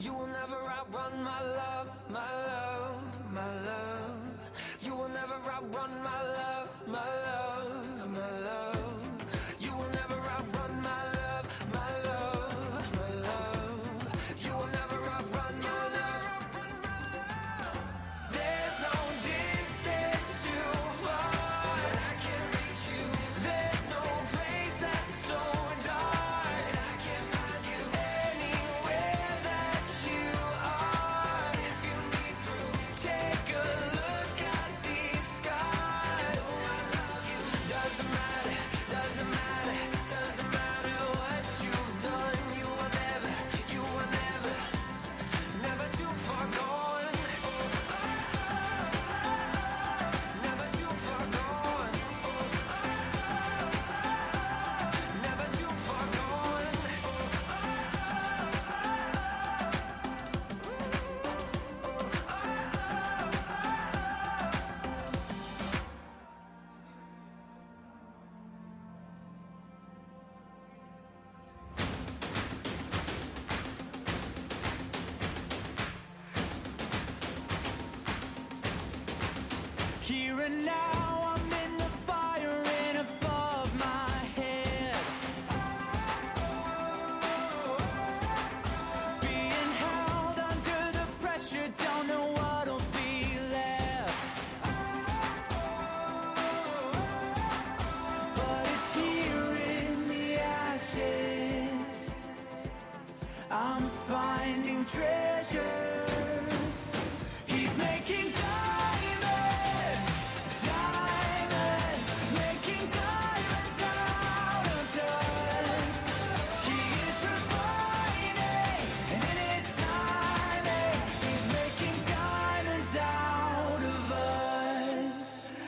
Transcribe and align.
You 0.00 0.12
will 0.14 0.26
never 0.26 0.56
outrun 0.56 1.22
my 1.22 1.40
love, 1.42 1.88
my 2.10 2.46
love, 2.46 3.32
my 3.32 3.60
love. 3.66 4.50
You 4.80 4.96
will 4.96 5.08
never 5.08 5.34
outrun 5.34 5.90
my 6.02 6.22
love, 6.22 6.68
my 6.86 6.98
love. 6.98 7.51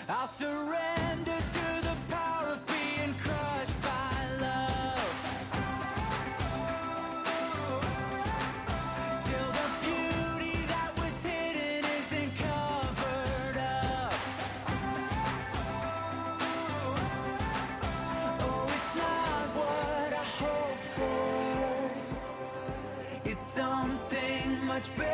I'll 0.06 0.26
surrender 0.26 1.32
to 1.32 1.82
the 1.82 1.96
power 2.10 2.48
of 2.48 2.66
being 2.66 3.14
crushed 3.14 3.80
by 3.80 4.28
love. 4.38 5.00
Till 9.24 9.50
the 9.60 9.68
beauty 9.80 10.66
that 10.66 10.92
was 10.98 11.24
hidden 11.24 11.84
isn't 11.84 12.36
covered 12.36 13.56
up. 13.56 14.12
Oh, 18.40 18.66
it's 18.76 18.94
not 18.94 19.48
what 19.56 20.12
I 20.12 20.24
hoped 20.42 20.86
for. 20.98 21.90
It's 23.30 23.46
something 23.46 24.64
much 24.66 24.94
better. 24.96 25.13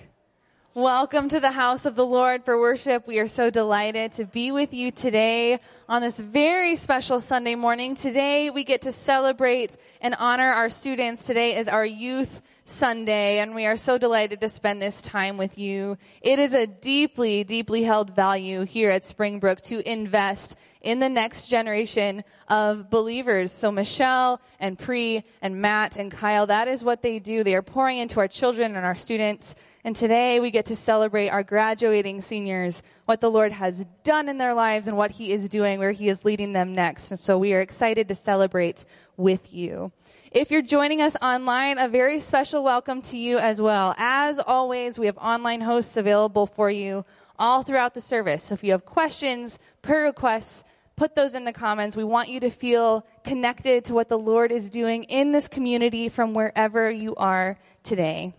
Welcome 0.73 1.27
to 1.27 1.41
the 1.41 1.51
house 1.51 1.85
of 1.85 1.97
the 1.97 2.05
Lord 2.05 2.45
for 2.45 2.57
worship. 2.57 3.05
We 3.05 3.19
are 3.19 3.27
so 3.27 3.49
delighted 3.49 4.13
to 4.13 4.23
be 4.23 4.53
with 4.53 4.73
you 4.73 4.89
today 4.89 5.59
on 5.89 6.01
this 6.01 6.17
very 6.17 6.77
special 6.77 7.19
Sunday 7.19 7.55
morning. 7.55 7.93
Today 7.93 8.49
we 8.49 8.63
get 8.63 8.83
to 8.83 8.93
celebrate 8.93 9.75
and 9.99 10.15
honor 10.17 10.49
our 10.49 10.69
students. 10.69 11.23
Today 11.23 11.57
is 11.57 11.67
our 11.67 11.85
youth 11.85 12.41
Sunday 12.63 13.39
and 13.39 13.53
we 13.53 13.65
are 13.65 13.75
so 13.75 13.97
delighted 13.97 14.39
to 14.39 14.47
spend 14.47 14.81
this 14.81 15.01
time 15.01 15.35
with 15.35 15.57
you. 15.57 15.97
It 16.21 16.39
is 16.39 16.53
a 16.53 16.67
deeply, 16.67 17.43
deeply 17.43 17.83
held 17.83 18.15
value 18.15 18.63
here 18.63 18.91
at 18.91 19.03
Springbrook 19.03 19.59
to 19.63 19.85
invest 19.85 20.55
in 20.81 20.99
the 20.99 21.09
next 21.09 21.47
generation 21.47 22.23
of 22.47 22.89
believers. 22.89 23.51
So 23.51 23.71
Michelle 23.71 24.41
and 24.59 24.77
Pri 24.77 25.23
and 25.41 25.61
Matt 25.61 25.97
and 25.97 26.11
Kyle, 26.11 26.47
that 26.47 26.67
is 26.67 26.83
what 26.83 27.01
they 27.01 27.19
do. 27.19 27.43
They 27.43 27.55
are 27.55 27.61
pouring 27.61 27.99
into 27.99 28.19
our 28.19 28.27
children 28.27 28.75
and 28.75 28.85
our 28.85 28.95
students. 28.95 29.55
And 29.83 29.95
today 29.95 30.39
we 30.39 30.51
get 30.51 30.67
to 30.67 30.75
celebrate 30.75 31.29
our 31.29 31.43
graduating 31.43 32.21
seniors, 32.21 32.83
what 33.05 33.21
the 33.21 33.31
Lord 33.31 33.51
has 33.51 33.85
done 34.03 34.29
in 34.29 34.37
their 34.37 34.53
lives 34.53 34.87
and 34.87 34.97
what 34.97 35.11
He 35.11 35.31
is 35.31 35.49
doing, 35.49 35.79
where 35.79 35.91
He 35.91 36.09
is 36.09 36.25
leading 36.25 36.53
them 36.53 36.75
next. 36.75 37.11
And 37.11 37.19
so 37.19 37.37
we 37.37 37.53
are 37.53 37.61
excited 37.61 38.07
to 38.07 38.15
celebrate 38.15 38.85
with 39.17 39.53
you. 39.53 39.91
If 40.31 40.49
you're 40.49 40.61
joining 40.61 41.01
us 41.01 41.15
online, 41.21 41.77
a 41.77 41.89
very 41.89 42.19
special 42.19 42.63
welcome 42.63 43.01
to 43.03 43.17
you 43.17 43.37
as 43.37 43.61
well. 43.61 43.93
As 43.97 44.39
always, 44.39 44.97
we 44.97 45.07
have 45.07 45.17
online 45.17 45.61
hosts 45.61 45.97
available 45.97 46.45
for 46.45 46.69
you 46.71 47.03
all 47.41 47.63
throughout 47.63 47.95
the 47.95 48.01
service. 48.01 48.43
So 48.43 48.53
if 48.53 48.63
you 48.63 48.71
have 48.71 48.85
questions, 48.85 49.57
prayer 49.81 50.03
requests, 50.03 50.63
put 50.95 51.15
those 51.15 51.33
in 51.33 51.43
the 51.43 51.51
comments. 51.51 51.95
We 51.95 52.03
want 52.03 52.29
you 52.29 52.39
to 52.39 52.51
feel 52.51 53.03
connected 53.23 53.83
to 53.85 53.95
what 53.95 54.09
the 54.09 54.19
Lord 54.19 54.51
is 54.51 54.69
doing 54.69 55.03
in 55.05 55.31
this 55.31 55.47
community 55.47 56.07
from 56.07 56.35
wherever 56.35 56.89
you 56.89 57.15
are 57.15 57.57
today. 57.83 58.35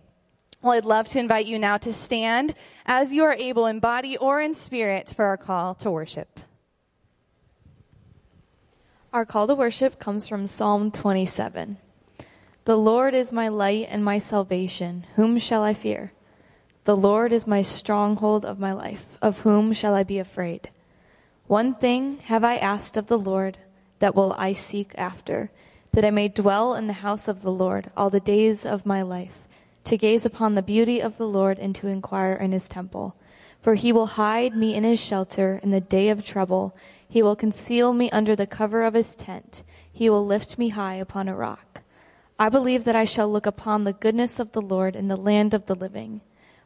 Well, 0.61 0.71
I'd 0.71 0.85
love 0.85 1.09
to 1.09 1.19
invite 1.19 1.45
you 1.45 1.59
now 1.59 1.75
to 1.79 1.91
stand 1.91 2.55
as 2.85 3.13
you 3.13 3.25
are 3.25 3.33
able 3.33 3.65
in 3.65 3.79
body 3.79 4.15
or 4.15 4.39
in 4.39 4.53
spirit 4.53 5.13
for 5.13 5.25
our 5.25 5.35
call 5.35 5.75
to 5.75 5.91
worship. 5.91 6.39
Our 9.11 9.25
call 9.25 9.47
to 9.47 9.55
worship 9.55 9.99
comes 9.99 10.29
from 10.29 10.47
Psalm 10.47 10.89
27. 10.89 11.77
The 12.63 12.77
Lord 12.77 13.13
is 13.13 13.33
my 13.33 13.49
light 13.49 13.87
and 13.89 14.05
my 14.05 14.19
salvation. 14.19 15.05
Whom 15.15 15.37
shall 15.37 15.61
I 15.61 15.73
fear? 15.73 16.13
The 16.85 16.97
Lord 16.97 17.31
is 17.31 17.47
my 17.47 17.61
stronghold 17.61 18.45
of 18.45 18.59
my 18.59 18.73
life. 18.73 19.17
Of 19.21 19.39
whom 19.39 19.71
shall 19.71 19.95
I 19.95 20.03
be 20.03 20.19
afraid? 20.19 20.69
One 21.47 21.73
thing 21.73 22.17
have 22.25 22.43
I 22.43 22.57
asked 22.57 22.97
of 22.97 23.07
the 23.07 23.17
Lord, 23.17 23.57
that 23.99 24.15
will 24.15 24.35
I 24.37 24.51
seek 24.51 24.91
after, 24.97 25.49
that 25.93 26.03
I 26.03 26.11
may 26.11 26.27
dwell 26.27 26.73
in 26.73 26.87
the 26.87 26.93
house 26.93 27.29
of 27.29 27.41
the 27.41 27.51
Lord 27.51 27.89
all 27.95 28.09
the 28.09 28.19
days 28.19 28.65
of 28.65 28.85
my 28.85 29.01
life, 29.01 29.47
to 29.85 29.97
gaze 29.97 30.25
upon 30.25 30.55
the 30.55 30.61
beauty 30.61 30.99
of 30.99 31.17
the 31.17 31.27
Lord 31.27 31.57
and 31.57 31.73
to 31.75 31.87
inquire 31.87 32.33
in 32.33 32.51
his 32.51 32.67
temple. 32.67 33.15
For 33.61 33.75
he 33.75 33.93
will 33.93 34.17
hide 34.17 34.53
me 34.53 34.75
in 34.75 34.83
his 34.83 34.99
shelter 34.99 35.61
in 35.63 35.69
the 35.69 35.79
day 35.79 36.09
of 36.09 36.25
trouble. 36.25 36.75
He 37.07 37.23
will 37.23 37.37
conceal 37.37 37.93
me 37.93 38.09
under 38.09 38.35
the 38.35 38.47
cover 38.47 38.83
of 38.83 38.93
his 38.93 39.15
tent. 39.15 39.63
He 39.89 40.09
will 40.09 40.25
lift 40.25 40.57
me 40.57 40.69
high 40.69 40.95
upon 40.95 41.29
a 41.29 41.35
rock. 41.35 41.81
I 42.37 42.49
believe 42.49 42.83
that 42.83 42.95
I 42.95 43.05
shall 43.05 43.31
look 43.31 43.45
upon 43.45 43.85
the 43.85 43.93
goodness 43.93 44.37
of 44.37 44.51
the 44.51 44.61
Lord 44.61 44.97
in 44.97 45.07
the 45.07 45.15
land 45.15 45.53
of 45.53 45.67
the 45.67 45.75
living. 45.75 46.19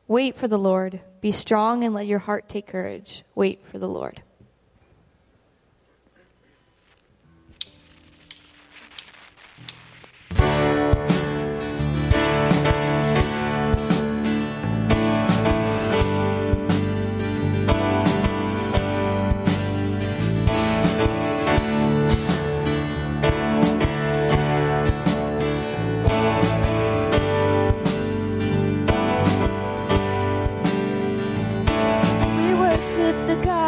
Wait 0.07 0.35
for 0.37 0.47
the 0.47 0.57
Lord. 0.57 1.01
Be 1.19 1.31
strong 1.31 1.83
and 1.83 1.93
let 1.93 2.07
your 2.07 2.19
heart 2.19 2.47
take 2.47 2.67
courage. 2.67 3.25
Wait 3.35 3.65
for 3.65 3.77
the 3.77 3.89
Lord. 3.89 4.21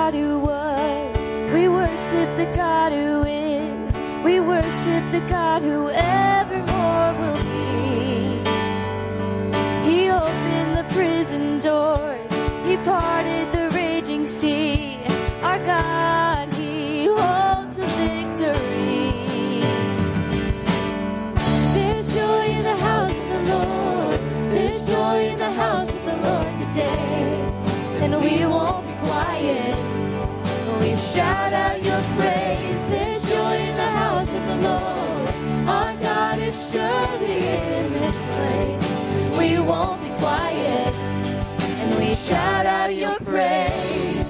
God 0.10 0.18
who 0.18 0.40
was. 0.40 1.32
We 1.54 1.68
worship 1.68 2.36
the 2.36 2.52
God 2.56 2.92
who 2.92 3.24
is. 3.26 3.96
We 4.24 4.40
worship 4.40 5.12
the 5.12 5.24
God 5.30 5.62
who 5.62 5.90
evermore 5.90 5.99
shout 31.20 31.52
out 31.52 31.84
your 31.84 32.02
praise. 32.18 32.82
There's 32.88 33.22
joy 33.30 33.56
in 33.70 33.76
the 33.76 33.92
house 34.02 34.30
of 34.38 34.44
the 34.52 34.58
Lord. 34.70 35.30
Our 35.68 35.94
God 35.98 36.40
is 36.40 36.56
surely 36.72 37.40
in 37.76 37.92
this 37.92 38.20
place. 38.36 38.92
We 39.38 39.60
won't 39.60 40.02
be 40.02 40.12
quiet. 40.24 40.94
And 41.82 41.90
we 42.00 42.16
shout 42.16 42.66
out 42.66 42.96
your 42.96 43.18
praise. 43.20 44.30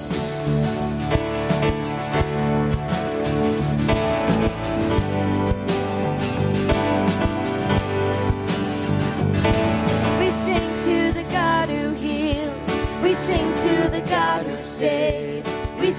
We 10.20 10.28
sing 10.44 10.68
to 10.86 11.12
the 11.18 11.26
God 11.30 11.68
who 11.68 11.94
heals. 12.06 12.72
We 13.04 13.14
sing 13.14 13.46
to 13.66 13.88
the 13.96 14.02
God 14.10 14.42
who 14.42 14.58
saves. 14.58 15.19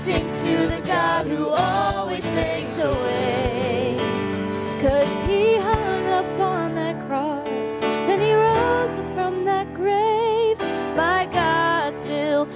Sing 0.04 0.34
to 0.34 0.68
the 0.68 0.82
God 0.84 1.28
who 1.28 1.50
always 1.50 2.24
makes 2.32 2.80
a 2.80 2.90
way. 2.90 3.96
Cause 4.82 5.30
he 5.30 5.60
hung 5.60 6.26
upon 6.26 6.74
that 6.74 7.08
cross, 7.08 7.82
then 7.82 8.20
he 8.20 8.34
rose 8.34 9.14
from 9.14 9.46
that 9.46 9.72
grave. 9.76 10.58
My 10.98 11.30
God 11.32 11.96
still 11.96 12.48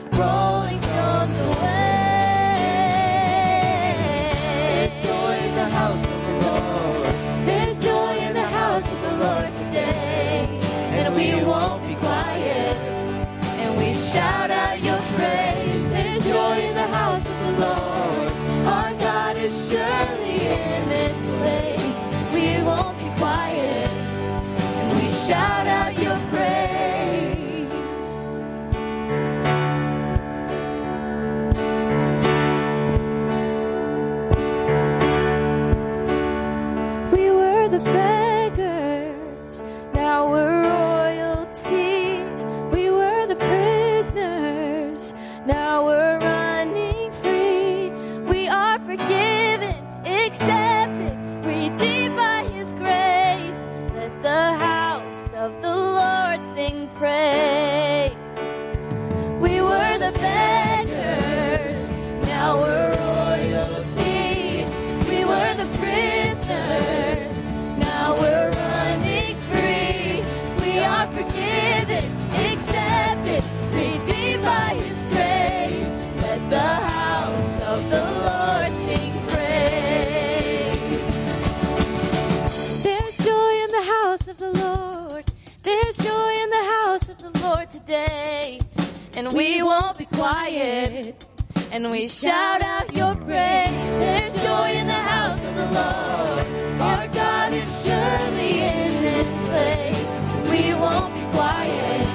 we 91.95 92.09
shout 92.09 92.61
out 92.61 92.93
your 92.93 93.15
praise. 93.15 93.71
There's 94.01 94.33
joy 94.43 94.69
in 94.81 94.85
the 94.85 95.03
house 95.13 95.41
of 95.41 95.55
the 95.55 95.67
Lord. 95.79 96.45
Our 96.81 97.07
God 97.07 97.53
is 97.53 97.69
surely 97.85 98.51
in 98.59 98.91
this 99.01 99.29
place. 99.47 100.11
We 100.51 100.73
won't 100.73 101.13
be 101.13 101.23
quiet. 101.31 102.07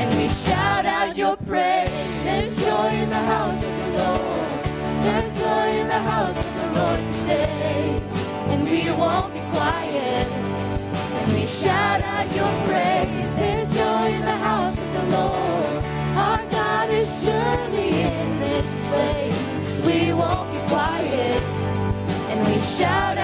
And 0.00 0.08
we 0.18 0.28
shout 0.28 0.84
out 0.84 1.16
your 1.16 1.36
praise. 1.38 1.88
There's 2.24 2.54
joy 2.58 2.90
in 3.02 3.08
the 3.08 3.24
house 3.34 3.60
of 3.68 3.74
the 3.82 3.90
Lord. 4.02 4.50
There's 5.04 5.30
joy 5.38 5.68
in 5.80 5.86
the 5.86 6.02
house 6.12 6.36
of 6.36 6.50
the 6.60 6.68
Lord 6.78 7.00
today. 7.14 8.02
And 8.52 8.68
we 8.68 8.82
won't 8.90 9.32
be 9.32 9.40
quiet. 9.56 10.28
And 10.28 11.32
we 11.32 11.46
shout 11.46 12.02
out 12.02 12.26
your 12.36 12.52
praise. 12.68 13.34
There's 13.40 13.74
joy 13.74 14.06
in 14.18 14.20
the 14.20 14.40
house 14.48 14.76
of 14.76 14.92
the 14.92 15.16
Lord. 15.16 15.49
Shout 22.80 23.19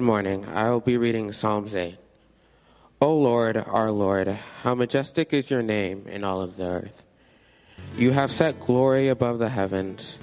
Good 0.00 0.06
morning. 0.06 0.46
I 0.46 0.70
will 0.70 0.80
be 0.80 0.96
reading 0.96 1.30
Psalms 1.30 1.74
8. 1.74 1.98
O 3.02 3.14
Lord, 3.14 3.58
our 3.58 3.90
Lord, 3.90 4.28
how 4.62 4.74
majestic 4.74 5.34
is 5.34 5.50
your 5.50 5.60
name 5.60 6.06
in 6.08 6.24
all 6.24 6.40
of 6.40 6.56
the 6.56 6.64
earth. 6.64 7.04
You 7.96 8.12
have 8.12 8.32
set 8.32 8.60
glory 8.60 9.08
above 9.08 9.38
the 9.38 9.50
heavens. 9.50 10.18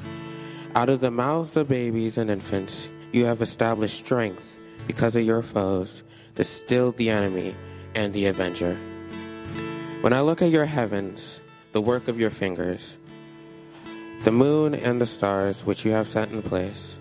Out 0.74 0.90
of 0.90 1.00
the 1.00 1.12
mouths 1.12 1.56
of 1.56 1.70
babies 1.70 2.18
and 2.18 2.32
infants, 2.32 2.90
you 3.12 3.26
have 3.26 3.40
established 3.40 4.04
strength 4.04 4.58
because 4.88 5.16
of 5.16 5.22
your 5.22 5.44
foes, 5.44 6.02
to 6.38 6.44
still 6.44 6.92
the 6.92 7.12
enemy 7.12 7.54
and 7.94 8.16
the 8.16 8.26
avenger. 8.26 8.76
When 10.02 10.12
I 10.12 10.22
look 10.22 10.42
at 10.42 10.50
your 10.50 10.66
heavens, 10.66 11.40
the 11.72 11.82
work 11.82 12.08
of 12.08 12.20
your 12.20 12.32
fingers, 12.32 12.96
the 14.24 14.32
moon 14.32 14.74
and 14.74 15.00
the 15.00 15.06
stars 15.06 15.64
which 15.64 15.86
you 15.86 15.92
have 15.92 16.08
set 16.08 16.32
in 16.32 16.42
place, 16.42 17.00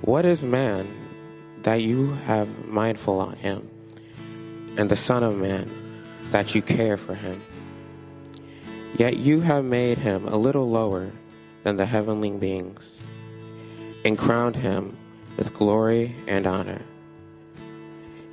what 0.00 0.24
is 0.24 0.42
man 0.42 0.88
that 1.62 1.82
you 1.82 2.14
have 2.26 2.66
mindful 2.66 3.20
on 3.20 3.34
him, 3.34 3.68
and 4.76 4.90
the 4.90 4.96
Son 4.96 5.22
of 5.22 5.36
Man 5.36 5.70
that 6.30 6.54
you 6.54 6.62
care 6.62 6.96
for 6.96 7.14
him? 7.14 7.40
Yet 8.96 9.16
you 9.16 9.40
have 9.40 9.64
made 9.64 9.98
him 9.98 10.26
a 10.26 10.36
little 10.36 10.68
lower 10.70 11.12
than 11.62 11.76
the 11.76 11.86
heavenly 11.86 12.30
beings, 12.30 13.00
and 14.04 14.16
crowned 14.16 14.56
him 14.56 14.96
with 15.36 15.54
glory 15.54 16.14
and 16.26 16.46
honor. 16.46 16.82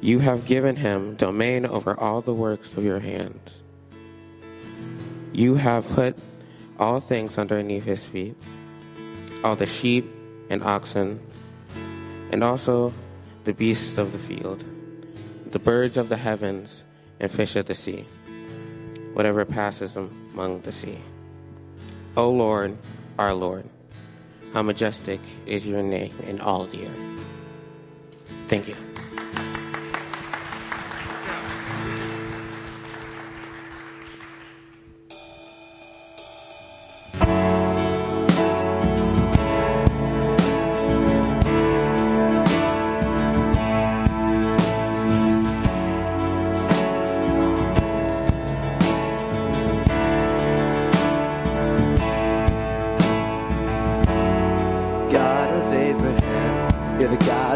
You 0.01 0.20
have 0.20 0.46
given 0.46 0.75
him 0.75 1.15
domain 1.15 1.65
over 1.65 2.00
all 2.00 2.22
the 2.22 2.34
works 2.34 2.74
of 2.74 2.84
your 2.84 3.00
hands. 3.00 3.62
You 5.34 5.55
have 5.55 5.88
put 5.89 6.17
all 6.79 7.00
things 7.00 7.38
underneath 7.38 7.84
his 7.84 8.05
feet, 8.05 8.36
all 9.44 9.55
the 9.55 9.65
sheep 9.65 10.10
and 10.50 10.63
oxen, 10.63 11.20
and 12.32 12.44
also 12.44 12.94
the 13.46 13.54
beasts 13.54 13.98
of 13.98 14.12
the 14.12 14.20
field, 14.20 14.64
the 15.52 15.60
birds 15.60 15.98
of 15.98 16.10
the 16.10 16.18
heavens, 16.18 16.84
and 17.20 17.32
fish 17.32 17.56
of 17.56 17.68
the 17.68 17.75
sea, 17.75 18.06
whatever 19.14 19.46
passes 19.46 19.96
among 19.96 20.62
the 20.62 20.72
sea. 20.72 20.98
O 22.18 22.30
Lord, 22.30 22.78
our 23.18 23.34
Lord, 23.34 23.70
how 24.54 24.62
majestic 24.62 25.22
is 25.46 25.68
your 25.68 25.84
name 25.84 26.14
in 26.28 26.42
all 26.42 26.66
the 26.66 26.88
earth. 26.88 27.25
Thank 28.48 28.68
you. 28.68 28.75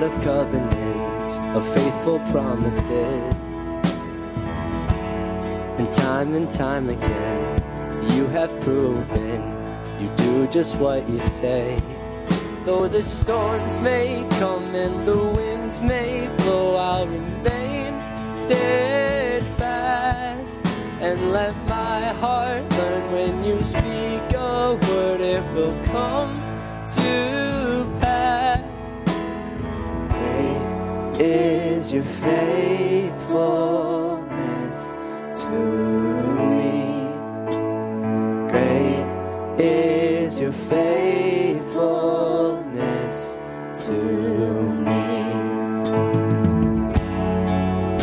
Of 0.09 0.23
covenant, 0.23 1.55
of 1.55 1.63
faithful 1.73 2.19
promises. 2.31 3.35
And 5.77 5.93
time 5.93 6.33
and 6.35 6.49
time 6.51 6.89
again, 6.89 7.63
you 8.15 8.27
have 8.27 8.49
proven 8.61 9.59
you 10.01 10.09
do 10.15 10.47
just 10.47 10.75
what 10.75 11.07
you 11.09 11.19
say. 11.19 11.81
Though 12.65 12.87
the 12.87 13.03
storms 13.03 13.79
may 13.79 14.25
come 14.39 14.63
and 14.75 15.05
the 15.07 15.17
winds 15.17 15.81
may 15.81 16.29
blow, 16.37 16.75
I'll 16.75 17.07
remain 17.07 17.93
steadfast 18.35 19.49
and 21.01 21.31
let 21.31 21.55
my 21.67 22.07
heart 22.23 22.69
learn 22.71 23.11
when 23.11 23.43
you 23.43 23.61
speak 23.63 24.33
a 24.33 24.77
word, 24.87 25.21
it 25.21 25.43
will 25.53 25.75
come 25.85 26.39
to 26.95 27.98
is 31.19 31.91
your 31.91 32.03
faithfulness 32.03 34.95
to 35.43 35.49
me. 36.49 37.09
Great 38.49 39.05
is 39.59 40.39
your 40.39 40.53
faithfulness 40.53 43.37
to 43.83 43.91
me. 43.91 45.33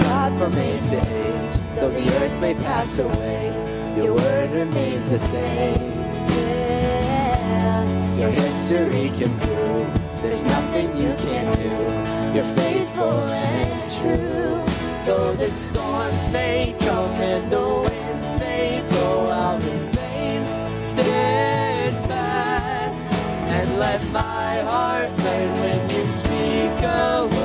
God 0.02 0.38
from 0.38 0.52
age 0.58 0.90
to 0.90 0.98
age, 0.98 1.56
though 1.74 1.90
the 1.90 2.06
earth 2.18 2.38
may 2.40 2.54
pass 2.54 2.98
away, 2.98 3.52
your 3.96 4.12
word 4.14 4.50
remains 4.50 5.10
the 5.10 5.18
same. 5.18 5.92
Yeah. 6.36 8.18
Your 8.18 8.30
history 8.30 9.10
can 9.16 9.34
prove 9.40 9.86
there's 10.22 10.44
nothing 10.44 10.94
you 10.96 11.14
can't 11.14 11.56
do. 11.56 11.70
You're 12.34 12.65
the 15.38 15.50
storms 15.50 16.28
may 16.30 16.74
come 16.80 17.12
and 17.20 17.50
the 17.52 17.60
winds 17.60 18.34
may 18.36 18.82
blow, 18.88 19.26
I'll 19.26 19.58
remain 19.58 20.82
steadfast 20.82 22.22
and 23.12 23.78
let 23.78 24.02
my 24.08 24.60
heart 24.60 25.10
learn 25.18 25.60
when 25.60 25.90
you 25.90 26.04
speak 26.06 26.82
a 26.82 27.35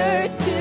anchor 0.00 0.44
to 0.44 0.59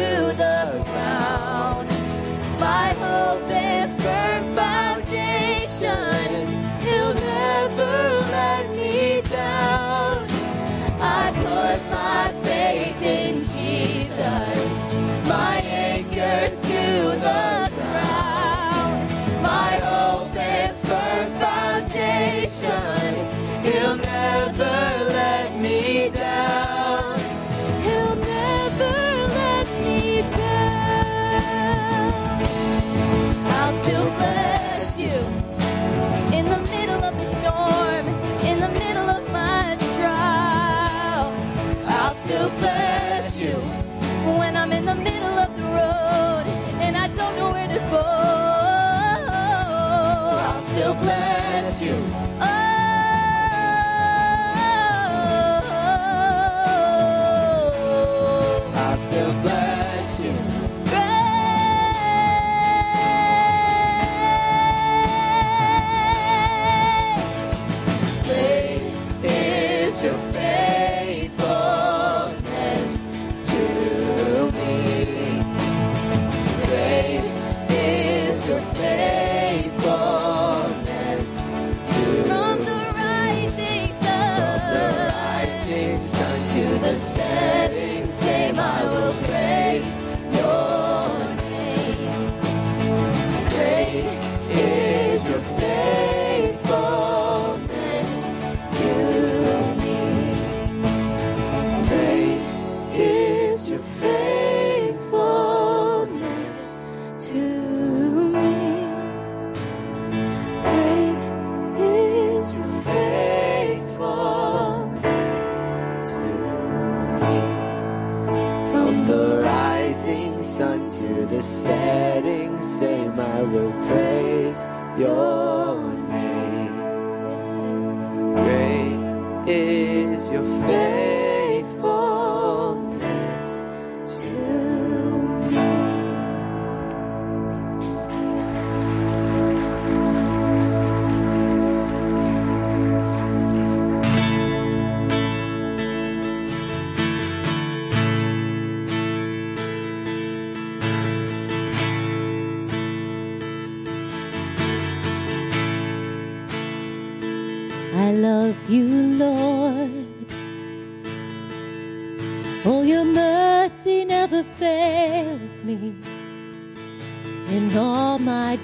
Great 129.49 129.78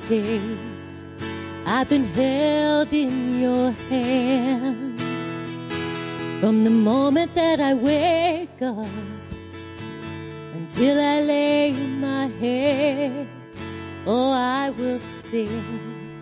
days, 0.08 1.06
I've 1.66 1.90
been 1.90 2.06
held 2.06 2.94
in 2.94 3.42
your 3.42 3.72
hands. 3.90 5.02
From 6.40 6.64
the 6.64 6.70
moment 6.70 7.34
that 7.36 7.60
I 7.60 7.74
wake 7.74 8.62
up 8.62 8.88
until 10.54 11.00
I 11.00 11.22
lay 11.22 11.72
my 11.72 12.28
head, 12.28 13.28
oh, 14.06 14.32
I 14.32 14.70
will 14.72 15.00
sing 15.00 16.20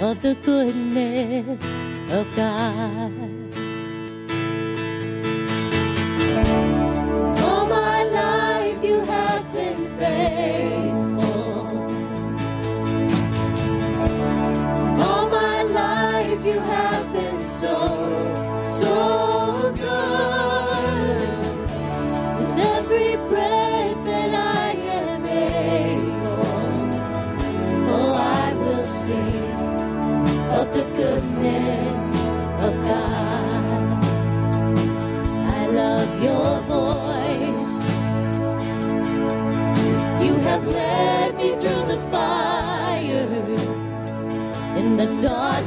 of 0.00 0.20
the 0.22 0.34
goodness 0.44 1.82
of 2.10 2.26
God. 2.36 3.45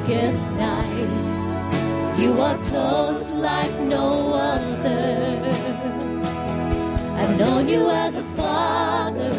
Darkest 0.10 0.52
night. 0.54 2.20
You 2.20 2.42
are 2.42 2.58
close 2.66 3.32
like 3.32 3.74
no 3.82 4.34
other. 4.34 5.40
I've 7.16 7.38
known 7.38 7.68
you 7.68 7.90
as 7.90 8.16
a 8.16 8.24
father. 8.36 9.32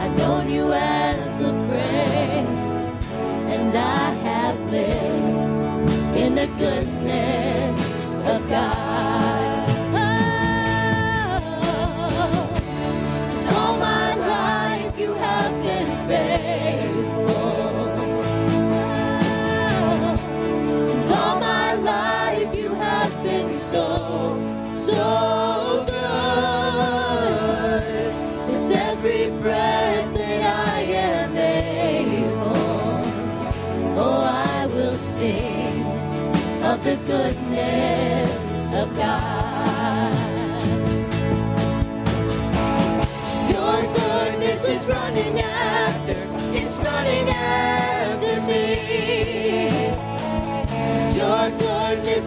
I've 0.00 0.16
known 0.18 0.50
you 0.50 0.72
as 0.72 1.40
a 1.40 1.52
friend 1.66 2.58
and 3.52 3.76
I 3.76 4.10
have 4.28 4.70
lived 4.70 6.16
in 6.16 6.34
the 6.34 6.46
goodness 6.58 8.28
of 8.28 8.48
God. 8.48 8.91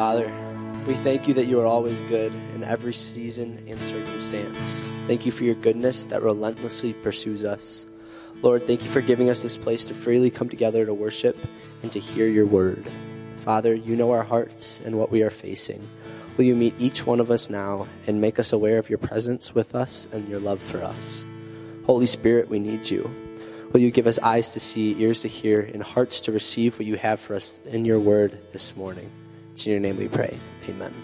Father, 0.00 0.32
we 0.86 0.94
thank 0.94 1.28
you 1.28 1.34
that 1.34 1.44
you 1.44 1.60
are 1.60 1.66
always 1.66 2.00
good 2.08 2.32
in 2.54 2.64
every 2.64 2.94
season 2.94 3.62
and 3.68 3.78
circumstance. 3.82 4.88
Thank 5.06 5.26
you 5.26 5.30
for 5.30 5.44
your 5.44 5.56
goodness 5.56 6.06
that 6.06 6.22
relentlessly 6.22 6.94
pursues 6.94 7.44
us. 7.44 7.84
Lord, 8.40 8.62
thank 8.62 8.82
you 8.82 8.88
for 8.88 9.02
giving 9.02 9.28
us 9.28 9.42
this 9.42 9.58
place 9.58 9.84
to 9.84 9.94
freely 9.94 10.30
come 10.30 10.48
together 10.48 10.86
to 10.86 10.94
worship 10.94 11.36
and 11.82 11.92
to 11.92 12.00
hear 12.00 12.26
your 12.26 12.46
word. 12.46 12.86
Father, 13.40 13.74
you 13.74 13.94
know 13.94 14.10
our 14.12 14.22
hearts 14.22 14.80
and 14.86 14.96
what 14.96 15.10
we 15.10 15.22
are 15.22 15.28
facing. 15.28 15.86
Will 16.38 16.46
you 16.46 16.56
meet 16.56 16.72
each 16.78 17.04
one 17.04 17.20
of 17.20 17.30
us 17.30 17.50
now 17.50 17.86
and 18.06 18.22
make 18.22 18.38
us 18.38 18.54
aware 18.54 18.78
of 18.78 18.88
your 18.88 18.98
presence 18.98 19.54
with 19.54 19.74
us 19.74 20.08
and 20.12 20.26
your 20.30 20.40
love 20.40 20.62
for 20.62 20.82
us? 20.82 21.26
Holy 21.84 22.06
Spirit, 22.06 22.48
we 22.48 22.58
need 22.58 22.88
you. 22.88 23.02
Will 23.74 23.80
you 23.80 23.90
give 23.90 24.06
us 24.06 24.18
eyes 24.20 24.52
to 24.52 24.60
see, 24.60 24.98
ears 24.98 25.20
to 25.20 25.28
hear, 25.28 25.60
and 25.60 25.82
hearts 25.82 26.22
to 26.22 26.32
receive 26.32 26.78
what 26.78 26.86
you 26.86 26.96
have 26.96 27.20
for 27.20 27.34
us 27.34 27.60
in 27.66 27.84
your 27.84 28.00
word 28.00 28.38
this 28.54 28.74
morning? 28.74 29.10
It's 29.60 29.66
in 29.66 29.72
your 29.72 29.80
name 29.80 29.98
we 29.98 30.08
pray. 30.08 30.38
Amen. 30.70 30.94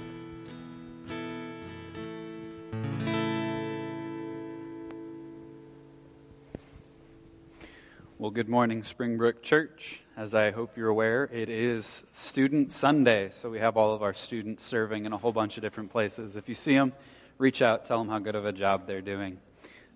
Well, 8.17 8.31
good 8.31 8.49
morning, 8.49 8.83
Springbrook 8.83 9.43
Church. 9.43 10.01
As 10.17 10.35
I 10.35 10.53
hope 10.53 10.75
you're 10.75 10.89
aware, 10.89 11.25
it 11.25 11.51
is 11.51 12.05
Student 12.13 12.73
Sunday, 12.73 13.29
so 13.31 13.51
we 13.51 13.59
have 13.59 13.77
all 13.77 13.93
of 13.93 14.03
our 14.03 14.15
students 14.15 14.65
serving 14.65 15.05
in 15.05 15.13
a 15.13 15.19
whole 15.19 15.33
bunch 15.33 15.59
of 15.59 15.63
different 15.63 15.93
places. 15.93 16.35
If 16.35 16.49
you 16.49 16.55
see 16.55 16.73
them, 16.73 16.95
reach 17.37 17.61
out, 17.61 17.85
tell 17.85 17.99
them 17.99 18.09
how 18.09 18.21
good 18.21 18.37
of 18.37 18.47
a 18.47 18.53
job 18.55 18.87
they're 18.87 19.03
doing. 19.03 19.39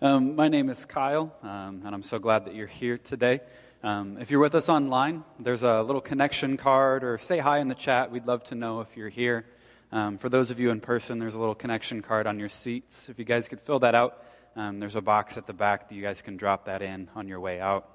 Um, 0.02 0.36
my 0.36 0.48
name 0.48 0.68
is 0.68 0.84
Kyle, 0.84 1.34
um, 1.42 1.80
and 1.86 1.94
I'm 1.94 2.02
so 2.02 2.18
glad 2.18 2.44
that 2.44 2.54
you're 2.54 2.66
here 2.66 2.98
today. 2.98 3.40
Um, 3.82 4.18
if 4.20 4.30
you're 4.30 4.40
with 4.40 4.54
us 4.54 4.68
online, 4.68 5.24
there's 5.38 5.62
a 5.62 5.80
little 5.80 6.02
connection 6.02 6.58
card, 6.58 7.02
or 7.02 7.16
say 7.16 7.38
hi 7.38 7.60
in 7.60 7.68
the 7.68 7.74
chat. 7.74 8.10
We'd 8.10 8.26
love 8.26 8.44
to 8.44 8.54
know 8.54 8.82
if 8.82 8.94
you're 8.94 9.08
here. 9.08 9.46
Um, 9.90 10.18
for 10.18 10.28
those 10.28 10.50
of 10.50 10.60
you 10.60 10.68
in 10.68 10.80
person, 10.80 11.18
there's 11.18 11.34
a 11.34 11.38
little 11.38 11.54
connection 11.54 12.02
card 12.02 12.26
on 12.26 12.38
your 12.38 12.50
seats. 12.50 13.08
If 13.08 13.18
you 13.18 13.24
guys 13.24 13.48
could 13.48 13.58
fill 13.62 13.78
that 13.78 13.94
out, 13.94 14.22
um, 14.54 14.80
there's 14.80 14.96
a 14.96 15.00
box 15.00 15.38
at 15.38 15.46
the 15.46 15.54
back 15.54 15.88
that 15.88 15.94
you 15.94 16.02
guys 16.02 16.20
can 16.20 16.36
drop 16.36 16.66
that 16.66 16.82
in 16.82 17.08
on 17.14 17.26
your 17.26 17.40
way 17.40 17.58
out. 17.58 17.88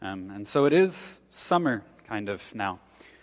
Um, 0.00 0.30
and 0.30 0.46
so 0.46 0.66
it 0.66 0.72
is 0.72 1.20
summer, 1.30 1.82
kind 2.06 2.28
of, 2.28 2.40
now. 2.54 2.78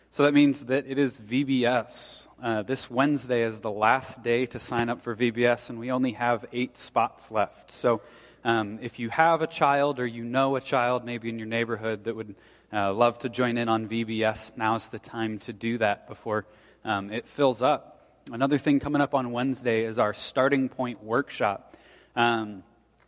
So 0.09 0.23
that 0.23 0.33
means 0.33 0.65
that 0.65 0.85
it 0.87 0.97
is 0.97 1.21
VBS. 1.21 2.27
Uh, 2.43 2.61
this 2.63 2.91
Wednesday 2.91 3.43
is 3.43 3.61
the 3.61 3.71
last 3.71 4.21
day 4.21 4.45
to 4.47 4.59
sign 4.59 4.89
up 4.89 5.01
for 5.01 5.15
VBS, 5.15 5.69
and 5.69 5.79
we 5.79 5.91
only 5.91 6.11
have 6.11 6.45
eight 6.51 6.77
spots 6.77 7.31
left. 7.31 7.71
So 7.71 8.01
um, 8.45 8.77
if 8.81 8.99
you 8.99 9.09
have 9.09 9.41
a 9.41 9.47
child 9.47 9.99
or 9.99 10.05
you 10.05 10.23
know 10.23 10.55
a 10.55 10.61
child 10.61 11.03
maybe 11.03 11.29
in 11.29 11.39
your 11.39 11.47
neighborhood 11.47 12.03
that 12.03 12.15
would 12.15 12.35
uh, 12.71 12.93
love 12.93 13.17
to 13.19 13.29
join 13.29 13.57
in 13.57 13.67
on 13.67 13.89
VBS, 13.89 14.55
now's 14.55 14.87
the 14.89 14.99
time 14.99 15.39
to 15.39 15.51
do 15.51 15.79
that 15.79 16.07
before 16.07 16.45
um, 16.85 17.11
it 17.11 17.27
fills 17.27 17.63
up. 17.63 18.21
Another 18.31 18.59
thing 18.59 18.79
coming 18.79 19.01
up 19.01 19.15
on 19.15 19.31
Wednesday 19.31 19.83
is 19.83 19.97
our 19.97 20.13
starting 20.13 20.69
point 20.69 21.03
workshop. 21.03 21.75
Um, 22.15 22.63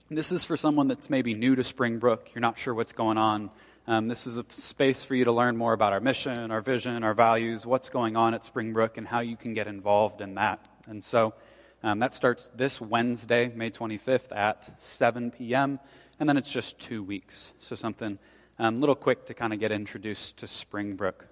this 0.10 0.32
is 0.32 0.44
for 0.44 0.58
someone 0.58 0.88
that's 0.88 1.10
maybe 1.10 1.36
new 1.36 1.56
to 1.56 1.64
Springbrook. 1.64 2.34
You're 2.34 2.42
not 2.42 2.58
sure 2.58 2.74
what's 2.74 2.94
going 2.94 3.20
on. 3.20 3.52
Um, 3.86 4.08
this 4.08 4.26
is 4.26 4.38
a 4.38 4.46
space 4.50 5.04
for 5.04 5.14
you 5.14 5.26
to 5.26 5.32
learn 5.32 5.56
more 5.56 5.74
about 5.74 5.94
our 5.94 6.00
mission, 6.00 6.50
our 6.50 6.62
vision, 6.62 7.04
our 7.04 7.14
values, 7.14 7.64
what's 7.64 7.90
going 7.90 8.16
on 8.16 8.34
at 8.34 8.44
Springbrook, 8.44 8.98
and 8.98 9.08
how 9.08 9.20
you 9.20 9.38
can 9.38 9.54
get 9.54 9.68
involved 9.68 10.20
in 10.20 10.36
that. 10.36 10.66
And 10.88 11.04
so 11.04 11.36
um, 11.84 12.00
that 12.00 12.14
starts 12.14 12.50
this 12.56 12.82
Wednesday, 12.82 13.52
May 13.54 13.70
25th 13.70 14.36
at 14.36 14.82
7 14.82 15.32
p.m., 15.32 15.80
and 16.20 16.28
then 16.28 16.38
it's 16.38 16.52
just 16.52 16.80
two 16.80 17.04
weeks. 17.04 17.52
So 17.60 17.76
something 17.76 18.18
a 18.60 18.66
um, 18.66 18.80
little 18.80 18.96
quick 18.96 19.28
to 19.28 19.36
kind 19.36 19.54
of 19.54 19.60
get 19.60 19.72
introduced 19.72 20.38
to 20.38 20.48
Springbrook. 20.48 21.28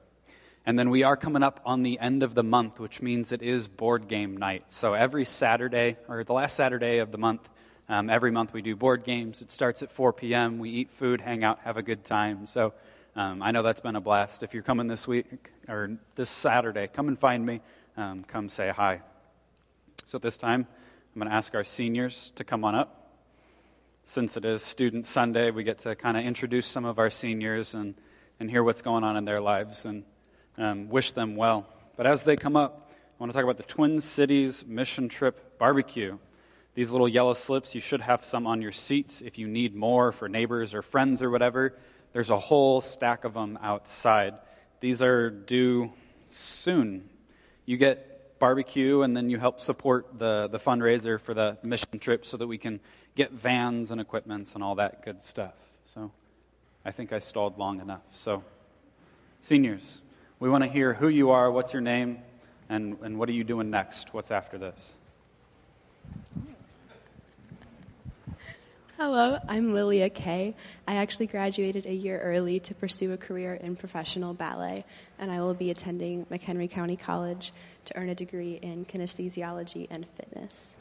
And 0.67 0.77
then 0.77 0.91
we 0.91 1.03
are 1.03 1.17
coming 1.17 1.41
up 1.41 1.59
on 1.65 1.81
the 1.81 1.99
end 1.99 2.21
of 2.21 2.35
the 2.35 2.43
month, 2.43 2.79
which 2.79 3.01
means 3.01 3.31
it 3.31 3.41
is 3.41 3.67
board 3.67 4.07
game 4.07 4.37
night. 4.37 4.65
So 4.69 4.93
every 4.93 5.25
Saturday, 5.25 5.97
or 6.07 6.23
the 6.23 6.33
last 6.33 6.55
Saturday 6.55 6.99
of 6.99 7.11
the 7.11 7.17
month, 7.17 7.49
um, 7.89 8.09
every 8.09 8.31
month 8.31 8.53
we 8.53 8.61
do 8.61 8.75
board 8.75 9.03
games. 9.03 9.41
It 9.41 9.51
starts 9.51 9.81
at 9.81 9.91
4 9.91 10.13
p.m. 10.13 10.59
We 10.59 10.69
eat 10.69 10.91
food, 10.91 11.21
hang 11.21 11.43
out, 11.43 11.59
have 11.59 11.77
a 11.77 11.83
good 11.83 12.03
time. 12.03 12.47
So 12.47 12.73
um, 13.15 13.41
I 13.41 13.51
know 13.51 13.63
that's 13.63 13.79
been 13.79 13.95
a 13.95 14.01
blast. 14.01 14.43
If 14.43 14.53
you're 14.53 14.63
coming 14.63 14.87
this 14.87 15.07
week 15.07 15.51
or 15.67 15.97
this 16.15 16.29
Saturday, 16.29 16.87
come 16.87 17.07
and 17.07 17.17
find 17.17 17.45
me. 17.45 17.61
Um, 17.97 18.23
come 18.23 18.49
say 18.49 18.69
hi. 18.69 19.01
So 20.05 20.17
at 20.17 20.21
this 20.21 20.37
time, 20.37 20.67
I'm 21.15 21.19
going 21.19 21.29
to 21.29 21.35
ask 21.35 21.55
our 21.55 21.63
seniors 21.63 22.31
to 22.35 22.43
come 22.43 22.63
on 22.63 22.75
up. 22.75 23.19
Since 24.05 24.37
it 24.37 24.45
is 24.45 24.61
Student 24.61 25.07
Sunday, 25.07 25.49
we 25.49 25.63
get 25.63 25.79
to 25.79 25.95
kind 25.95 26.15
of 26.15 26.23
introduce 26.23 26.67
some 26.67 26.85
of 26.85 26.99
our 26.99 27.09
seniors 27.09 27.73
and, 27.73 27.95
and 28.39 28.49
hear 28.49 28.63
what's 28.63 28.81
going 28.81 29.03
on 29.03 29.17
in 29.17 29.25
their 29.25 29.41
lives 29.41 29.85
and 29.85 30.03
um, 30.57 30.89
wish 30.89 31.11
them 31.13 31.35
well. 31.35 31.67
But 31.97 32.05
as 32.05 32.23
they 32.23 32.35
come 32.35 32.55
up, 32.55 32.91
I 32.91 33.23
want 33.23 33.31
to 33.31 33.35
talk 33.35 33.43
about 33.43 33.57
the 33.57 33.63
Twin 33.63 34.01
Cities 34.01 34.63
Mission 34.67 35.09
Trip 35.09 35.57
Barbecue. 35.57 36.17
These 36.75 36.91
little 36.91 37.07
yellow 37.07 37.33
slips, 37.33 37.73
you 37.73 37.81
should 37.81 38.01
have 38.01 38.25
some 38.25 38.45
on 38.45 38.61
your 38.61 38.73
seats 38.73 39.21
if 39.21 39.37
you 39.37 39.47
need 39.47 39.73
more 39.75 40.11
for 40.11 40.27
neighbors 40.27 40.73
or 40.73 40.81
friends 40.81 41.21
or 41.21 41.31
whatever. 41.31 41.75
There's 42.11 42.29
a 42.29 42.37
whole 42.37 42.81
stack 42.81 43.23
of 43.23 43.33
them 43.33 43.57
outside. 43.61 44.35
These 44.81 45.01
are 45.01 45.29
due 45.29 45.93
soon. 46.29 47.09
You 47.65 47.77
get 47.77 48.14
barbecue, 48.39 49.01
and 49.01 49.15
then 49.15 49.29
you 49.29 49.37
help 49.37 49.59
support 49.59 50.19
the, 50.19 50.47
the 50.51 50.59
fundraiser 50.59 51.19
for 51.19 51.33
the 51.33 51.57
mission 51.63 51.99
trip 51.99 52.25
so 52.25 52.37
that 52.37 52.47
we 52.47 52.57
can 52.57 52.79
get 53.15 53.31
vans 53.31 53.91
and 53.91 54.01
equipments 54.01 54.55
and 54.55 54.63
all 54.63 54.75
that 54.75 55.03
good 55.05 55.23
stuff. 55.23 55.53
So 55.93 56.11
I 56.83 56.91
think 56.91 57.13
I 57.13 57.19
stalled 57.19 57.57
long 57.57 57.79
enough. 57.79 58.03
So, 58.13 58.43
seniors, 59.39 60.01
we 60.39 60.49
want 60.49 60.63
to 60.63 60.69
hear 60.69 60.93
who 60.93 61.07
you 61.07 61.31
are, 61.31 61.51
what's 61.51 61.73
your 61.73 61.81
name, 61.81 62.19
and, 62.69 62.97
and 63.01 63.17
what 63.17 63.29
are 63.29 63.33
you 63.33 63.43
doing 63.43 63.69
next? 63.69 64.13
What's 64.13 64.31
after 64.31 64.57
this? 64.57 64.93
Hello, 68.97 69.37
I'm 69.49 69.73
Lilia 69.73 70.09
Kay. 70.09 70.55
I 70.87 70.95
actually 70.95 71.27
graduated 71.27 71.85
a 71.85 71.93
year 71.93 72.17
early 72.17 72.61
to 72.61 72.73
pursue 72.73 73.11
a 73.11 73.17
career 73.17 73.53
in 73.55 73.75
professional 73.75 74.33
ballet, 74.33 74.85
and 75.19 75.29
I 75.29 75.41
will 75.41 75.53
be 75.53 75.69
attending 75.69 76.25
McHenry 76.27 76.71
County 76.71 76.95
College 76.95 77.51
to 77.83 77.97
earn 77.97 78.07
a 78.07 78.15
degree 78.15 78.53
in 78.53 78.85
kinesthesiology 78.85 79.87
and 79.89 80.07
fitness. 80.15 80.71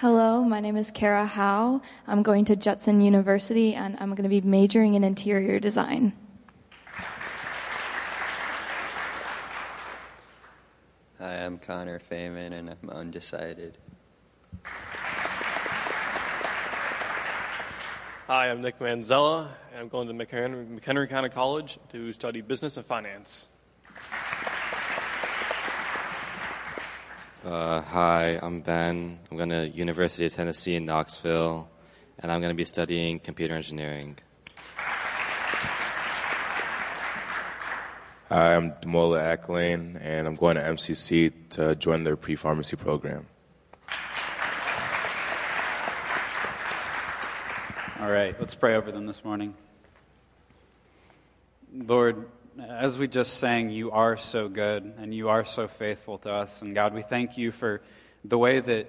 Hello, 0.00 0.42
my 0.42 0.58
name 0.58 0.76
is 0.76 0.90
Kara 0.90 1.24
Howe. 1.24 1.80
I'm 2.08 2.24
going 2.24 2.46
to 2.46 2.56
Judson 2.56 3.00
University 3.00 3.76
and 3.76 3.96
I'm 4.00 4.16
going 4.16 4.24
to 4.24 4.28
be 4.28 4.40
majoring 4.40 4.94
in 4.94 5.04
interior 5.04 5.60
design. 5.60 6.14
Hi, 11.22 11.36
I'm 11.36 11.58
Connor 11.58 12.00
Feynman, 12.00 12.52
and 12.52 12.68
I'm 12.68 12.90
undecided. 12.90 13.78
Hi, 18.26 18.50
I'm 18.50 18.60
Nick 18.60 18.80
Manzella, 18.80 19.50
and 19.70 19.82
I'm 19.82 19.88
going 19.88 20.08
to 20.08 20.14
McHenry, 20.14 20.80
McHenry 20.80 21.08
County 21.08 21.28
College 21.28 21.78
to 21.90 22.12
study 22.12 22.40
business 22.40 22.76
and 22.76 22.84
finance. 22.84 23.46
Uh, 27.44 27.82
hi, 27.82 28.40
I'm 28.42 28.60
Ben. 28.60 29.20
I'm 29.30 29.36
going 29.36 29.50
to 29.50 29.68
University 29.68 30.26
of 30.26 30.32
Tennessee 30.32 30.74
in 30.74 30.86
Knoxville, 30.86 31.68
and 32.18 32.32
I'm 32.32 32.40
going 32.40 32.50
to 32.50 32.56
be 32.56 32.64
studying 32.64 33.20
computer 33.20 33.54
engineering. 33.54 34.18
Hi, 38.32 38.56
I'm 38.56 38.72
Demola 38.72 39.36
Acklane, 39.36 39.98
and 40.00 40.26
I'm 40.26 40.36
going 40.36 40.56
to 40.56 40.62
MCC 40.62 41.34
to 41.50 41.76
join 41.76 42.02
their 42.02 42.16
pre 42.16 42.34
pharmacy 42.34 42.76
program. 42.76 43.26
All 48.00 48.10
right, 48.10 48.34
let's 48.40 48.54
pray 48.54 48.74
over 48.76 48.90
them 48.90 49.04
this 49.04 49.22
morning. 49.22 49.52
Lord, 51.74 52.26
as 52.58 52.96
we 52.96 53.06
just 53.06 53.36
sang, 53.36 53.68
you 53.68 53.90
are 53.90 54.16
so 54.16 54.48
good 54.48 54.94
and 54.96 55.14
you 55.14 55.28
are 55.28 55.44
so 55.44 55.68
faithful 55.68 56.16
to 56.20 56.32
us. 56.32 56.62
And 56.62 56.74
God, 56.74 56.94
we 56.94 57.02
thank 57.02 57.36
you 57.36 57.52
for 57.52 57.82
the 58.24 58.38
way 58.38 58.60
that 58.60 58.88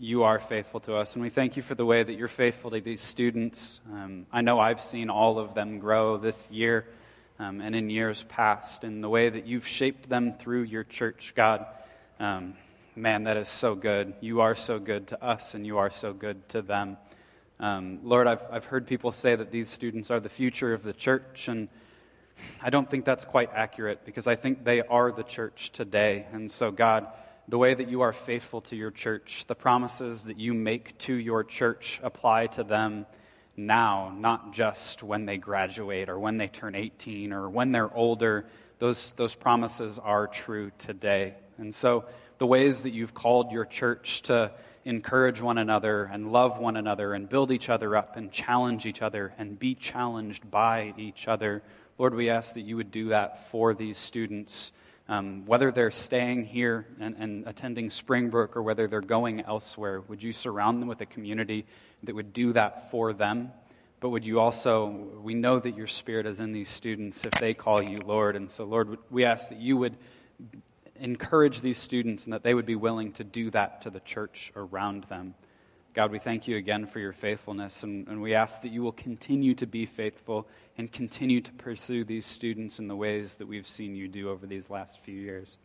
you 0.00 0.24
are 0.24 0.40
faithful 0.40 0.80
to 0.80 0.96
us. 0.96 1.14
And 1.14 1.22
we 1.22 1.30
thank 1.30 1.56
you 1.56 1.62
for 1.62 1.76
the 1.76 1.86
way 1.86 2.02
that 2.02 2.14
you're 2.14 2.26
faithful 2.26 2.72
to 2.72 2.80
these 2.80 3.02
students. 3.02 3.80
Um, 3.92 4.26
I 4.32 4.40
know 4.40 4.58
I've 4.58 4.82
seen 4.82 5.10
all 5.10 5.38
of 5.38 5.54
them 5.54 5.78
grow 5.78 6.16
this 6.16 6.48
year 6.50 6.86
um, 7.38 7.60
and 7.60 7.74
in 7.74 7.90
years 7.90 8.24
past, 8.28 8.84
in 8.84 9.00
the 9.00 9.08
way 9.08 9.28
that 9.28 9.46
you've 9.46 9.66
shaped 9.66 10.08
them 10.08 10.34
through 10.38 10.62
your 10.62 10.84
church, 10.84 11.32
God. 11.34 11.66
Um, 12.20 12.54
man, 12.94 13.24
that 13.24 13.36
is 13.36 13.48
so 13.48 13.74
good. 13.74 14.14
You 14.20 14.40
are 14.40 14.54
so 14.54 14.78
good 14.78 15.08
to 15.08 15.22
us, 15.22 15.54
and 15.54 15.66
you 15.66 15.78
are 15.78 15.90
so 15.90 16.12
good 16.12 16.48
to 16.50 16.62
them. 16.62 16.96
Um, 17.58 18.00
Lord, 18.04 18.26
I've, 18.26 18.44
I've 18.50 18.64
heard 18.64 18.86
people 18.86 19.10
say 19.10 19.34
that 19.34 19.50
these 19.50 19.68
students 19.68 20.10
are 20.10 20.20
the 20.20 20.28
future 20.28 20.72
of 20.74 20.82
the 20.82 20.92
church, 20.92 21.48
and 21.48 21.68
I 22.62 22.70
don't 22.70 22.88
think 22.88 23.04
that's 23.04 23.24
quite 23.24 23.50
accurate 23.52 24.04
because 24.04 24.26
I 24.26 24.36
think 24.36 24.64
they 24.64 24.82
are 24.82 25.10
the 25.10 25.22
church 25.22 25.70
today. 25.72 26.26
And 26.32 26.50
so, 26.50 26.70
God, 26.70 27.06
the 27.48 27.58
way 27.58 27.74
that 27.74 27.88
you 27.88 28.02
are 28.02 28.12
faithful 28.12 28.60
to 28.62 28.76
your 28.76 28.90
church, 28.90 29.44
the 29.48 29.54
promises 29.54 30.22
that 30.24 30.38
you 30.38 30.54
make 30.54 30.98
to 30.98 31.14
your 31.14 31.44
church 31.44 32.00
apply 32.02 32.46
to 32.48 32.64
them 32.64 33.06
now, 33.56 34.14
not 34.16 34.52
just 34.52 35.02
when 35.02 35.26
they 35.26 35.36
graduate 35.36 36.08
or 36.08 36.18
when 36.18 36.36
they 36.36 36.48
turn 36.48 36.74
18 36.74 37.32
or 37.32 37.48
when 37.48 37.72
they're 37.72 37.94
older. 37.94 38.46
Those, 38.78 39.12
those 39.16 39.34
promises 39.34 39.98
are 39.98 40.26
true 40.26 40.72
today. 40.78 41.34
And 41.58 41.74
so, 41.74 42.04
the 42.38 42.46
ways 42.46 42.82
that 42.82 42.90
you've 42.90 43.14
called 43.14 43.52
your 43.52 43.64
church 43.64 44.22
to 44.22 44.52
encourage 44.84 45.40
one 45.40 45.56
another 45.56 46.04
and 46.04 46.32
love 46.32 46.58
one 46.58 46.76
another 46.76 47.14
and 47.14 47.28
build 47.28 47.50
each 47.50 47.68
other 47.68 47.96
up 47.96 48.16
and 48.16 48.30
challenge 48.30 48.86
each 48.86 49.02
other 49.02 49.32
and 49.38 49.58
be 49.58 49.74
challenged 49.74 50.50
by 50.50 50.92
each 50.98 51.28
other, 51.28 51.62
Lord, 51.96 52.14
we 52.14 52.28
ask 52.28 52.54
that 52.54 52.62
you 52.62 52.76
would 52.76 52.90
do 52.90 53.08
that 53.10 53.50
for 53.50 53.72
these 53.72 53.98
students. 53.98 54.72
Um, 55.06 55.44
whether 55.44 55.70
they're 55.70 55.90
staying 55.90 56.46
here 56.46 56.86
and, 56.98 57.14
and 57.18 57.46
attending 57.46 57.90
Springbrook 57.90 58.56
or 58.56 58.62
whether 58.62 58.86
they're 58.86 59.02
going 59.02 59.42
elsewhere, 59.42 60.00
would 60.00 60.22
you 60.22 60.32
surround 60.32 60.80
them 60.80 60.88
with 60.88 61.00
a 61.02 61.06
community 61.06 61.66
that 62.04 62.14
would 62.14 62.32
do 62.32 62.54
that 62.54 62.90
for 62.90 63.12
them? 63.12 63.52
But 64.00 64.10
would 64.10 64.24
you 64.24 64.40
also, 64.40 64.86
we 65.22 65.34
know 65.34 65.58
that 65.58 65.76
your 65.76 65.86
spirit 65.86 66.26
is 66.26 66.40
in 66.40 66.52
these 66.52 66.70
students 66.70 67.24
if 67.24 67.32
they 67.32 67.52
call 67.54 67.82
you 67.82 67.98
Lord. 67.98 68.36
And 68.36 68.50
so, 68.50 68.64
Lord, 68.64 68.98
we 69.10 69.24
ask 69.24 69.50
that 69.50 69.58
you 69.58 69.76
would 69.76 69.96
encourage 70.96 71.60
these 71.60 71.78
students 71.78 72.24
and 72.24 72.32
that 72.32 72.42
they 72.42 72.54
would 72.54 72.66
be 72.66 72.76
willing 72.76 73.12
to 73.12 73.24
do 73.24 73.50
that 73.50 73.82
to 73.82 73.90
the 73.90 74.00
church 74.00 74.52
around 74.56 75.04
them. 75.04 75.34
God, 75.94 76.10
we 76.10 76.18
thank 76.18 76.48
you 76.48 76.56
again 76.56 76.86
for 76.86 76.98
your 76.98 77.12
faithfulness, 77.12 77.84
and, 77.84 78.08
and 78.08 78.20
we 78.20 78.34
ask 78.34 78.62
that 78.62 78.72
you 78.72 78.82
will 78.82 78.90
continue 78.90 79.54
to 79.54 79.64
be 79.64 79.86
faithful 79.86 80.48
and 80.76 80.90
continue 80.90 81.40
to 81.40 81.52
pursue 81.52 82.02
these 82.02 82.26
students 82.26 82.80
in 82.80 82.88
the 82.88 82.96
ways 82.96 83.36
that 83.36 83.46
we've 83.46 83.68
seen 83.68 83.94
you 83.94 84.08
do 84.08 84.28
over 84.28 84.44
these 84.44 84.68
last 84.68 84.98
few 85.04 85.14
years. 85.14 85.56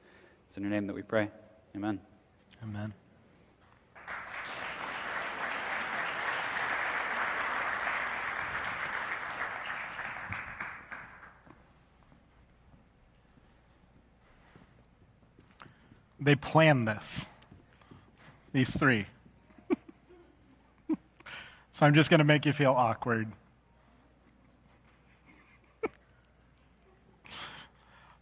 It's 0.48 0.56
in 0.56 0.62
your 0.62 0.72
name 0.72 0.86
that 0.86 0.94
we 0.94 1.02
pray. 1.02 1.32
Amen. 1.76 2.00
Amen. 2.62 2.94
They 16.20 16.36
planned 16.36 16.88
this, 16.88 17.26
these 18.54 18.78
three. 18.78 19.08
So 21.80 21.86
I'm 21.86 21.94
just 21.94 22.10
going 22.10 22.18
to 22.18 22.26
make 22.26 22.46
you 22.46 22.52
feel 22.52 22.74
awkward. 22.74 23.32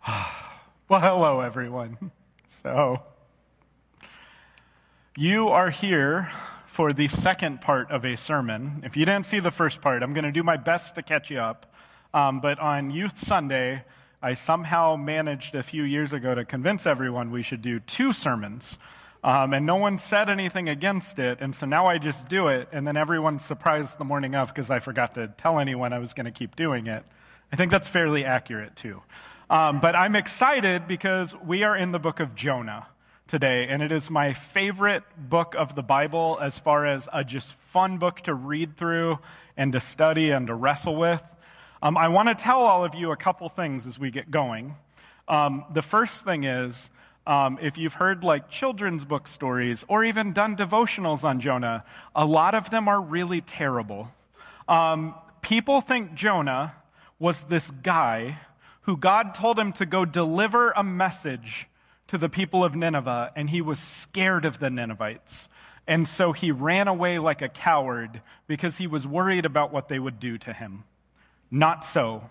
well, 0.88 1.00
hello, 1.00 1.40
everyone. 1.40 2.12
So, 2.50 3.02
you 5.16 5.48
are 5.48 5.72
here 5.72 6.30
for 6.68 6.94
the 6.94 7.08
second 7.08 7.60
part 7.60 7.90
of 7.90 8.06
a 8.06 8.16
sermon. 8.16 8.84
If 8.86 8.96
you 8.96 9.08
didn't 9.08 9.26
see 9.26 9.40
the 9.40 9.50
first 9.50 9.82
part, 9.82 10.04
I'm 10.04 10.14
going 10.14 10.26
to 10.26 10.32
do 10.32 10.44
my 10.44 10.58
best 10.58 10.94
to 10.94 11.02
catch 11.02 11.32
you 11.32 11.40
up. 11.40 11.74
Um, 12.14 12.40
but 12.40 12.60
on 12.60 12.92
Youth 12.92 13.26
Sunday, 13.26 13.86
I 14.22 14.36
somehow 14.36 14.96
managed 14.98 15.56
a 15.56 15.64
few 15.64 15.82
years 15.82 16.14
ago 16.14 16.36
to 16.36 16.46
convince 16.46 16.86
everyone 16.86 17.32
we 17.32 17.42
should 17.42 17.64
do 17.64 17.80
two 17.80 18.14
sermons. 18.14 18.78
Um, 19.28 19.54
and 19.54 19.66
no 19.66 19.76
one 19.76 19.98
said 19.98 20.30
anything 20.30 20.70
against 20.70 21.20
it. 21.20 21.42
And 21.42 21.54
so 21.54 21.66
now 21.66 21.88
I 21.88 21.98
just 21.98 22.30
do 22.30 22.48
it. 22.48 22.70
And 22.72 22.88
then 22.88 22.96
everyone's 22.96 23.44
surprised 23.44 23.98
the 23.98 24.06
morning 24.06 24.36
of 24.36 24.48
because 24.48 24.72
I 24.72 24.80
forgot 24.80 25.16
to 25.16 25.28
tell 25.28 25.60
anyone 25.60 25.92
I 25.92 26.00
was 26.00 26.14
going 26.14 26.28
to 26.28 26.32
keep 26.32 26.56
doing 26.56 26.88
it. 26.88 27.04
I 27.52 27.58
think 27.58 27.70
that's 27.70 27.90
fairly 27.90 28.24
accurate, 28.24 28.78
too. 28.78 29.02
Um, 29.50 29.82
but 29.82 29.98
I'm 29.98 30.16
excited 30.16 30.88
because 30.88 31.36
we 31.46 31.64
are 31.64 31.76
in 31.76 31.92
the 31.92 32.00
book 32.00 32.22
of 32.22 32.36
Jonah 32.36 32.88
today. 33.28 33.68
And 33.68 33.84
it 33.84 33.92
is 33.92 34.10
my 34.10 34.32
favorite 34.32 35.04
book 35.18 35.56
of 35.58 35.76
the 35.76 35.84
Bible 35.84 36.40
as 36.42 36.58
far 36.58 36.86
as 36.86 37.10
a 37.12 37.26
just 37.26 37.54
fun 37.72 37.98
book 37.98 38.22
to 38.22 38.34
read 38.34 38.78
through 38.78 39.20
and 39.58 39.74
to 39.74 39.82
study 39.82 40.32
and 40.32 40.48
to 40.48 40.54
wrestle 40.54 40.96
with. 40.96 41.22
Um, 41.82 41.98
I 41.98 42.08
want 42.08 42.30
to 42.30 42.36
tell 42.42 42.62
all 42.62 42.86
of 42.86 42.96
you 42.96 43.12
a 43.12 43.18
couple 43.18 43.50
things 43.50 43.88
as 43.88 44.00
we 44.00 44.10
get 44.10 44.32
going. 44.32 44.76
Um, 45.28 45.66
the 45.74 45.82
first 45.82 46.24
thing 46.24 46.46
is, 46.46 46.90
um, 47.28 47.60
if 47.62 47.78
you've 47.78 47.94
heard 47.94 48.24
like 48.24 48.50
children's 48.50 49.04
book 49.04 49.28
stories 49.28 49.84
or 49.90 50.06
even 50.06 50.32
done 50.32 50.56
devotionals 50.56 51.26
on 51.26 51.42
Jonah, 51.42 51.84
a 52.16 52.26
lot 52.26 52.56
of 52.56 52.70
them 52.70 52.88
are 52.88 53.02
really 53.02 53.42
terrible. 53.42 54.10
Um, 54.68 55.14
people 55.42 55.82
think 55.82 56.14
Jonah 56.14 56.74
was 57.20 57.44
this 57.44 57.70
guy 57.70 58.40
who 58.82 58.96
God 58.96 59.36
told 59.36 59.60
him 59.60 59.74
to 59.74 59.86
go 59.86 60.06
deliver 60.06 60.72
a 60.72 60.84
message 60.84 61.68
to 62.08 62.18
the 62.18 62.30
people 62.30 62.64
of 62.64 62.74
Nineveh, 62.74 63.34
and 63.36 63.50
he 63.50 63.62
was 63.62 63.80
scared 63.80 64.46
of 64.46 64.60
the 64.60 64.70
Ninevites. 64.70 65.50
And 65.86 66.08
so 66.08 66.32
he 66.32 66.52
ran 66.52 66.88
away 66.88 67.20
like 67.20 67.42
a 67.42 67.50
coward 67.50 68.22
because 68.48 68.78
he 68.78 68.88
was 68.88 69.06
worried 69.06 69.46
about 69.46 69.74
what 69.74 69.90
they 69.90 70.00
would 70.00 70.22
do 70.22 70.38
to 70.38 70.54
him. 70.54 70.86
Not 71.52 71.84
so. 71.84 72.30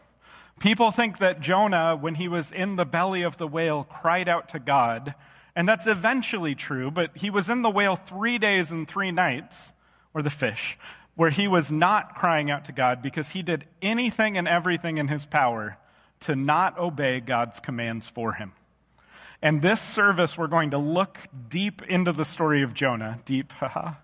People 0.59 0.91
think 0.91 1.19
that 1.19 1.41
Jonah, 1.41 1.97
when 1.97 2.15
he 2.15 2.29
was 2.29 2.51
in 2.51 2.77
the 2.77 2.87
belly 2.87 3.23
of 3.23 3.37
the 3.37 3.47
whale, 3.47 3.85
cried 3.85 4.29
out 4.29 4.49
to 4.51 4.59
God. 4.59 5.15
And 5.55 5.69
that's 5.69 5.87
eventually 5.87 6.55
true, 6.55 6.91
but 6.91 7.17
he 7.17 7.31
was 7.31 7.51
in 7.51 7.63
the 7.63 7.71
whale 7.71 7.97
three 7.97 8.39
days 8.39 8.73
and 8.73 8.87
three 8.87 9.11
nights, 9.11 9.73
or 10.15 10.23
the 10.23 10.31
fish, 10.31 10.79
where 11.15 11.31
he 11.31 11.49
was 11.49 11.71
not 11.71 12.15
crying 12.15 12.51
out 12.51 12.67
to 12.67 12.73
God 12.73 13.03
because 13.03 13.31
he 13.31 13.43
did 13.43 13.67
anything 13.83 14.37
and 14.39 14.49
everything 14.49 14.99
in 14.99 15.09
his 15.09 15.27
power 15.27 15.79
to 16.21 16.37
not 16.37 16.79
obey 16.79 17.21
God's 17.21 17.61
commands 17.61 18.09
for 18.09 18.33
him. 18.33 18.53
And 19.43 19.61
this 19.61 19.81
service, 19.81 20.37
we're 20.37 20.47
going 20.47 20.71
to 20.71 20.79
look 20.79 21.19
deep 21.49 21.83
into 21.83 22.13
the 22.13 22.25
story 22.25 22.63
of 22.63 22.73
Jonah. 22.73 23.21
Deep, 23.25 23.53
haha 23.61 23.95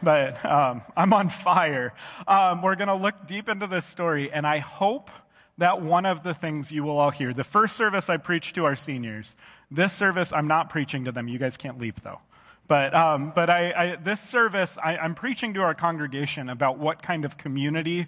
but 0.02 0.44
um, 0.44 0.82
I'm 0.96 1.12
on 1.12 1.28
fire. 1.28 1.92
Um, 2.26 2.62
we're 2.62 2.76
going 2.76 2.88
to 2.88 2.94
look 2.94 3.26
deep 3.26 3.48
into 3.48 3.66
this 3.66 3.84
story, 3.84 4.32
and 4.32 4.46
I 4.46 4.58
hope 4.58 5.10
that 5.58 5.82
one 5.82 6.06
of 6.06 6.22
the 6.22 6.32
things 6.32 6.72
you 6.72 6.82
will 6.82 6.98
all 6.98 7.10
hear 7.10 7.34
the 7.34 7.44
first 7.44 7.76
service 7.76 8.08
I 8.08 8.16
preached 8.16 8.54
to 8.54 8.64
our 8.64 8.76
seniors, 8.76 9.36
this 9.70 9.92
service 9.92 10.32
I'm 10.32 10.48
not 10.48 10.70
preaching 10.70 11.04
to 11.04 11.12
them. 11.12 11.28
You 11.28 11.38
guys 11.38 11.56
can't 11.56 11.78
leave, 11.78 12.02
though. 12.02 12.20
But, 12.66 12.94
um, 12.94 13.32
but 13.34 13.50
I, 13.50 13.72
I, 13.72 13.96
this 13.96 14.20
service, 14.20 14.78
I, 14.82 14.96
I'm 14.96 15.14
preaching 15.14 15.54
to 15.54 15.60
our 15.60 15.74
congregation 15.74 16.48
about 16.48 16.78
what 16.78 17.02
kind 17.02 17.24
of 17.24 17.36
community 17.36 18.06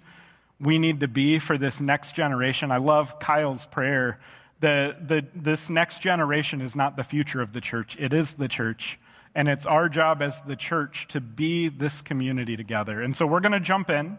we 0.59 0.79
need 0.79 1.01
to 1.01 1.07
be 1.07 1.37
for 1.37 1.57
this 1.57 1.81
next 1.81 2.15
generation. 2.15 2.71
I 2.71 2.77
love 2.77 3.19
Kyle's 3.19 3.65
prayer. 3.65 4.19
The, 4.61 4.95
the, 5.05 5.25
this 5.35 5.69
next 5.69 5.99
generation 5.99 6.61
is 6.61 6.75
not 6.75 6.95
the 6.95 7.03
future 7.03 7.41
of 7.41 7.51
the 7.51 7.59
church, 7.61 7.97
it 7.99 8.13
is 8.13 8.33
the 8.33 8.47
church. 8.47 8.97
And 9.35 9.47
it's 9.47 9.65
our 9.65 9.89
job 9.89 10.21
as 10.21 10.41
the 10.41 10.55
church 10.55 11.07
to 11.09 11.19
be 11.19 11.69
this 11.69 12.01
community 12.01 12.55
together. 12.55 13.01
And 13.01 13.15
so 13.15 13.25
we're 13.25 13.39
going 13.39 13.53
to 13.53 13.59
jump 13.59 13.89
in. 13.89 14.17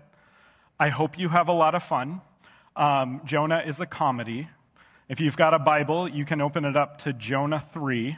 I 0.79 0.89
hope 0.89 1.19
you 1.19 1.29
have 1.29 1.49
a 1.49 1.53
lot 1.53 1.75
of 1.75 1.83
fun. 1.85 2.21
Um, 2.75 3.21
Jonah 3.25 3.63
is 3.65 3.79
a 3.79 3.87
comedy. 3.87 4.49
If 5.09 5.21
you've 5.21 5.37
got 5.37 5.55
a 5.55 5.59
Bible, 5.59 6.09
you 6.09 6.25
can 6.25 6.41
open 6.41 6.65
it 6.65 6.77
up 6.77 7.03
to 7.03 7.13
Jonah 7.13 7.65
3, 7.73 8.17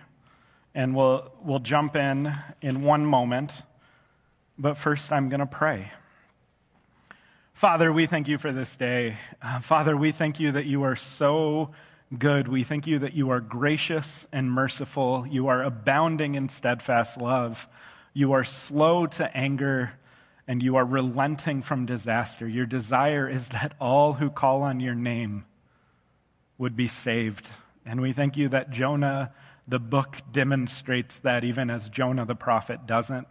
and 0.75 0.95
we'll, 0.95 1.31
we'll 1.43 1.59
jump 1.59 1.97
in 1.97 2.33
in 2.63 2.81
one 2.81 3.05
moment. 3.05 3.53
But 4.57 4.79
first, 4.79 5.13
I'm 5.13 5.29
going 5.29 5.41
to 5.41 5.47
pray. 5.47 5.93
Father, 7.53 7.93
we 7.93 8.07
thank 8.07 8.29
you 8.29 8.39
for 8.39 8.53
this 8.53 8.77
day. 8.77 9.17
Uh, 9.43 9.61
Father, 9.61 9.97
we 9.97 10.13
thank 10.13 10.41
you 10.41 10.53
that 10.53 10.65
you 10.67 10.83
are 10.83 10.97
so 10.97 11.71
good. 12.17 12.49
We 12.49 12.63
thank 12.63 12.87
you 12.87 13.01
that 13.01 13.15
you 13.15 13.31
are 13.31 13.41
gracious 13.41 14.27
and 14.33 14.51
merciful. 14.51 15.27
You 15.29 15.49
are 15.49 15.63
abounding 15.63 16.35
in 16.35 16.49
steadfast 16.49 17.21
love. 17.21 17.67
You 18.15 18.33
are 18.33 18.45
slow 18.45 19.07
to 19.07 19.37
anger 19.37 19.93
and 20.49 20.63
you 20.63 20.77
are 20.77 20.85
relenting 20.85 21.63
from 21.63 21.87
disaster. 21.87 22.47
Your 22.47 22.67
desire 22.67 23.29
is 23.29 23.49
that 23.49 23.75
all 23.81 24.13
who 24.15 24.31
call 24.31 24.63
on 24.63 24.81
your 24.81 24.95
name 24.95 25.45
would 26.59 26.77
be 26.77 26.89
saved. 26.89 27.49
And 27.85 28.01
we 28.01 28.13
thank 28.13 28.37
you 28.37 28.49
that 28.51 28.71
Jonah, 28.71 29.33
the 29.67 29.81
book, 29.81 30.19
demonstrates 30.31 31.19
that, 31.21 31.45
even 31.45 31.69
as 31.69 31.89
Jonah 31.89 32.25
the 32.25 32.37
prophet 32.37 32.87
doesn't. 32.87 33.27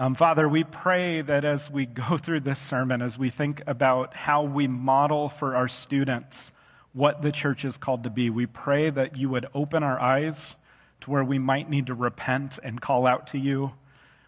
Um, 0.00 0.14
Father, 0.14 0.48
we 0.48 0.64
pray 0.64 1.22
that 1.22 1.44
as 1.44 1.70
we 1.70 1.86
go 1.86 2.18
through 2.18 2.40
this 2.40 2.58
sermon, 2.58 3.02
as 3.02 3.16
we 3.16 3.30
think 3.30 3.62
about 3.66 4.14
how 4.14 4.42
we 4.42 4.66
model 4.66 5.28
for 5.28 5.56
our 5.56 5.68
students 5.68 6.52
what 6.98 7.22
the 7.22 7.30
church 7.30 7.64
is 7.64 7.78
called 7.78 8.02
to 8.02 8.10
be, 8.10 8.28
we 8.28 8.44
pray 8.44 8.90
that 8.90 9.16
you 9.16 9.28
would 9.28 9.46
open 9.54 9.84
our 9.84 10.00
eyes 10.00 10.56
to 11.00 11.10
where 11.12 11.22
we 11.22 11.38
might 11.38 11.70
need 11.70 11.86
to 11.86 11.94
repent 11.94 12.58
and 12.60 12.80
call 12.80 13.06
out 13.06 13.28
to 13.28 13.38
you. 13.38 13.70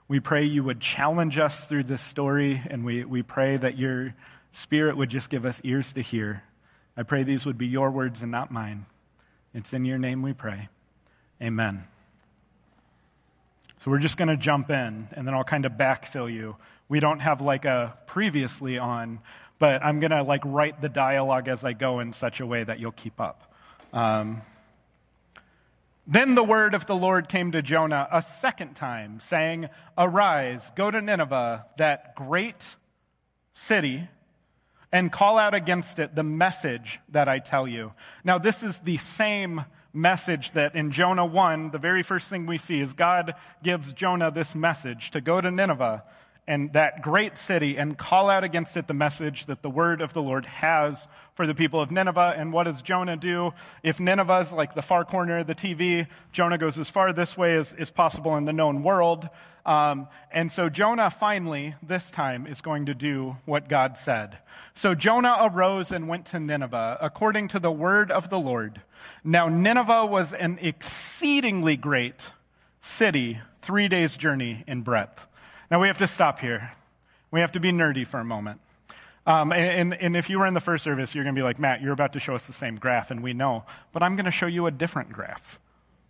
We 0.06 0.20
pray 0.20 0.44
you 0.44 0.62
would 0.62 0.80
challenge 0.80 1.36
us 1.36 1.64
through 1.64 1.84
this 1.84 2.00
story, 2.00 2.62
and 2.70 2.84
we, 2.84 3.04
we 3.04 3.24
pray 3.24 3.56
that 3.56 3.76
your 3.76 4.14
spirit 4.52 4.96
would 4.96 5.08
just 5.08 5.30
give 5.30 5.44
us 5.44 5.60
ears 5.64 5.92
to 5.94 6.00
hear. 6.00 6.44
I 6.96 7.02
pray 7.02 7.24
these 7.24 7.44
would 7.44 7.58
be 7.58 7.66
your 7.66 7.90
words 7.90 8.22
and 8.22 8.30
not 8.30 8.52
mine. 8.52 8.86
It's 9.52 9.72
in 9.72 9.84
your 9.84 9.98
name 9.98 10.22
we 10.22 10.32
pray. 10.32 10.68
Amen. 11.42 11.82
So 13.78 13.90
we're 13.90 13.98
just 13.98 14.16
going 14.16 14.28
to 14.28 14.36
jump 14.36 14.70
in, 14.70 15.08
and 15.10 15.26
then 15.26 15.34
I'll 15.34 15.42
kind 15.42 15.64
of 15.64 15.72
backfill 15.72 16.32
you. 16.32 16.54
We 16.90 16.98
don't 16.98 17.20
have 17.20 17.40
like 17.40 17.66
a 17.66 17.96
previously 18.08 18.76
on, 18.76 19.20
but 19.60 19.80
I'm 19.84 20.00
going 20.00 20.10
to 20.10 20.24
like 20.24 20.42
write 20.44 20.82
the 20.82 20.88
dialogue 20.88 21.46
as 21.46 21.64
I 21.64 21.72
go 21.72 22.00
in 22.00 22.12
such 22.12 22.40
a 22.40 22.46
way 22.46 22.64
that 22.64 22.80
you'll 22.80 22.90
keep 22.90 23.20
up. 23.20 23.54
Um, 23.92 24.42
then 26.04 26.34
the 26.34 26.42
word 26.42 26.74
of 26.74 26.86
the 26.86 26.96
Lord 26.96 27.28
came 27.28 27.52
to 27.52 27.62
Jonah 27.62 28.08
a 28.10 28.20
second 28.20 28.74
time, 28.74 29.20
saying, 29.20 29.68
Arise, 29.96 30.72
go 30.74 30.90
to 30.90 31.00
Nineveh, 31.00 31.64
that 31.76 32.16
great 32.16 32.74
city, 33.52 34.08
and 34.90 35.12
call 35.12 35.38
out 35.38 35.54
against 35.54 36.00
it 36.00 36.16
the 36.16 36.24
message 36.24 36.98
that 37.10 37.28
I 37.28 37.38
tell 37.38 37.68
you. 37.68 37.92
Now, 38.24 38.38
this 38.38 38.64
is 38.64 38.80
the 38.80 38.96
same 38.96 39.64
message 39.92 40.50
that 40.54 40.74
in 40.74 40.90
Jonah 40.90 41.24
1, 41.24 41.70
the 41.70 41.78
very 41.78 42.02
first 42.02 42.28
thing 42.28 42.46
we 42.46 42.58
see 42.58 42.80
is 42.80 42.94
God 42.94 43.36
gives 43.62 43.92
Jonah 43.92 44.32
this 44.32 44.56
message 44.56 45.12
to 45.12 45.20
go 45.20 45.40
to 45.40 45.52
Nineveh 45.52 46.02
and 46.46 46.72
that 46.72 47.02
great 47.02 47.36
city 47.36 47.76
and 47.76 47.96
call 47.96 48.28
out 48.28 48.44
against 48.44 48.76
it 48.76 48.88
the 48.88 48.94
message 48.94 49.46
that 49.46 49.62
the 49.62 49.70
word 49.70 50.00
of 50.00 50.12
the 50.12 50.22
Lord 50.22 50.46
has 50.46 51.06
for 51.34 51.46
the 51.46 51.54
people 51.54 51.80
of 51.80 51.90
Nineveh. 51.90 52.34
And 52.36 52.52
what 52.52 52.64
does 52.64 52.82
Jonah 52.82 53.16
do? 53.16 53.52
If 53.82 54.00
Nineveh's 54.00 54.52
like 54.52 54.74
the 54.74 54.82
far 54.82 55.04
corner 55.04 55.38
of 55.38 55.46
the 55.46 55.54
TV, 55.54 56.06
Jonah 56.32 56.58
goes 56.58 56.78
as 56.78 56.90
far 56.90 57.12
this 57.12 57.36
way 57.36 57.56
as 57.56 57.72
is 57.74 57.90
possible 57.90 58.36
in 58.36 58.44
the 58.44 58.52
known 58.52 58.82
world. 58.82 59.28
Um, 59.64 60.08
and 60.30 60.50
so 60.50 60.68
Jonah 60.68 61.10
finally, 61.10 61.74
this 61.82 62.10
time, 62.10 62.46
is 62.46 62.60
going 62.60 62.86
to 62.86 62.94
do 62.94 63.36
what 63.44 63.68
God 63.68 63.96
said. 63.96 64.38
So 64.74 64.94
Jonah 64.94 65.36
arose 65.40 65.92
and 65.92 66.08
went 66.08 66.26
to 66.26 66.40
Nineveh 66.40 66.98
according 67.00 67.48
to 67.48 67.58
the 67.58 67.70
word 67.70 68.10
of 68.10 68.30
the 68.30 68.38
Lord. 68.38 68.80
Now, 69.22 69.48
Nineveh 69.48 70.06
was 70.06 70.32
an 70.32 70.58
exceedingly 70.60 71.76
great 71.76 72.30
city, 72.80 73.40
three 73.62 73.88
days' 73.88 74.16
journey 74.16 74.64
in 74.66 74.82
breadth. 74.82 75.26
Now, 75.70 75.80
we 75.80 75.86
have 75.86 75.98
to 75.98 76.06
stop 76.06 76.38
here. 76.38 76.72
We 77.30 77.40
have 77.40 77.52
to 77.52 77.60
be 77.60 77.70
nerdy 77.70 78.06
for 78.06 78.18
a 78.18 78.24
moment. 78.24 78.60
Um, 79.26 79.52
and, 79.52 79.94
and, 79.94 80.16
if 80.16 80.30
you 80.30 80.38
were 80.38 80.46
in 80.46 80.54
the 80.54 80.60
first 80.60 80.82
service, 80.82 81.14
you're 81.14 81.24
going 81.24 81.34
to 81.34 81.38
be 81.38 81.44
like, 81.44 81.58
Matt, 81.58 81.82
you're 81.82 81.92
about 81.92 82.14
to 82.14 82.20
show 82.20 82.34
us 82.34 82.46
the 82.46 82.52
same 82.52 82.76
graph, 82.76 83.10
and 83.10 83.22
we 83.22 83.34
know. 83.34 83.64
But 83.92 84.02
I'm 84.02 84.16
going 84.16 84.24
to 84.24 84.30
show 84.30 84.46
you 84.46 84.66
a 84.66 84.70
different 84.70 85.12
graph 85.12 85.60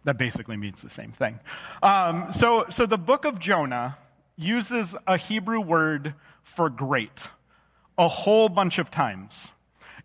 that 0.05 0.17
basically 0.17 0.57
means 0.57 0.81
the 0.81 0.91
same 0.91 1.13
thing. 1.13 1.39
Um, 1.83 2.33
so, 2.33 2.67
so 2.71 2.87
the 2.87 2.97
book 2.97 3.25
of 3.25 3.39
Jonah 3.39 3.99
uses 4.37 4.97
a 5.07 5.17
Hebrew 5.17 5.61
word 5.61 6.15
for 6.43 6.71
great 6.71 7.29
a 7.99 8.09
whole 8.09 8.49
bunch 8.49 8.79
of 8.79 8.91
times. 8.91 9.53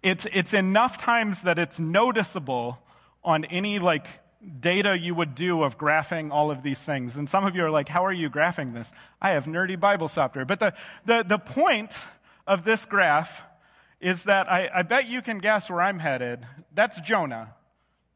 It's, 0.04 0.28
it's 0.34 0.54
enough 0.54 0.98
times 0.98 1.44
that 1.44 1.58
it's 1.58 1.80
noticeable 1.80 2.80
on 3.24 3.46
any 3.46 3.80
like 3.80 4.08
data 4.60 4.98
you 4.98 5.16
would 5.16 5.36
do 5.36 5.64
of 5.64 5.78
graphing 5.78 6.32
all 6.32 6.52
of 6.52 6.64
these 6.64 6.82
things. 6.82 7.18
And 7.18 7.30
some 7.30 7.46
of 7.46 7.56
you 7.56 7.64
are 7.66 7.72
like, 7.72 7.90
how 7.90 8.06
are 8.06 8.14
you 8.14 8.30
graphing 8.30 8.74
this? 8.74 8.92
I 9.22 9.32
have 9.32 9.46
nerdy 9.46 9.80
Bible 9.80 10.08
software. 10.08 10.46
But 10.46 10.60
the, 10.60 10.74
the, 11.06 11.24
the 11.28 11.38
point 11.38 11.96
of 12.46 12.64
this 12.64 12.86
graph 12.86 13.42
is 14.00 14.24
that 14.24 14.52
I, 14.52 14.70
I 14.74 14.82
bet 14.84 15.08
you 15.08 15.22
can 15.22 15.40
guess 15.40 15.70
where 15.70 15.82
I'm 15.82 16.00
headed. 16.00 16.46
That's 16.74 17.00
Jonah, 17.02 17.54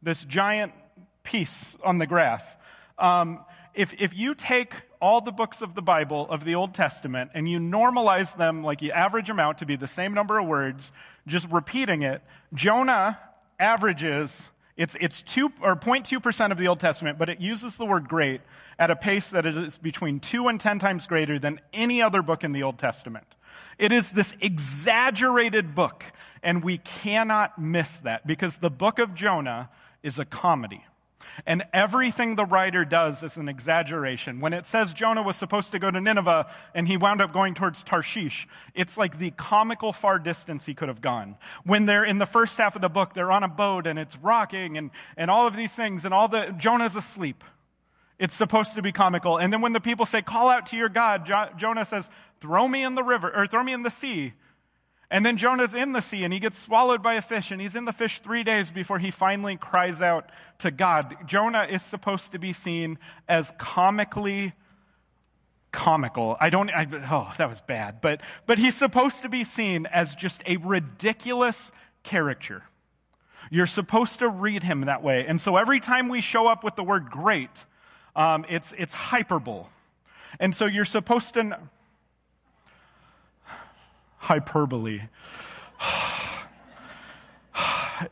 this 0.02 0.24
giant 0.24 0.74
piece 1.24 1.76
on 1.84 1.98
the 1.98 2.06
graph. 2.06 2.44
Um, 2.98 3.44
if, 3.74 3.94
if 4.00 4.16
you 4.18 4.36
take 4.36 4.74
all 5.02 5.22
the 5.22 5.32
books 5.32 5.62
of 5.62 5.74
the 5.74 5.82
Bible, 5.82 6.30
of 6.30 6.44
the 6.44 6.56
Old 6.56 6.74
Testament, 6.74 7.32
and 7.34 7.50
you 7.50 7.60
normalize 7.60 8.36
them, 8.36 8.64
like 8.64 8.82
you 8.82 8.92
average 8.92 9.28
them 9.28 9.40
out 9.40 9.60
to 9.60 9.66
be 9.66 9.78
the 9.78 9.88
same 9.88 10.14
number 10.14 10.38
of 10.38 10.48
words, 10.48 10.92
just 11.26 11.48
repeating 11.50 12.04
it, 12.04 12.22
Jonah 12.54 13.18
averages 13.58 14.50
it's, 14.80 14.96
it's 15.02 15.22
2 15.24 15.52
or 15.62 15.76
0.2% 15.76 16.52
of 16.54 16.58
the 16.58 16.70
Old 16.70 16.80
Testament, 16.80 17.18
but 17.20 17.30
it 17.30 17.42
uses 17.42 17.76
the 17.76 17.86
word 17.86 18.08
great 18.08 18.40
at 18.80 18.90
a 18.90 18.96
pace 18.96 19.30
that 19.32 19.46
is 19.46 19.78
between 19.78 20.22
2 20.22 20.48
and 20.48 20.58
10 20.58 20.80
times 20.80 21.06
greater 21.06 21.38
than 21.38 21.60
any 21.74 22.02
other 22.02 22.22
book 22.22 22.46
in 22.46 22.54
the 22.54 22.64
Old 22.64 22.80
Testament. 22.80 23.28
It 23.78 23.92
is 23.92 24.12
this 24.12 24.34
exaggerated 24.40 25.76
book, 25.76 26.06
and 26.42 26.64
we 26.64 26.78
cannot 26.78 27.60
miss 27.60 28.00
that 28.00 28.26
because 28.26 28.60
the 28.60 28.70
book 28.70 29.00
of 29.00 29.14
Jonah 29.14 29.70
is 30.02 30.18
a 30.18 30.24
comedy. 30.24 30.86
And 31.46 31.64
everything 31.74 32.36
the 32.36 32.46
writer 32.46 32.86
does 32.86 33.24
is 33.24 33.38
an 33.38 33.50
exaggeration. 33.50 34.40
When 34.40 34.54
it 34.54 34.66
says 34.66 34.94
Jonah 34.94 35.22
was 35.22 35.36
supposed 35.36 35.72
to 35.72 35.80
go 35.80 35.90
to 35.90 36.00
Nineveh 36.00 36.48
and 36.74 36.88
he 36.88 36.98
wound 36.98 37.22
up 37.22 37.34
going 37.34 37.54
towards 37.54 37.84
Tarshish, 37.84 38.48
it's 38.74 38.98
like 38.98 39.20
the 39.20 39.32
comical 39.32 39.94
far 39.94 40.20
distance 40.20 40.66
he 40.66 40.74
could 40.74 40.88
have 40.88 41.02
gone. 41.02 41.38
When 41.64 41.86
they're 41.86 42.06
in 42.06 42.18
the 42.18 42.26
first 42.26 42.58
half 42.58 42.76
of 42.76 42.82
the 42.82 42.90
book, 42.90 43.14
they're 43.14 43.32
on 43.32 43.44
a 43.44 43.48
boat 43.48 43.88
and 43.88 44.00
it's 44.00 44.18
rocking 44.18 44.78
and, 44.78 44.92
and 45.18 45.30
all 45.30 45.48
of 45.48 45.56
these 45.56 45.74
things, 45.74 46.06
and 46.06 46.14
all 46.14 46.28
the 46.28 46.54
Jonah's 46.58 46.96
asleep. 46.96 47.44
It's 48.20 48.36
supposed 48.36 48.74
to 48.76 48.82
be 48.82 48.92
comical. 48.92 49.38
And 49.38 49.52
then 49.52 49.62
when 49.62 49.74
the 49.74 49.80
people 49.80 50.06
say, 50.06 50.22
Call 50.22 50.50
out 50.50 50.68
to 50.68 50.78
your 50.78 50.90
God, 50.90 51.26
jo- 51.26 51.50
Jonah 51.58 51.86
says, 51.86 52.10
Throw 52.42 52.68
me 52.68 52.84
in 52.84 52.96
the 52.96 53.04
river, 53.04 53.34
or 53.34 53.48
throw 53.48 53.64
me 53.64 53.74
in 53.74 53.82
the 53.82 53.90
sea. 53.90 54.34
And 55.12 55.26
then 55.26 55.38
Jonah's 55.38 55.74
in 55.74 55.92
the 55.94 56.02
sea 56.02 56.24
and 56.24 56.32
he 56.32 56.40
gets 56.40 56.58
swallowed 56.58 57.02
by 57.02 57.16
a 57.16 57.22
fish 57.22 57.50
and 57.52 57.60
he's 57.60 57.76
in 57.76 57.86
the 57.86 57.94
fish 57.94 58.22
three 58.24 58.44
days 58.44 58.70
before 58.70 59.00
he 59.00 59.10
finally 59.10 59.58
cries 59.58 60.02
out 60.02 60.30
to 60.60 60.70
God. 60.70 61.18
Jonah 61.26 61.68
is 61.70 61.82
supposed 61.82 62.32
to 62.34 62.40
be 62.40 62.54
seen 62.54 63.00
as 63.28 63.52
comically 63.58 64.54
comical. 65.72 66.38
I 66.40 66.52
don't, 66.52 66.72
I, 66.72 66.88
oh, 67.12 67.32
that 67.38 67.50
was 67.50 67.62
bad. 67.62 68.02
But, 68.02 68.22
but 68.46 68.60
he's 68.60 68.76
supposed 68.76 69.24
to 69.24 69.30
be 69.30 69.44
seen 69.44 69.88
as 69.88 70.14
just 70.14 70.44
a 70.46 70.58
ridiculous 70.58 71.72
caricature. 72.04 72.64
You're 73.50 73.68
supposed 73.68 74.20
to 74.20 74.30
read 74.30 74.62
him 74.62 74.82
that 74.82 75.02
way. 75.02 75.26
And 75.26 75.42
so 75.42 75.58
every 75.58 75.80
time 75.80 76.10
we 76.10 76.22
show 76.22 76.46
up 76.46 76.64
with 76.64 76.76
the 76.76 76.84
word 76.84 77.10
great, 77.10 77.66
um, 78.16 78.46
it's, 78.48 78.76
it's 78.78 78.94
hyperbole. 78.94 79.66
And 80.40 80.54
so 80.54 80.66
you're 80.66 80.86
supposed 80.86 81.34
to 81.34 81.58
hyperbole. 84.20 85.02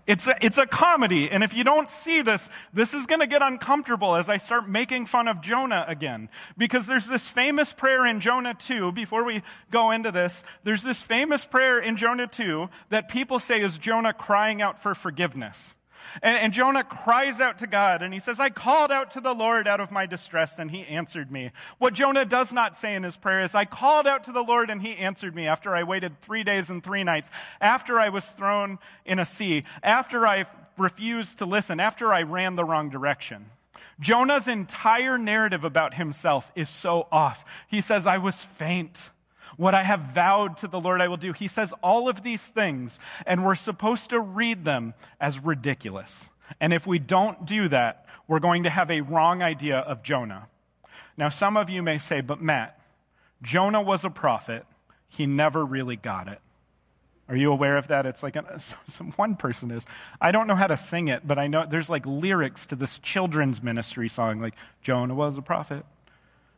It's 0.05 0.28
a, 0.28 0.36
it's 0.41 0.58
a 0.58 0.66
comedy. 0.66 1.30
And 1.32 1.43
if 1.43 1.53
you 1.53 1.64
don't 1.64 1.89
see 1.89 2.22
this, 2.22 2.49
this 2.74 2.93
is 2.93 3.05
going 3.05 3.22
to 3.22 3.28
get 3.28 3.41
uncomfortable 3.41 4.16
as 4.16 4.30
I 4.30 4.38
start 4.38 4.68
making 4.68 5.05
fun 5.05 5.28
of 5.28 5.41
Jonah 5.41 5.86
again. 5.88 6.30
Because 6.58 6.88
there's 6.88 7.08
this 7.08 7.30
famous 7.30 7.72
prayer 7.72 8.05
in 8.05 8.20
Jonah 8.20 8.53
2, 8.53 8.91
before 8.91 9.24
we 9.24 9.43
go 9.72 9.91
into 9.91 10.12
this, 10.12 10.43
there's 10.64 10.84
this 10.84 11.01
famous 11.01 11.45
prayer 11.45 11.80
in 11.80 11.97
Jonah 11.97 12.28
2 12.28 12.70
that 12.89 13.08
people 13.08 13.39
say 13.39 13.62
is 13.62 13.78
Jonah 13.78 14.14
crying 14.14 14.62
out 14.62 14.82
for 14.82 14.93
forgiveness. 14.95 15.76
And, 16.22 16.38
and, 16.38 16.53
Jonah 16.53 16.84
cries 16.84 17.39
out 17.39 17.60
to 17.60 17.68
God 17.68 18.01
and 18.01 18.14
he 18.14 18.20
says, 18.20 18.39
I 18.39 18.49
called 18.49 18.91
out 18.91 19.12
to 19.12 19.22
the 19.22 19.34
Lord 19.34 19.68
out 19.68 19.80
of 19.80 19.91
my 19.91 20.05
distress 20.05 20.58
and 20.60 20.72
he 20.72 20.84
answered 20.86 21.32
me. 21.32 21.51
What 21.78 21.93
Jonah 21.93 22.26
does 22.26 22.51
not 22.51 22.76
say 22.76 22.95
in 22.95 23.03
his 23.03 23.18
prayer 23.18 23.43
is, 23.43 23.55
I 23.55 23.66
called 23.66 24.08
out 24.08 24.26
to 24.26 24.32
the 24.32 24.43
Lord 24.43 24.70
and 24.70 24.82
he 24.82 24.95
answered 24.97 25.36
me 25.36 25.47
after 25.47 25.76
I 25.76 25.84
waited 25.84 26.20
three 26.22 26.43
days 26.43 26.70
and 26.70 26.84
three 26.84 27.03
nights, 27.03 27.30
after 27.62 27.99
I 27.99 28.10
was 28.10 28.26
thrown 28.26 28.80
in 29.05 29.20
a 29.20 29.26
sea, 29.26 29.64
after 29.84 30.26
I 30.26 30.45
refused 30.78 31.39
to 31.39 31.45
listen, 31.45 31.80
after 31.80 32.14
I 32.14 32.24
ran 32.24 32.55
the 32.55 32.66
wrong 32.66 32.89
direction. 32.89 33.51
Jonah's 33.99 34.47
entire 34.47 35.18
narrative 35.18 35.64
about 35.64 35.95
himself 35.95 36.51
is 36.55 36.70
so 36.70 37.08
off. 37.12 37.43
He 37.68 37.82
says, 37.82 38.05
I 38.05 38.18
was 38.18 38.43
faint. 38.43 39.10
What 39.58 39.76
I 39.76 39.84
have 39.84 39.99
vowed 40.14 40.58
to 40.58 40.68
the 40.68 40.80
Lord 40.80 41.01
I 41.01 41.08
will 41.08 41.18
do. 41.18 41.34
He 41.34 41.47
says 41.47 41.74
all 41.84 42.08
of 42.08 42.24
these 42.24 42.47
things, 42.47 42.99
and 43.26 43.43
we're 43.43 43.55
supposed 43.55 44.12
to 44.12 44.20
read 44.20 44.66
them 44.66 44.93
as 45.20 45.39
ridiculous. 45.43 46.30
And 46.60 46.74
if 46.74 46.88
we 46.88 46.99
don't 46.99 47.45
do 47.45 47.68
that, 47.70 48.05
we're 48.28 48.39
going 48.39 48.64
to 48.64 48.70
have 48.70 48.91
a 48.91 49.01
wrong 49.01 49.41
idea 49.41 49.80
of 49.80 50.03
Jonah. 50.03 50.47
Now, 51.18 51.30
some 51.30 51.58
of 51.58 51.70
you 51.70 51.82
may 51.82 51.97
say, 51.97 52.22
but 52.22 52.41
Matt, 52.41 52.80
Jonah 53.41 53.82
was 53.82 54.05
a 54.05 54.10
prophet. 54.10 54.66
He 55.08 55.26
never 55.26 55.66
really 55.66 55.95
got 55.95 56.28
it. 56.28 56.39
Are 57.30 57.36
you 57.36 57.51
aware 57.51 57.78
of 57.78 57.88
that? 57.88 58.05
It's 58.05 58.24
like 58.24 58.36
a, 58.36 58.62
one 59.16 59.36
person 59.36 59.72
is. 59.72 59.86
I 60.22 60.32
don't 60.32 60.47
know 60.47 60.55
how 60.55 60.68
to 60.68 60.78
sing 60.78 61.08
it, 61.08 61.28
but 61.28 61.38
I 61.38 61.47
know 61.47 61.66
there's 61.70 61.89
like 61.89 62.05
lyrics 62.05 62.66
to 62.68 62.76
this 62.76 62.99
children's 62.99 63.62
ministry 63.62 64.08
song, 64.08 64.39
like 64.39 64.55
Jonah 64.82 65.16
was 65.16 65.38
a 65.38 65.41
prophet. 65.41 65.86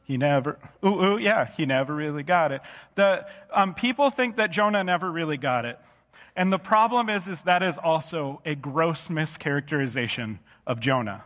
He 0.09 0.17
never, 0.17 0.57
ooh, 0.83 1.03
ooh, 1.03 1.17
yeah, 1.19 1.45
he 1.45 1.67
never 1.67 1.93
really 1.93 2.23
got 2.23 2.51
it. 2.51 2.61
The, 2.95 3.27
um, 3.53 3.75
people 3.75 4.09
think 4.09 4.37
that 4.37 4.49
Jonah 4.49 4.83
never 4.83 5.11
really 5.11 5.37
got 5.37 5.65
it. 5.65 5.77
And 6.35 6.51
the 6.51 6.57
problem 6.57 7.09
is, 7.09 7.27
is 7.27 7.43
that 7.43 7.61
is 7.61 7.77
also 7.77 8.41
a 8.43 8.55
gross 8.55 9.09
mischaracterization 9.09 10.39
of 10.65 10.79
Jonah. 10.79 11.25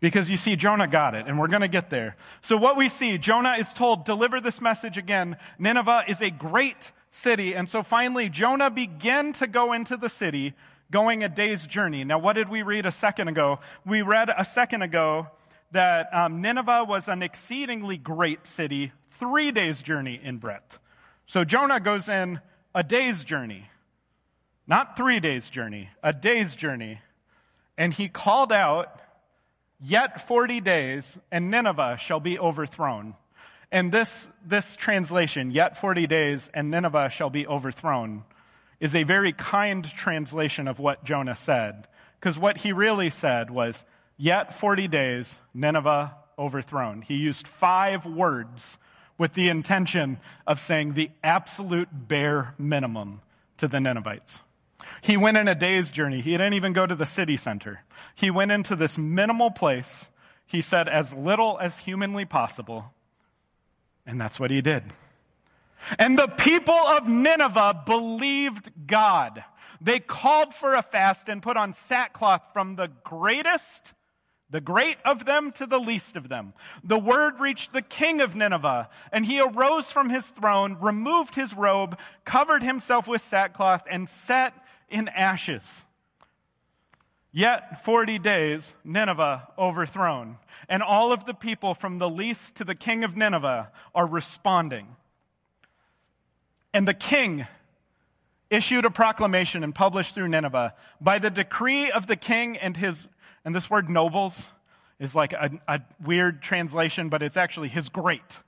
Because 0.00 0.28
you 0.28 0.36
see, 0.36 0.56
Jonah 0.56 0.88
got 0.88 1.14
it, 1.14 1.28
and 1.28 1.38
we're 1.38 1.46
going 1.46 1.62
to 1.62 1.68
get 1.68 1.90
there. 1.90 2.16
So, 2.42 2.56
what 2.56 2.76
we 2.76 2.88
see, 2.88 3.18
Jonah 3.18 3.54
is 3.56 3.72
told, 3.72 4.04
deliver 4.04 4.40
this 4.40 4.60
message 4.60 4.98
again. 4.98 5.36
Nineveh 5.56 6.02
is 6.08 6.20
a 6.20 6.30
great 6.30 6.90
city. 7.12 7.54
And 7.54 7.68
so 7.68 7.84
finally, 7.84 8.28
Jonah 8.28 8.68
began 8.68 9.32
to 9.34 9.46
go 9.46 9.72
into 9.72 9.96
the 9.96 10.08
city, 10.08 10.54
going 10.90 11.22
a 11.22 11.28
day's 11.28 11.68
journey. 11.68 12.02
Now, 12.02 12.18
what 12.18 12.32
did 12.32 12.48
we 12.48 12.62
read 12.62 12.84
a 12.84 12.90
second 12.90 13.28
ago? 13.28 13.60
We 13.86 14.02
read 14.02 14.28
a 14.36 14.44
second 14.44 14.82
ago 14.82 15.28
that 15.74 16.08
um, 16.12 16.40
Nineveh 16.40 16.84
was 16.88 17.08
an 17.08 17.22
exceedingly 17.22 17.98
great 17.98 18.46
city, 18.46 18.92
three 19.18 19.52
days' 19.52 19.82
journey 19.82 20.18
in 20.20 20.38
breadth. 20.38 20.78
So, 21.26 21.44
Jonah 21.44 21.80
goes 21.80 22.08
in 22.08 22.40
a 22.74 22.82
day's 22.82 23.22
journey, 23.22 23.68
not 24.66 24.96
three 24.96 25.20
days' 25.20 25.50
journey, 25.50 25.90
a 26.02 26.12
day's 26.12 26.56
journey. 26.56 27.00
And 27.76 27.92
he 27.92 28.08
called 28.08 28.52
out, 28.52 29.00
Yet 29.80 30.26
40 30.26 30.60
days, 30.60 31.18
and 31.30 31.50
Nineveh 31.50 31.98
shall 32.00 32.20
be 32.20 32.38
overthrown. 32.38 33.16
And 33.70 33.92
this, 33.92 34.28
this 34.46 34.76
translation, 34.76 35.50
yet 35.50 35.76
40 35.76 36.06
days, 36.06 36.50
and 36.54 36.70
Nineveh 36.70 37.10
shall 37.10 37.28
be 37.28 37.46
overthrown, 37.46 38.22
is 38.80 38.94
a 38.94 39.02
very 39.02 39.32
kind 39.32 39.84
translation 39.84 40.68
of 40.68 40.78
what 40.78 41.04
Jonah 41.04 41.34
said. 41.34 41.86
Because 42.18 42.38
what 42.38 42.56
he 42.56 42.72
really 42.72 43.10
said 43.10 43.50
was, 43.50 43.84
yet 44.16 44.54
40 44.54 44.88
days, 44.88 45.38
Nineveh 45.52 46.14
overthrown. 46.38 47.02
He 47.02 47.14
used 47.14 47.46
five 47.46 48.06
words 48.06 48.78
with 49.18 49.34
the 49.34 49.48
intention 49.48 50.18
of 50.46 50.60
saying 50.60 50.94
the 50.94 51.10
absolute 51.22 51.88
bare 51.92 52.54
minimum 52.58 53.20
to 53.58 53.68
the 53.68 53.80
Ninevites. 53.80 54.40
He 55.00 55.16
went 55.16 55.36
in 55.36 55.48
a 55.48 55.54
day's 55.54 55.90
journey. 55.90 56.20
He 56.20 56.32
didn't 56.32 56.54
even 56.54 56.72
go 56.72 56.86
to 56.86 56.94
the 56.94 57.06
city 57.06 57.36
center. 57.36 57.80
He 58.14 58.30
went 58.30 58.52
into 58.52 58.76
this 58.76 58.98
minimal 58.98 59.50
place. 59.50 60.08
He 60.46 60.60
said 60.60 60.88
as 60.88 61.12
little 61.12 61.58
as 61.60 61.78
humanly 61.78 62.24
possible. 62.24 62.92
And 64.06 64.20
that's 64.20 64.38
what 64.38 64.50
he 64.50 64.60
did. 64.60 64.84
And 65.98 66.18
the 66.18 66.28
people 66.28 66.74
of 66.74 67.08
Nineveh 67.08 67.82
believed 67.86 68.70
God. 68.86 69.44
They 69.80 70.00
called 70.00 70.54
for 70.54 70.74
a 70.74 70.82
fast 70.82 71.28
and 71.28 71.42
put 71.42 71.56
on 71.56 71.74
sackcloth 71.74 72.42
from 72.52 72.76
the 72.76 72.88
greatest, 73.04 73.92
the 74.54 74.60
great 74.60 74.98
of 75.04 75.24
them 75.24 75.50
to 75.50 75.66
the 75.66 75.80
least 75.80 76.14
of 76.14 76.28
them. 76.28 76.52
The 76.84 76.96
word 76.96 77.40
reached 77.40 77.72
the 77.72 77.82
king 77.82 78.20
of 78.20 78.36
Nineveh, 78.36 78.88
and 79.10 79.26
he 79.26 79.40
arose 79.40 79.90
from 79.90 80.10
his 80.10 80.28
throne, 80.28 80.76
removed 80.80 81.34
his 81.34 81.52
robe, 81.52 81.98
covered 82.24 82.62
himself 82.62 83.08
with 83.08 83.20
sackcloth, 83.20 83.82
and 83.90 84.08
sat 84.08 84.54
in 84.88 85.08
ashes. 85.08 85.84
Yet 87.32 87.84
40 87.84 88.20
days, 88.20 88.76
Nineveh 88.84 89.48
overthrown. 89.58 90.38
And 90.68 90.84
all 90.84 91.12
of 91.12 91.26
the 91.26 91.34
people 91.34 91.74
from 91.74 91.98
the 91.98 92.08
least 92.08 92.54
to 92.54 92.64
the 92.64 92.76
king 92.76 93.02
of 93.02 93.16
Nineveh 93.16 93.72
are 93.92 94.06
responding. 94.06 94.86
And 96.72 96.86
the 96.86 96.94
king 96.94 97.48
issued 98.50 98.84
a 98.84 98.90
proclamation 98.90 99.64
and 99.64 99.74
published 99.74 100.14
through 100.14 100.28
Nineveh 100.28 100.74
by 101.00 101.18
the 101.18 101.30
decree 101.30 101.90
of 101.90 102.06
the 102.06 102.14
king 102.14 102.56
and 102.56 102.76
his, 102.76 103.08
and 103.44 103.54
this 103.54 103.68
word 103.68 103.88
nobles 103.90 104.48
is 104.98 105.14
like 105.14 105.32
a, 105.32 105.50
a 105.68 105.80
weird 106.04 106.42
translation, 106.42 107.08
but 107.08 107.22
it's 107.22 107.36
actually 107.36 107.68
his 107.68 107.88
great. 107.88 108.40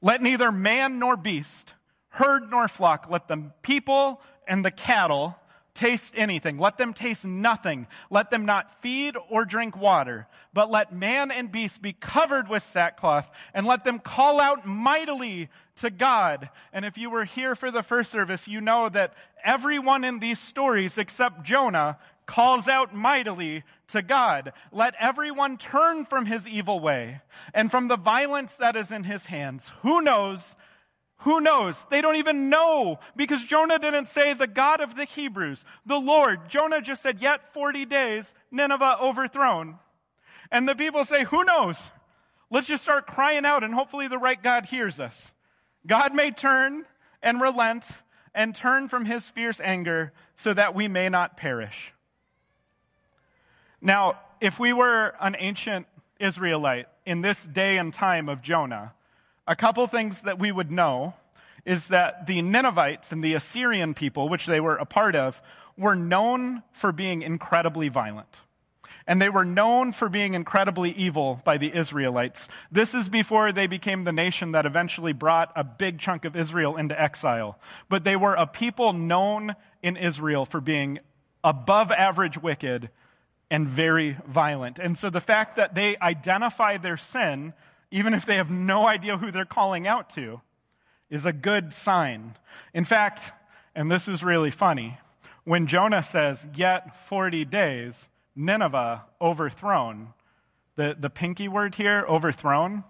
Let 0.00 0.22
neither 0.22 0.52
man 0.52 0.98
nor 0.98 1.16
beast, 1.16 1.74
herd 2.10 2.50
nor 2.50 2.68
flock, 2.68 3.08
let 3.10 3.28
the 3.28 3.50
people 3.62 4.20
and 4.46 4.64
the 4.64 4.70
cattle 4.70 5.36
taste 5.78 6.12
anything. 6.16 6.58
Let 6.58 6.76
them 6.76 6.92
taste 6.92 7.24
nothing. 7.24 7.86
Let 8.10 8.30
them 8.30 8.44
not 8.44 8.82
feed 8.82 9.16
or 9.30 9.44
drink 9.44 9.76
water, 9.76 10.26
but 10.52 10.70
let 10.70 10.92
man 10.92 11.30
and 11.30 11.52
beast 11.52 11.80
be 11.80 11.92
covered 11.92 12.48
with 12.48 12.64
sackcloth, 12.64 13.30
and 13.54 13.64
let 13.64 13.84
them 13.84 14.00
call 14.00 14.40
out 14.40 14.66
mightily 14.66 15.48
to 15.76 15.90
God. 15.90 16.50
And 16.72 16.84
if 16.84 16.98
you 16.98 17.10
were 17.10 17.24
here 17.24 17.54
for 17.54 17.70
the 17.70 17.84
first 17.84 18.10
service, 18.10 18.48
you 18.48 18.60
know 18.60 18.88
that 18.88 19.14
everyone 19.44 20.02
in 20.02 20.18
these 20.18 20.40
stories 20.40 20.98
except 20.98 21.44
Jonah 21.44 21.98
calls 22.26 22.66
out 22.66 22.92
mightily 22.92 23.62
to 23.88 24.02
God. 24.02 24.52
Let 24.72 24.94
everyone 24.98 25.58
turn 25.58 26.04
from 26.04 26.26
his 26.26 26.46
evil 26.46 26.80
way 26.80 27.20
and 27.54 27.70
from 27.70 27.86
the 27.86 27.96
violence 27.96 28.56
that 28.56 28.74
is 28.74 28.90
in 28.90 29.04
his 29.04 29.26
hands. 29.26 29.70
Who 29.82 30.02
knows? 30.02 30.56
Who 31.22 31.40
knows? 31.40 31.84
They 31.90 32.00
don't 32.00 32.16
even 32.16 32.48
know 32.48 33.00
because 33.16 33.42
Jonah 33.44 33.78
didn't 33.78 34.06
say 34.06 34.34
the 34.34 34.46
God 34.46 34.80
of 34.80 34.94
the 34.94 35.04
Hebrews, 35.04 35.64
the 35.84 35.98
Lord. 35.98 36.48
Jonah 36.48 36.80
just 36.80 37.02
said, 37.02 37.20
Yet 37.20 37.52
40 37.52 37.84
days, 37.86 38.32
Nineveh 38.50 38.98
overthrown. 39.00 39.78
And 40.52 40.68
the 40.68 40.76
people 40.76 41.04
say, 41.04 41.24
Who 41.24 41.42
knows? 41.44 41.90
Let's 42.50 42.68
just 42.68 42.82
start 42.82 43.06
crying 43.06 43.44
out 43.44 43.64
and 43.64 43.74
hopefully 43.74 44.08
the 44.08 44.18
right 44.18 44.40
God 44.40 44.66
hears 44.66 45.00
us. 45.00 45.32
God 45.86 46.14
may 46.14 46.30
turn 46.30 46.84
and 47.22 47.40
relent 47.40 47.84
and 48.34 48.54
turn 48.54 48.88
from 48.88 49.04
his 49.04 49.28
fierce 49.28 49.60
anger 49.60 50.12
so 50.36 50.54
that 50.54 50.74
we 50.74 50.86
may 50.88 51.08
not 51.08 51.36
perish. 51.36 51.92
Now, 53.80 54.18
if 54.40 54.58
we 54.58 54.72
were 54.72 55.14
an 55.20 55.36
ancient 55.38 55.86
Israelite 56.20 56.86
in 57.04 57.22
this 57.22 57.44
day 57.44 57.76
and 57.76 57.92
time 57.92 58.28
of 58.28 58.40
Jonah, 58.40 58.92
a 59.48 59.56
couple 59.56 59.84
things 59.86 60.20
that 60.20 60.38
we 60.38 60.52
would 60.52 60.70
know 60.70 61.14
is 61.64 61.88
that 61.88 62.26
the 62.26 62.42
Ninevites 62.42 63.10
and 63.10 63.24
the 63.24 63.34
Assyrian 63.34 63.94
people, 63.94 64.28
which 64.28 64.46
they 64.46 64.60
were 64.60 64.76
a 64.76 64.84
part 64.84 65.16
of, 65.16 65.42
were 65.76 65.96
known 65.96 66.62
for 66.72 66.92
being 66.92 67.22
incredibly 67.22 67.88
violent. 67.88 68.42
And 69.06 69.22
they 69.22 69.30
were 69.30 69.44
known 69.44 69.92
for 69.92 70.10
being 70.10 70.34
incredibly 70.34 70.90
evil 70.90 71.40
by 71.44 71.56
the 71.56 71.74
Israelites. 71.74 72.46
This 72.70 72.94
is 72.94 73.08
before 73.08 73.52
they 73.52 73.66
became 73.66 74.04
the 74.04 74.12
nation 74.12 74.52
that 74.52 74.66
eventually 74.66 75.14
brought 75.14 75.50
a 75.56 75.64
big 75.64 75.98
chunk 75.98 76.26
of 76.26 76.36
Israel 76.36 76.76
into 76.76 77.00
exile. 77.00 77.58
But 77.88 78.04
they 78.04 78.16
were 78.16 78.34
a 78.34 78.46
people 78.46 78.92
known 78.92 79.56
in 79.82 79.96
Israel 79.96 80.44
for 80.44 80.60
being 80.60 80.98
above 81.42 81.90
average 81.90 82.36
wicked 82.36 82.90
and 83.50 83.66
very 83.66 84.18
violent. 84.26 84.78
And 84.78 84.98
so 84.98 85.08
the 85.08 85.20
fact 85.20 85.56
that 85.56 85.74
they 85.74 85.96
identify 85.96 86.76
their 86.76 86.98
sin 86.98 87.54
even 87.90 88.14
if 88.14 88.26
they 88.26 88.36
have 88.36 88.50
no 88.50 88.86
idea 88.86 89.16
who 89.16 89.30
they're 89.30 89.44
calling 89.44 89.86
out 89.86 90.10
to, 90.10 90.40
is 91.10 91.26
a 91.26 91.32
good 91.32 91.72
sign. 91.72 92.36
In 92.74 92.84
fact, 92.84 93.32
and 93.74 93.90
this 93.90 94.08
is 94.08 94.22
really 94.22 94.50
funny, 94.50 94.98
when 95.44 95.66
Jonah 95.66 96.02
says, 96.02 96.46
Yet 96.54 96.96
40 97.06 97.44
days, 97.46 98.08
Nineveh 98.36 99.04
overthrown, 99.20 100.12
the, 100.76 100.96
the 100.98 101.10
pinky 101.10 101.48
word 101.48 101.74
here, 101.74 102.04
overthrown, 102.08 102.84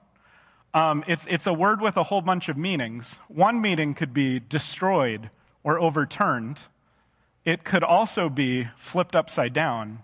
um, 0.74 1.02
it's, 1.06 1.26
it's 1.28 1.46
a 1.46 1.52
word 1.52 1.80
with 1.80 1.96
a 1.96 2.02
whole 2.02 2.20
bunch 2.20 2.48
of 2.48 2.56
meanings. 2.56 3.18
One 3.28 3.60
meaning 3.60 3.94
could 3.94 4.12
be 4.12 4.38
destroyed 4.38 5.30
or 5.64 5.78
overturned. 5.78 6.62
It 7.44 7.64
could 7.64 7.82
also 7.82 8.28
be 8.28 8.68
flipped 8.76 9.16
upside 9.16 9.52
down. 9.52 10.00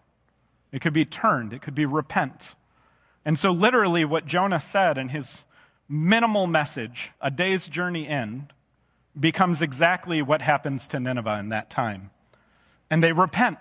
It 0.72 0.80
could 0.80 0.94
be 0.94 1.04
turned. 1.04 1.52
It 1.52 1.60
could 1.60 1.74
be 1.74 1.86
repent. 1.86 2.54
And 3.24 3.38
so, 3.38 3.52
literally, 3.52 4.04
what 4.04 4.26
Jonah 4.26 4.60
said 4.60 4.98
in 4.98 5.08
his 5.08 5.38
minimal 5.88 6.46
message, 6.46 7.10
a 7.20 7.30
day's 7.30 7.68
journey 7.68 8.06
in, 8.06 8.48
becomes 9.18 9.62
exactly 9.62 10.22
what 10.22 10.42
happens 10.42 10.86
to 10.88 11.00
Nineveh 11.00 11.38
in 11.38 11.50
that 11.50 11.70
time. 11.70 12.10
And 12.90 13.02
they 13.02 13.12
repent. 13.12 13.58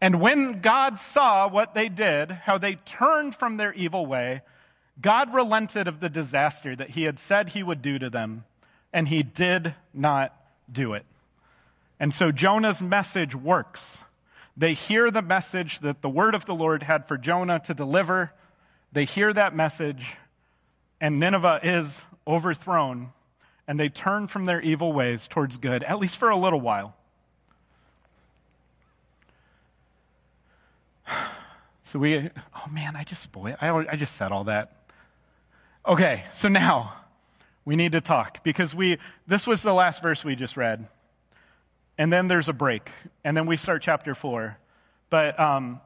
And 0.00 0.20
when 0.20 0.60
God 0.60 0.98
saw 0.98 1.48
what 1.48 1.74
they 1.74 1.88
did, 1.88 2.30
how 2.30 2.58
they 2.58 2.74
turned 2.74 3.34
from 3.34 3.56
their 3.56 3.72
evil 3.72 4.04
way, 4.06 4.42
God 5.00 5.32
relented 5.34 5.88
of 5.88 6.00
the 6.00 6.08
disaster 6.08 6.74
that 6.74 6.90
he 6.90 7.04
had 7.04 7.18
said 7.18 7.50
he 7.50 7.62
would 7.62 7.82
do 7.82 7.98
to 7.98 8.10
them, 8.10 8.44
and 8.92 9.08
he 9.08 9.22
did 9.22 9.74
not 9.92 10.34
do 10.70 10.94
it. 10.94 11.04
And 12.00 12.12
so 12.12 12.32
Jonah's 12.32 12.82
message 12.82 13.34
works. 13.34 14.02
They 14.56 14.74
hear 14.74 15.10
the 15.10 15.22
message 15.22 15.80
that 15.80 16.02
the 16.02 16.08
word 16.08 16.34
of 16.34 16.46
the 16.46 16.54
Lord 16.54 16.82
had 16.82 17.06
for 17.06 17.18
Jonah 17.18 17.60
to 17.60 17.74
deliver 17.74 18.32
they 18.96 19.04
hear 19.04 19.30
that 19.30 19.54
message, 19.54 20.16
and 21.02 21.20
Nineveh 21.20 21.60
is 21.62 22.02
overthrown, 22.26 23.12
and 23.68 23.78
they 23.78 23.90
turn 23.90 24.26
from 24.26 24.46
their 24.46 24.58
evil 24.62 24.90
ways 24.90 25.28
towards 25.28 25.58
good, 25.58 25.82
at 25.82 25.98
least 25.98 26.16
for 26.16 26.30
a 26.30 26.36
little 26.36 26.60
while. 26.60 26.96
So 31.84 32.00
we, 32.00 32.16
oh 32.18 32.68
man, 32.68 32.96
I 32.96 33.04
just 33.04 33.22
spoiled, 33.22 33.58
I, 33.60 33.68
I 33.68 33.94
just 33.94 34.16
said 34.16 34.32
all 34.32 34.44
that. 34.44 34.72
Okay, 35.86 36.24
so 36.32 36.48
now 36.48 36.94
we 37.64 37.76
need 37.76 37.92
to 37.92 38.00
talk 38.00 38.42
because 38.42 38.74
we, 38.74 38.98
this 39.28 39.46
was 39.46 39.62
the 39.62 39.72
last 39.72 40.02
verse 40.02 40.24
we 40.24 40.34
just 40.34 40.56
read. 40.56 40.88
And 41.96 42.12
then 42.12 42.26
there's 42.26 42.48
a 42.48 42.52
break, 42.52 42.90
and 43.22 43.36
then 43.36 43.46
we 43.46 43.56
start 43.56 43.82
chapter 43.82 44.16
four. 44.16 44.58
But, 45.10 45.38
um, 45.38 45.80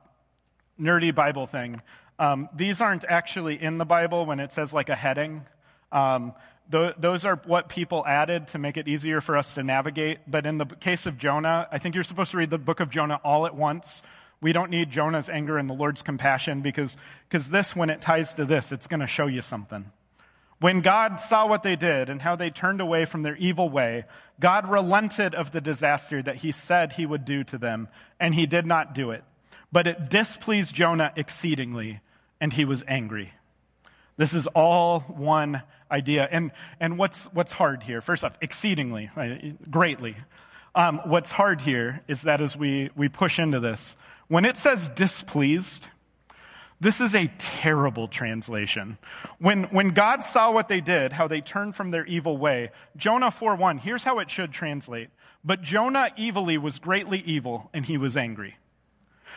nerdy 0.81 1.15
Bible 1.15 1.47
thing. 1.47 1.83
Um, 2.21 2.49
these 2.55 2.81
aren't 2.81 3.05
actually 3.09 3.61
in 3.61 3.79
the 3.79 3.85
Bible 3.85 4.27
when 4.27 4.39
it 4.39 4.53
says 4.53 4.73
like 4.73 4.91
a 4.91 4.95
heading. 4.95 5.45
Um, 5.91 6.35
Tho- 6.69 6.95
those 6.97 7.25
are 7.25 7.41
what 7.47 7.69
people 7.69 8.05
added 8.07 8.49
to 8.49 8.59
make 8.59 8.77
it 8.77 8.87
easier 8.87 9.21
for 9.21 9.37
us 9.37 9.55
to 9.55 9.65
navigate. 9.65 10.19
But 10.29 10.47
in 10.47 10.59
the 10.59 10.67
case 10.67 11.07
of 11.07 11.19
Jonah, 11.19 11.67
I 11.73 11.79
think 11.79 11.97
you're 11.97 12.05
supposed 12.05 12.31
to 12.31 12.37
read 12.37 12.51
the 12.51 12.59
book 12.59 12.79
of 12.79 12.91
Jonah 12.91 13.21
all 13.25 13.45
at 13.45 13.57
once. 13.57 14.03
We 14.41 14.53
don't 14.53 14.71
need 14.71 14.91
Jonah's 14.91 15.29
anger 15.29 15.59
and 15.59 15.69
the 15.69 15.75
Lord's 15.75 16.03
compassion 16.03 16.61
because 16.61 16.97
because 17.29 17.49
this, 17.49 17.75
when 17.75 17.91
it 17.91 18.01
ties 18.01 18.35
to 18.35 18.45
this, 18.45 18.71
it's 18.71 18.87
going 18.87 19.01
to 19.01 19.09
show 19.09 19.27
you 19.27 19.43
something. 19.43 19.91
When 20.61 20.81
God 20.81 21.19
saw 21.19 21.47
what 21.49 21.63
they 21.63 21.75
did 21.75 22.09
and 22.09 22.23
how 22.23 22.37
they 22.37 22.51
turned 22.51 22.81
away 22.81 23.05
from 23.05 23.23
their 23.23 23.37
evil 23.37 23.69
way, 23.69 24.05
God 24.39 24.71
relented 24.71 25.35
of 25.35 25.51
the 25.51 25.61
disaster 25.61 26.23
that 26.23 26.37
he 26.37 26.53
said 26.53 26.93
he 26.93 27.07
would 27.07 27.25
do 27.25 27.43
to 27.45 27.59
them, 27.59 27.89
and 28.21 28.35
he 28.35 28.47
did 28.47 28.67
not 28.67 28.95
do 28.95 29.11
it. 29.11 29.25
But 29.73 29.87
it 29.87 30.11
displeased 30.11 30.75
Jonah 30.75 31.13
exceedingly, 31.17 32.01
and 32.41 32.53
he 32.53 32.65
was 32.65 32.83
angry. 32.87 33.33
This 34.17 34.35
is 34.35 34.47
all 34.49 35.01
one 35.01 35.63
idea. 35.91 36.29
And, 36.31 36.53
and 36.79 36.99
what's, 36.99 37.25
what's 37.27 37.53
hard 37.53 37.83
here? 37.83 38.01
First 38.01 38.25
off, 38.25 38.35
exceedingly, 38.41 39.11
greatly. 39.71 40.17
Um, 40.75 41.01
what's 41.05 41.33
hard 41.33 41.61
here 41.61 42.03
is 42.07 42.23
that 42.23 42.41
as 42.41 42.57
we, 42.57 42.91
we 42.97 43.09
push 43.09 43.39
into 43.39 43.61
this, 43.61 43.97
when 44.29 44.45
it 44.45 44.57
says 44.57 44.89
displeased, 44.91 45.89
this 46.81 47.01
is 47.01 47.15
a 47.15 47.27
terrible 47.39 48.09
translation. 48.09 48.97
When, 49.39 49.65
when 49.65 49.91
God 49.91 50.25
saw 50.25 50.51
what 50.51 50.69
they 50.69 50.81
did, 50.81 51.13
how 51.13 51.29
they 51.29 51.41
turned 51.41 51.75
from 51.75 51.91
their 51.91 52.07
evil 52.07 52.39
way, 52.39 52.71
Jonah 52.97 53.31
4 53.31 53.57
1, 53.57 53.79
here's 53.79 54.05
how 54.05 54.19
it 54.19 54.31
should 54.31 54.53
translate. 54.53 55.11
But 55.45 55.63
Jonah 55.63 56.11
evilly 56.19 56.59
was 56.59 56.79
greatly 56.79 57.19
evil, 57.21 57.71
and 57.75 57.85
he 57.85 57.99
was 57.99 58.17
angry. 58.17 58.57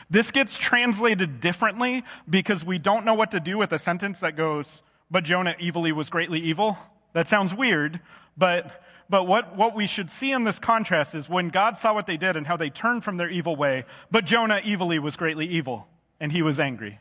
This 0.10 0.32
gets 0.32 0.58
translated 0.58 1.40
differently 1.40 2.04
because 2.30 2.64
we 2.64 2.78
don't 2.78 3.06
know 3.06 3.14
what 3.14 3.32
to 3.32 3.40
do 3.40 3.58
with 3.58 3.72
a 3.72 3.80
sentence 3.80 4.20
that 4.20 4.36
goes, 4.36 4.82
but 5.10 5.24
Jonah 5.24 5.56
evilly 5.62 5.92
was 5.92 6.10
greatly 6.10 6.40
evil. 6.40 6.78
That 7.14 7.28
sounds 7.28 7.54
weird, 7.54 8.00
but, 8.38 8.84
but 9.10 9.28
what, 9.28 9.56
what 9.56 9.76
we 9.76 9.88
should 9.88 10.10
see 10.10 10.32
in 10.32 10.44
this 10.44 10.60
contrast 10.60 11.16
is 11.16 11.30
when 11.30 11.50
God 11.50 11.78
saw 11.78 11.94
what 11.94 12.08
they 12.08 12.18
did 12.18 12.36
and 12.36 12.48
how 12.48 12.58
they 12.58 12.70
turned 12.70 13.04
from 13.04 13.18
their 13.18 13.30
evil 13.30 13.56
way, 13.56 13.86
but 14.10 14.26
Jonah 14.26 14.62
evilly 14.66 15.00
was 15.00 15.16
greatly 15.16 15.46
evil, 15.46 15.88
and 16.20 16.32
he 16.32 16.42
was 16.42 16.60
angry. 16.60 17.00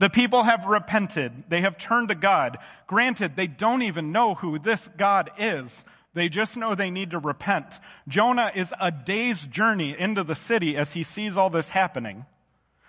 The 0.00 0.08
people 0.08 0.44
have 0.44 0.64
repented. 0.64 1.44
They 1.48 1.60
have 1.60 1.76
turned 1.76 2.08
to 2.08 2.14
God. 2.14 2.58
Granted, 2.86 3.36
they 3.36 3.46
don't 3.46 3.82
even 3.82 4.12
know 4.12 4.34
who 4.34 4.58
this 4.58 4.88
God 4.96 5.30
is. 5.38 5.84
They 6.12 6.28
just 6.28 6.56
know 6.56 6.74
they 6.74 6.90
need 6.90 7.10
to 7.12 7.18
repent. 7.18 7.78
Jonah 8.08 8.50
is 8.54 8.74
a 8.80 8.90
day's 8.90 9.46
journey 9.46 9.96
into 9.96 10.24
the 10.24 10.34
city 10.34 10.76
as 10.76 10.94
he 10.94 11.04
sees 11.04 11.36
all 11.36 11.50
this 11.50 11.70
happening. 11.70 12.26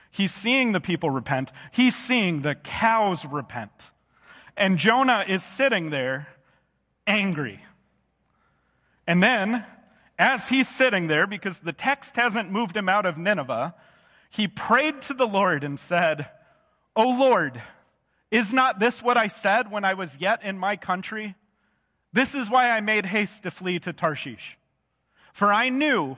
He's 0.10 0.34
seeing 0.34 0.72
the 0.72 0.82
people 0.82 1.10
repent. 1.10 1.52
He's 1.72 1.96
seeing 1.96 2.42
the 2.42 2.56
cows 2.56 3.26
repent. 3.26 3.92
And 4.58 4.78
Jonah 4.78 5.24
is 5.28 5.44
sitting 5.44 5.90
there 5.90 6.28
angry. 7.08 7.64
And 9.08 9.22
then, 9.22 9.66
as 10.20 10.50
he's 10.50 10.68
sitting 10.68 11.08
there, 11.08 11.28
because 11.28 11.60
the 11.60 11.74
text 11.74 12.16
hasn't 12.16 12.52
moved 12.52 12.76
him 12.76 12.90
out 12.90 13.06
of 13.06 13.18
Nineveh, 13.18 13.74
he 14.30 14.48
prayed 14.48 15.02
to 15.02 15.14
the 15.14 15.28
Lord 15.28 15.64
and 15.64 15.80
said, 15.80 16.30
O 16.96 17.08
Lord, 17.08 17.62
is 18.32 18.54
not 18.54 18.80
this 18.80 19.02
what 19.02 19.18
I 19.18 19.28
said 19.28 19.72
when 19.72 19.86
I 19.86 19.94
was 19.94 20.18
yet 20.18 20.44
in 20.44 20.58
my 20.58 20.76
country? 20.76 21.36
This 22.14 22.36
is 22.36 22.50
why 22.50 22.70
I 22.70 22.82
made 22.82 23.06
haste 23.06 23.44
to 23.44 23.52
flee 23.52 23.80
to 23.80 23.94
Tarshish. 23.94 24.58
For 25.34 25.54
I 25.54 25.70
knew 25.70 26.18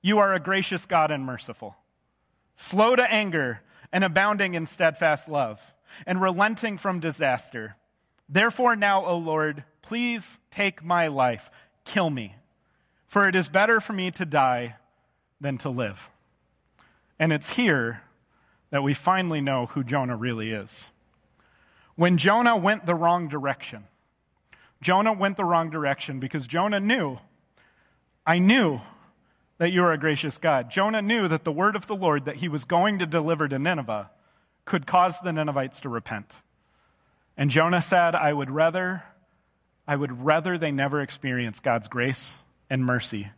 you 0.00 0.18
are 0.18 0.34
a 0.34 0.40
gracious 0.40 0.84
God 0.84 1.10
and 1.10 1.24
merciful, 1.24 1.76
slow 2.56 2.96
to 2.96 3.12
anger 3.12 3.60
and 3.92 4.02
abounding 4.02 4.54
in 4.54 4.66
steadfast 4.66 5.28
love, 5.28 5.74
and 6.06 6.20
relenting 6.20 6.78
from 6.78 6.98
disaster. 6.98 7.76
Therefore, 8.28 8.74
now, 8.74 9.04
O 9.04 9.16
Lord, 9.18 9.64
please 9.82 10.38
take 10.50 10.82
my 10.82 11.08
life, 11.08 11.50
kill 11.84 12.08
me, 12.08 12.34
for 13.06 13.28
it 13.28 13.34
is 13.36 13.48
better 13.48 13.80
for 13.80 13.92
me 13.92 14.10
to 14.12 14.24
die 14.24 14.76
than 15.40 15.58
to 15.58 15.68
live. 15.68 16.08
And 17.18 17.32
it's 17.32 17.50
here 17.50 18.02
that 18.70 18.82
we 18.82 18.94
finally 18.94 19.42
know 19.42 19.66
who 19.66 19.84
Jonah 19.84 20.16
really 20.16 20.50
is. 20.50 20.88
When 21.94 22.16
Jonah 22.16 22.56
went 22.56 22.86
the 22.86 22.94
wrong 22.94 23.28
direction, 23.28 23.84
Jonah 24.82 25.14
went 25.14 25.38
the 25.38 25.44
wrong 25.44 25.70
direction 25.70 26.20
because 26.20 26.46
Jonah 26.46 26.80
knew, 26.80 27.18
I 28.26 28.38
knew 28.38 28.80
that 29.56 29.72
you 29.72 29.82
are 29.84 29.92
a 29.92 29.98
gracious 29.98 30.36
God. 30.36 30.70
Jonah 30.70 31.00
knew 31.00 31.28
that 31.28 31.44
the 31.44 31.52
word 31.52 31.74
of 31.74 31.86
the 31.86 31.96
Lord 31.96 32.26
that 32.26 32.36
he 32.36 32.48
was 32.48 32.64
going 32.64 32.98
to 32.98 33.06
deliver 33.06 33.48
to 33.48 33.58
Nineveh 33.58 34.10
could 34.66 34.86
cause 34.86 35.18
the 35.20 35.32
Ninevites 35.32 35.80
to 35.80 35.88
repent. 35.88 36.30
And 37.38 37.50
Jonah 37.50 37.80
said, 37.80 38.14
I 38.14 38.30
would 38.30 38.50
rather, 38.50 39.02
I 39.88 39.96
would 39.96 40.22
rather 40.22 40.58
they 40.58 40.70
never 40.70 41.00
experience 41.00 41.60
God's 41.60 41.88
grace 41.88 42.34
and 42.68 42.84
mercy 42.84 43.30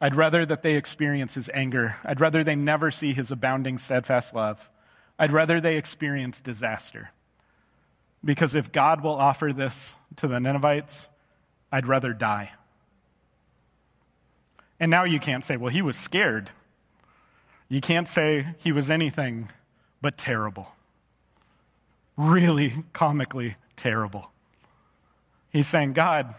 I'd 0.00 0.14
rather 0.14 0.44
that 0.44 0.62
they 0.62 0.74
experience 0.74 1.34
his 1.34 1.48
anger. 1.52 1.96
I'd 2.04 2.20
rather 2.20 2.44
they 2.44 2.54
never 2.54 2.90
see 2.90 3.14
his 3.14 3.30
abounding, 3.30 3.78
steadfast 3.78 4.34
love. 4.34 4.68
I'd 5.18 5.32
rather 5.32 5.60
they 5.60 5.76
experience 5.78 6.40
disaster. 6.40 7.10
Because 8.24 8.54
if 8.54 8.72
God 8.72 9.02
will 9.02 9.14
offer 9.14 9.52
this 9.52 9.94
to 10.16 10.28
the 10.28 10.40
Ninevites, 10.40 11.08
I'd 11.70 11.86
rather 11.86 12.12
die. 12.12 12.52
And 14.78 14.90
now 14.90 15.04
you 15.04 15.20
can't 15.20 15.44
say, 15.44 15.56
well, 15.56 15.72
he 15.72 15.82
was 15.82 15.96
scared. 15.96 16.50
You 17.68 17.80
can't 17.80 18.06
say 18.06 18.54
he 18.58 18.72
was 18.72 18.90
anything 18.90 19.48
but 20.00 20.18
terrible. 20.18 20.68
Really 22.16 22.84
comically 22.92 23.56
terrible. 23.76 24.30
He's 25.50 25.66
saying, 25.66 25.94
God, 25.94 26.34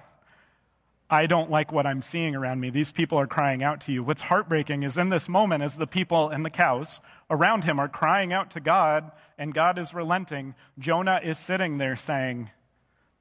I 1.09 1.25
don't 1.25 1.49
like 1.49 1.71
what 1.71 1.85
I'm 1.85 2.01
seeing 2.01 2.35
around 2.35 2.59
me. 2.59 2.69
These 2.69 2.91
people 2.91 3.17
are 3.17 3.27
crying 3.27 3.63
out 3.63 3.81
to 3.81 3.93
you. 3.93 4.03
What's 4.03 4.21
heartbreaking 4.21 4.83
is 4.83 4.97
in 4.97 5.09
this 5.09 5.29
moment, 5.29 5.63
as 5.63 5.75
the 5.75 5.87
people 5.87 6.29
and 6.29 6.43
the 6.43 6.49
cows 6.49 6.99
around 7.29 7.63
him 7.63 7.79
are 7.79 7.87
crying 7.87 8.33
out 8.33 8.51
to 8.51 8.59
God 8.59 9.11
and 9.37 9.53
God 9.53 9.79
is 9.79 9.93
relenting, 9.93 10.53
Jonah 10.77 11.21
is 11.23 11.37
sitting 11.37 11.77
there 11.77 11.95
saying, 11.95 12.49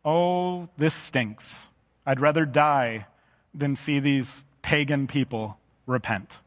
Oh, 0.04 0.68
this 0.76 0.94
stinks. 0.94 1.68
I'd 2.04 2.20
rather 2.20 2.44
die 2.44 3.06
than 3.54 3.76
see 3.76 4.00
these 4.00 4.44
pagan 4.62 5.06
people 5.06 5.58
repent. 5.86 6.38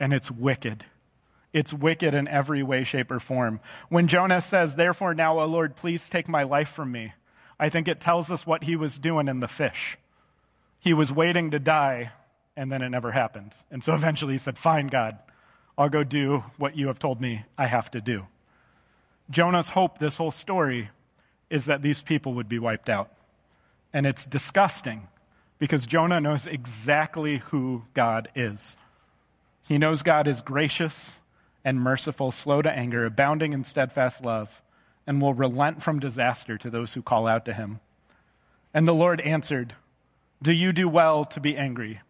And 0.00 0.12
it's 0.12 0.30
wicked. 0.30 0.84
It's 1.52 1.72
wicked 1.72 2.14
in 2.14 2.26
every 2.26 2.62
way, 2.62 2.82
shape, 2.82 3.10
or 3.10 3.20
form. 3.20 3.60
When 3.88 4.08
Jonah 4.08 4.40
says, 4.40 4.74
Therefore, 4.74 5.14
now, 5.14 5.38
O 5.38 5.46
Lord, 5.46 5.76
please 5.76 6.08
take 6.08 6.28
my 6.28 6.42
life 6.42 6.70
from 6.70 6.90
me, 6.90 7.12
I 7.60 7.68
think 7.68 7.86
it 7.86 8.00
tells 8.00 8.30
us 8.30 8.44
what 8.44 8.64
he 8.64 8.74
was 8.74 8.98
doing 8.98 9.28
in 9.28 9.38
the 9.38 9.48
fish 9.48 9.98
he 10.82 10.94
was 10.94 11.12
waiting 11.12 11.52
to 11.52 11.60
die, 11.60 12.10
and 12.56 12.70
then 12.70 12.82
it 12.82 12.88
never 12.88 13.12
happened. 13.12 13.52
And 13.70 13.84
so 13.84 13.94
eventually 13.94 14.34
he 14.34 14.38
said, 14.38 14.58
Fine, 14.58 14.88
God, 14.88 15.16
I'll 15.78 15.88
go 15.88 16.02
do 16.02 16.42
what 16.58 16.76
you 16.76 16.88
have 16.88 16.98
told 16.98 17.20
me 17.20 17.44
I 17.56 17.66
have 17.66 17.88
to 17.92 18.00
do. 18.00 18.26
Jonah's 19.30 19.68
hope, 19.68 19.98
this 19.98 20.16
whole 20.16 20.32
story, 20.32 20.90
is 21.48 21.66
that 21.66 21.82
these 21.82 22.02
people 22.02 22.34
would 22.34 22.48
be 22.48 22.58
wiped 22.58 22.88
out. 22.88 23.12
And 23.92 24.06
it's 24.06 24.26
disgusting 24.26 25.06
because 25.60 25.86
Jonah 25.86 26.20
knows 26.20 26.48
exactly 26.48 27.38
who 27.38 27.84
God 27.94 28.28
is. 28.34 28.76
He 29.62 29.78
knows 29.78 30.02
God 30.02 30.26
is 30.26 30.42
gracious 30.42 31.20
and 31.64 31.80
merciful, 31.80 32.32
slow 32.32 32.60
to 32.60 32.72
anger, 32.72 33.06
abounding 33.06 33.52
in 33.52 33.62
steadfast 33.62 34.24
love, 34.24 34.60
and 35.06 35.22
will 35.22 35.32
relent 35.32 35.80
from 35.80 36.00
disaster 36.00 36.58
to 36.58 36.70
those 36.70 36.94
who 36.94 37.02
call 37.02 37.28
out 37.28 37.44
to 37.44 37.52
him. 37.52 37.78
And 38.74 38.88
the 38.88 38.94
Lord 38.94 39.20
answered, 39.20 39.76
do 40.42 40.52
you 40.52 40.72
do 40.72 40.88
well 40.88 41.24
to 41.26 41.40
be 41.40 41.56
angry? 41.56 42.00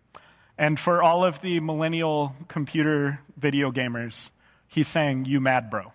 And 0.57 0.81
for 0.81 1.03
all 1.03 1.25
of 1.25 1.41
the 1.43 1.61
millennial 1.61 2.35
computer 2.49 3.21
video 3.37 3.71
gamers, 3.71 4.31
he's 4.69 4.89
saying, 4.89 5.27
You 5.27 5.41
mad, 5.41 5.71
bro. 5.71 5.93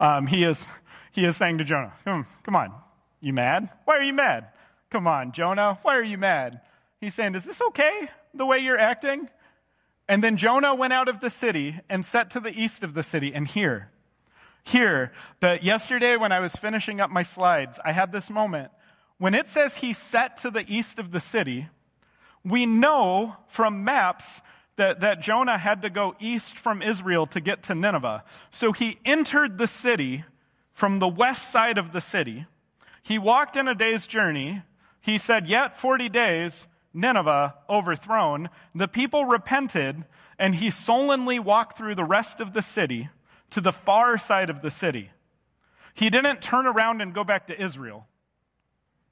Um, 0.00 0.26
he, 0.26 0.44
is, 0.44 0.66
he 1.12 1.24
is 1.24 1.36
saying 1.36 1.58
to 1.58 1.64
Jonah, 1.64 1.92
hmm, 2.06 2.22
Come 2.44 2.56
on, 2.56 2.72
you 3.20 3.32
mad? 3.32 3.68
Why 3.84 3.98
are 3.98 4.02
you 4.02 4.12
mad? 4.12 4.48
Come 4.90 5.06
on, 5.06 5.32
Jonah, 5.32 5.78
why 5.82 5.96
are 5.96 6.02
you 6.02 6.18
mad? 6.18 6.60
He's 7.00 7.14
saying, 7.14 7.34
Is 7.34 7.44
this 7.44 7.60
okay, 7.68 8.08
the 8.32 8.46
way 8.46 8.58
you're 8.58 8.78
acting? 8.78 9.28
And 10.08 10.22
then 10.22 10.36
Jonah 10.36 10.74
went 10.74 10.92
out 10.92 11.08
of 11.08 11.20
the 11.20 11.30
city 11.30 11.80
and 11.88 12.04
set 12.04 12.30
to 12.30 12.40
the 12.40 12.52
east 12.58 12.82
of 12.82 12.94
the 12.94 13.02
city. 13.02 13.34
And 13.34 13.48
here, 13.48 13.90
here, 14.62 15.12
that 15.40 15.64
yesterday 15.64 16.16
when 16.16 16.30
I 16.30 16.40
was 16.40 16.52
finishing 16.54 17.00
up 17.00 17.10
my 17.10 17.22
slides, 17.22 17.80
I 17.84 17.92
had 17.92 18.12
this 18.12 18.28
moment 18.28 18.70
when 19.24 19.34
it 19.34 19.46
says 19.46 19.78
he 19.78 19.94
set 19.94 20.36
to 20.36 20.50
the 20.50 20.70
east 20.70 20.98
of 20.98 21.10
the 21.10 21.18
city, 21.18 21.66
we 22.44 22.66
know 22.66 23.34
from 23.48 23.82
maps 23.82 24.42
that, 24.76 25.00
that 25.00 25.22
Jonah 25.22 25.56
had 25.56 25.80
to 25.80 25.88
go 25.88 26.14
east 26.20 26.58
from 26.58 26.82
Israel 26.82 27.26
to 27.28 27.40
get 27.40 27.62
to 27.62 27.74
Nineveh. 27.74 28.22
So 28.50 28.72
he 28.72 28.98
entered 29.02 29.56
the 29.56 29.66
city 29.66 30.24
from 30.74 30.98
the 30.98 31.08
west 31.08 31.50
side 31.50 31.78
of 31.78 31.94
the 31.94 32.02
city. 32.02 32.44
He 33.02 33.18
walked 33.18 33.56
in 33.56 33.66
a 33.66 33.74
day's 33.74 34.06
journey. 34.06 34.60
He 35.00 35.16
said, 35.16 35.48
Yet 35.48 35.78
40 35.78 36.10
days, 36.10 36.68
Nineveh 36.92 37.54
overthrown. 37.66 38.50
The 38.74 38.88
people 38.88 39.24
repented, 39.24 40.04
and 40.38 40.54
he 40.56 40.70
sullenly 40.70 41.38
walked 41.38 41.78
through 41.78 41.94
the 41.94 42.04
rest 42.04 42.42
of 42.42 42.52
the 42.52 42.60
city 42.60 43.08
to 43.48 43.62
the 43.62 43.72
far 43.72 44.18
side 44.18 44.50
of 44.50 44.60
the 44.60 44.70
city. 44.70 45.12
He 45.94 46.10
didn't 46.10 46.42
turn 46.42 46.66
around 46.66 47.00
and 47.00 47.14
go 47.14 47.24
back 47.24 47.46
to 47.46 47.58
Israel. 47.58 48.06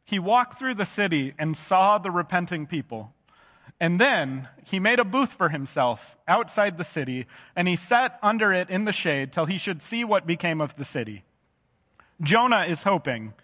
He 0.04 0.18
walked 0.18 0.58
through 0.58 0.74
the 0.74 0.84
city 0.84 1.34
and 1.38 1.56
saw 1.56 1.98
the 1.98 2.10
repenting 2.10 2.66
people. 2.66 3.12
And 3.80 4.00
then 4.00 4.48
he 4.64 4.78
made 4.78 5.00
a 5.00 5.04
booth 5.04 5.32
for 5.32 5.48
himself 5.48 6.16
outside 6.28 6.78
the 6.78 6.84
city, 6.84 7.26
and 7.56 7.66
he 7.66 7.76
sat 7.76 8.18
under 8.22 8.52
it 8.52 8.70
in 8.70 8.84
the 8.84 8.92
shade 8.92 9.32
till 9.32 9.46
he 9.46 9.58
should 9.58 9.82
see 9.82 10.04
what 10.04 10.26
became 10.26 10.60
of 10.60 10.76
the 10.76 10.84
city. 10.84 11.24
Jonah 12.20 12.64
is 12.64 12.84
hoping 12.84 13.34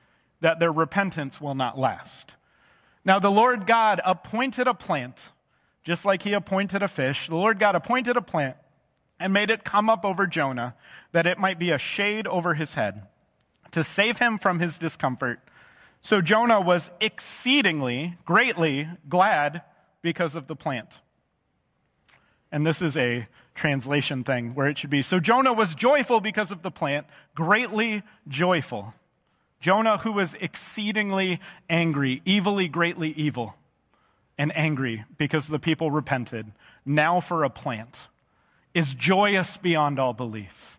that 0.40 0.60
their 0.60 0.70
repentance 0.70 1.40
will 1.40 1.54
not 1.54 1.78
last. 1.78 2.34
Now, 3.04 3.18
the 3.18 3.30
Lord 3.30 3.66
God 3.66 4.00
appointed 4.04 4.68
a 4.68 4.74
plant, 4.74 5.18
just 5.82 6.04
like 6.04 6.22
he 6.22 6.34
appointed 6.34 6.82
a 6.82 6.88
fish. 6.88 7.26
The 7.28 7.34
Lord 7.34 7.58
God 7.58 7.74
appointed 7.74 8.16
a 8.16 8.22
plant 8.22 8.56
and 9.18 9.32
made 9.32 9.50
it 9.50 9.64
come 9.64 9.90
up 9.90 10.04
over 10.04 10.26
Jonah, 10.26 10.76
that 11.12 11.26
it 11.26 11.38
might 11.38 11.58
be 11.58 11.70
a 11.70 11.78
shade 11.78 12.26
over 12.28 12.54
his 12.54 12.74
head, 12.74 13.02
to 13.72 13.82
save 13.82 14.18
him 14.18 14.38
from 14.38 14.60
his 14.60 14.78
discomfort. 14.78 15.40
So 16.00 16.20
Jonah 16.20 16.60
was 16.60 16.90
exceedingly, 17.00 18.16
greatly 18.24 18.88
glad 19.08 19.62
because 20.02 20.34
of 20.34 20.46
the 20.46 20.56
plant. 20.56 21.00
And 22.50 22.66
this 22.66 22.80
is 22.80 22.96
a 22.96 23.28
translation 23.54 24.24
thing 24.24 24.54
where 24.54 24.68
it 24.68 24.78
should 24.78 24.90
be. 24.90 25.02
So 25.02 25.20
Jonah 25.20 25.52
was 25.52 25.74
joyful 25.74 26.20
because 26.20 26.50
of 26.50 26.62
the 26.62 26.70
plant, 26.70 27.06
greatly 27.34 28.02
joyful. 28.28 28.94
Jonah, 29.60 29.98
who 29.98 30.12
was 30.12 30.34
exceedingly 30.40 31.40
angry, 31.68 32.22
evilly, 32.26 32.68
greatly 32.68 33.10
evil, 33.10 33.56
and 34.38 34.56
angry 34.56 35.04
because 35.18 35.48
the 35.48 35.58
people 35.58 35.90
repented, 35.90 36.52
now 36.86 37.20
for 37.20 37.42
a 37.42 37.50
plant, 37.50 38.06
is 38.72 38.94
joyous 38.94 39.56
beyond 39.56 39.98
all 39.98 40.12
belief. 40.12 40.77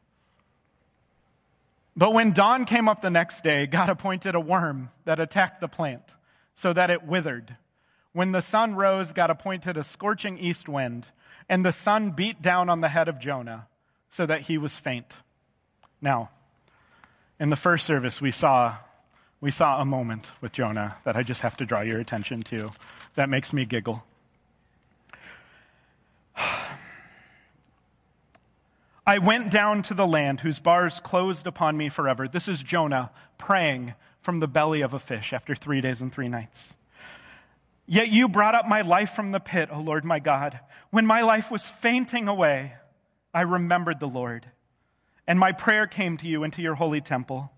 But 1.99 2.13
when 2.13 2.31
dawn 2.31 2.63
came 2.63 2.87
up 2.87 3.01
the 3.01 3.09
next 3.09 3.43
day, 3.43 3.67
God 3.67 3.89
appointed 3.89 4.33
a 4.33 4.39
worm 4.39 4.89
that 5.03 5.19
attacked 5.19 5.59
the 5.59 5.67
plant 5.67 6.15
so 6.55 6.71
that 6.71 6.89
it 6.89 7.03
withered. 7.03 7.57
When 8.13 8.31
the 8.31 8.41
sun 8.41 8.73
rose, 8.73 9.11
God 9.11 9.29
appointed 9.29 9.75
a 9.75 9.83
scorching 9.83 10.37
east 10.37 10.69
wind, 10.69 11.07
and 11.49 11.65
the 11.65 11.73
sun 11.73 12.11
beat 12.11 12.41
down 12.41 12.69
on 12.69 12.79
the 12.79 12.87
head 12.87 13.09
of 13.09 13.19
Jonah 13.19 13.67
so 14.09 14.25
that 14.25 14.43
he 14.43 14.57
was 14.57 14.77
faint. 14.77 15.17
Now, 16.01 16.29
in 17.37 17.49
the 17.49 17.57
first 17.57 17.85
service, 17.85 18.21
we 18.21 18.31
saw, 18.31 18.77
we 19.41 19.51
saw 19.51 19.81
a 19.81 19.85
moment 19.85 20.31
with 20.39 20.53
Jonah 20.53 20.95
that 21.03 21.17
I 21.17 21.23
just 21.23 21.41
have 21.41 21.57
to 21.57 21.65
draw 21.65 21.81
your 21.81 21.99
attention 21.99 22.43
to 22.43 22.69
that 23.15 23.27
makes 23.27 23.51
me 23.51 23.65
giggle. 23.65 24.05
I 29.09 29.17
went 29.17 29.49
down 29.49 29.81
to 29.83 29.95
the 29.95 30.05
land 30.05 30.41
whose 30.41 30.59
bars 30.59 30.99
closed 30.99 31.47
upon 31.47 31.75
me 31.75 31.89
forever. 31.89 32.27
This 32.27 32.47
is 32.47 32.61
Jonah 32.61 33.09
praying 33.39 33.95
from 34.21 34.39
the 34.39 34.47
belly 34.47 34.81
of 34.81 34.93
a 34.93 34.99
fish 34.99 35.33
after 35.33 35.55
three 35.55 35.81
days 35.81 35.99
and 35.99 36.13
three 36.13 36.27
nights. 36.27 36.75
Yet 37.87 38.09
you 38.09 38.29
brought 38.29 38.53
up 38.53 38.67
my 38.67 38.81
life 38.81 39.13
from 39.13 39.31
the 39.31 39.39
pit, 39.39 39.69
O 39.71 39.79
Lord 39.79 40.05
my 40.05 40.19
God. 40.19 40.59
When 40.91 41.07
my 41.07 41.23
life 41.23 41.49
was 41.49 41.65
fainting 41.65 42.27
away, 42.27 42.73
I 43.33 43.41
remembered 43.41 43.99
the 43.99 44.05
Lord, 44.05 44.45
and 45.25 45.39
my 45.39 45.53
prayer 45.53 45.87
came 45.87 46.17
to 46.17 46.27
you 46.27 46.43
into 46.43 46.61
your 46.61 46.75
holy 46.75 47.01
temple. 47.01 47.51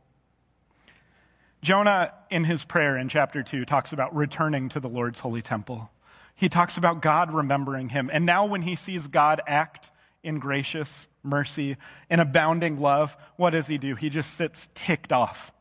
Jonah, 1.62 2.14
in 2.30 2.46
his 2.46 2.64
prayer 2.64 2.98
in 2.98 3.10
chapter 3.10 3.44
2, 3.44 3.66
talks 3.66 3.92
about 3.92 4.16
returning 4.16 4.70
to 4.70 4.80
the 4.80 4.88
Lord's 4.88 5.20
holy 5.20 5.42
temple. 5.42 5.92
He 6.34 6.48
talks 6.48 6.78
about 6.78 7.02
God 7.02 7.34
remembering 7.34 7.90
him. 7.90 8.10
And 8.14 8.26
now, 8.26 8.46
when 8.46 8.62
he 8.62 8.78
sees 8.78 9.10
God 9.10 9.42
act 9.46 9.92
in 10.24 10.40
gracious 10.40 11.10
mercy, 11.24 11.78
and 12.10 12.22
abounding 12.22 12.80
love, 12.80 13.16
what 13.36 13.52
does 13.52 13.68
he 13.68 13.78
do? 13.78 13.96
He 13.96 14.10
just 14.10 14.34
sits 14.34 14.70
ticked 14.74 15.12
off. 15.12 15.52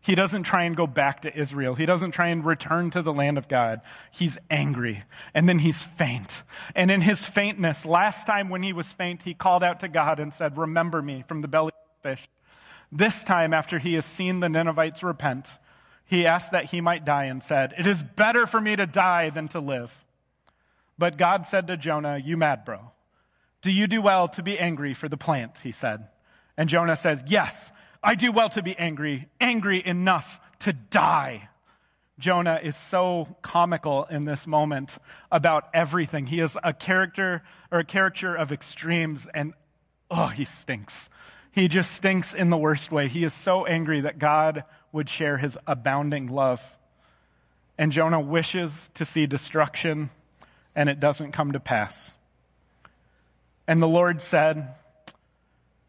He 0.00 0.14
doesn't 0.14 0.44
try 0.44 0.64
and 0.64 0.76
go 0.76 0.86
back 0.86 1.22
to 1.22 1.38
Israel. 1.38 1.74
He 1.74 1.84
doesn't 1.84 2.12
try 2.12 2.28
and 2.28 2.44
return 2.44 2.90
to 2.92 3.02
the 3.02 3.12
land 3.12 3.36
of 3.36 3.48
God. 3.48 3.80
He's 4.10 4.38
angry. 4.48 5.02
And 5.34 5.48
then 5.48 5.58
he's 5.58 5.82
faint. 5.82 6.44
And 6.74 6.90
in 6.90 7.00
his 7.00 7.26
faintness, 7.26 7.84
last 7.84 8.26
time 8.26 8.48
when 8.48 8.62
he 8.62 8.72
was 8.72 8.92
faint, 8.92 9.24
he 9.24 9.34
called 9.34 9.64
out 9.64 9.80
to 9.80 9.88
God 9.88 10.20
and 10.20 10.32
said, 10.32 10.56
Remember 10.56 11.02
me 11.02 11.24
from 11.26 11.42
the 11.42 11.48
belly 11.48 11.72
of 11.72 12.02
the 12.02 12.16
fish. 12.16 12.28
This 12.90 13.22
time, 13.22 13.52
after 13.52 13.78
he 13.78 13.94
has 13.94 14.06
seen 14.06 14.40
the 14.40 14.48
Ninevites 14.48 15.02
repent, 15.02 15.48
he 16.06 16.26
asked 16.26 16.52
that 16.52 16.66
he 16.66 16.80
might 16.80 17.04
die 17.04 17.24
and 17.24 17.42
said, 17.42 17.74
It 17.76 17.86
is 17.86 18.02
better 18.02 18.46
for 18.46 18.60
me 18.60 18.76
to 18.76 18.86
die 18.86 19.28
than 19.30 19.48
to 19.48 19.60
live. 19.60 19.92
But 20.96 21.18
God 21.18 21.44
said 21.44 21.66
to 21.66 21.76
Jonah, 21.76 22.16
You 22.16 22.36
mad, 22.36 22.64
bro. 22.64 22.92
Do 23.62 23.72
you 23.72 23.86
do 23.86 24.00
well 24.00 24.28
to 24.28 24.42
be 24.42 24.58
angry 24.58 24.94
for 24.94 25.08
the 25.08 25.16
plant? 25.16 25.58
He 25.62 25.72
said. 25.72 26.08
And 26.56 26.68
Jonah 26.68 26.96
says, 26.96 27.24
Yes, 27.26 27.72
I 28.02 28.14
do 28.14 28.32
well 28.32 28.48
to 28.50 28.62
be 28.62 28.76
angry, 28.76 29.28
angry 29.40 29.84
enough 29.84 30.40
to 30.60 30.72
die. 30.72 31.48
Jonah 32.18 32.58
is 32.60 32.76
so 32.76 33.36
comical 33.42 34.04
in 34.04 34.24
this 34.24 34.46
moment 34.46 34.98
about 35.30 35.68
everything. 35.72 36.26
He 36.26 36.40
is 36.40 36.58
a 36.62 36.72
character 36.72 37.42
or 37.70 37.80
a 37.80 37.84
character 37.84 38.34
of 38.34 38.50
extremes, 38.50 39.28
and 39.32 39.54
oh, 40.10 40.26
he 40.26 40.44
stinks. 40.44 41.10
He 41.52 41.68
just 41.68 41.92
stinks 41.92 42.34
in 42.34 42.50
the 42.50 42.56
worst 42.56 42.90
way. 42.90 43.08
He 43.08 43.24
is 43.24 43.32
so 43.32 43.66
angry 43.66 44.00
that 44.00 44.18
God 44.18 44.64
would 44.92 45.08
share 45.08 45.38
his 45.38 45.56
abounding 45.66 46.26
love. 46.26 46.60
And 47.76 47.92
Jonah 47.92 48.20
wishes 48.20 48.90
to 48.94 49.04
see 49.04 49.26
destruction, 49.26 50.10
and 50.74 50.88
it 50.88 50.98
doesn't 50.98 51.32
come 51.32 51.52
to 51.52 51.60
pass. 51.60 52.16
And 53.68 53.82
the 53.82 53.86
Lord 53.86 54.22
said, 54.22 54.74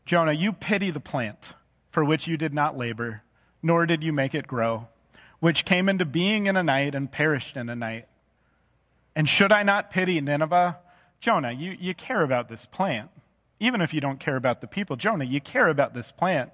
Jonah, 0.05 0.33
you 0.33 0.51
pity 0.51 0.91
the 0.91 0.99
plant 0.99 1.53
for 1.91 2.03
which 2.03 2.27
you 2.27 2.35
did 2.35 2.53
not 2.53 2.77
labor, 2.77 3.23
nor 3.63 3.85
did 3.85 4.03
you 4.03 4.11
make 4.11 4.35
it 4.35 4.47
grow, 4.47 4.89
which 5.39 5.63
came 5.63 5.87
into 5.87 6.03
being 6.03 6.47
in 6.47 6.57
a 6.57 6.63
night 6.63 6.93
and 6.93 7.09
perished 7.09 7.55
in 7.55 7.69
a 7.69 7.75
night. 7.77 8.05
And 9.15 9.29
should 9.29 9.53
I 9.53 9.63
not 9.63 9.91
pity 9.91 10.19
Nineveh? 10.19 10.77
Jonah, 11.21 11.53
you, 11.53 11.77
you 11.79 11.93
care 11.95 12.21
about 12.21 12.49
this 12.49 12.65
plant. 12.65 13.11
Even 13.61 13.79
if 13.79 13.93
you 13.93 14.01
don't 14.01 14.19
care 14.19 14.35
about 14.35 14.59
the 14.59 14.67
people, 14.67 14.97
Jonah, 14.97 15.23
you 15.23 15.39
care 15.39 15.69
about 15.69 15.93
this 15.93 16.11
plant. 16.11 16.51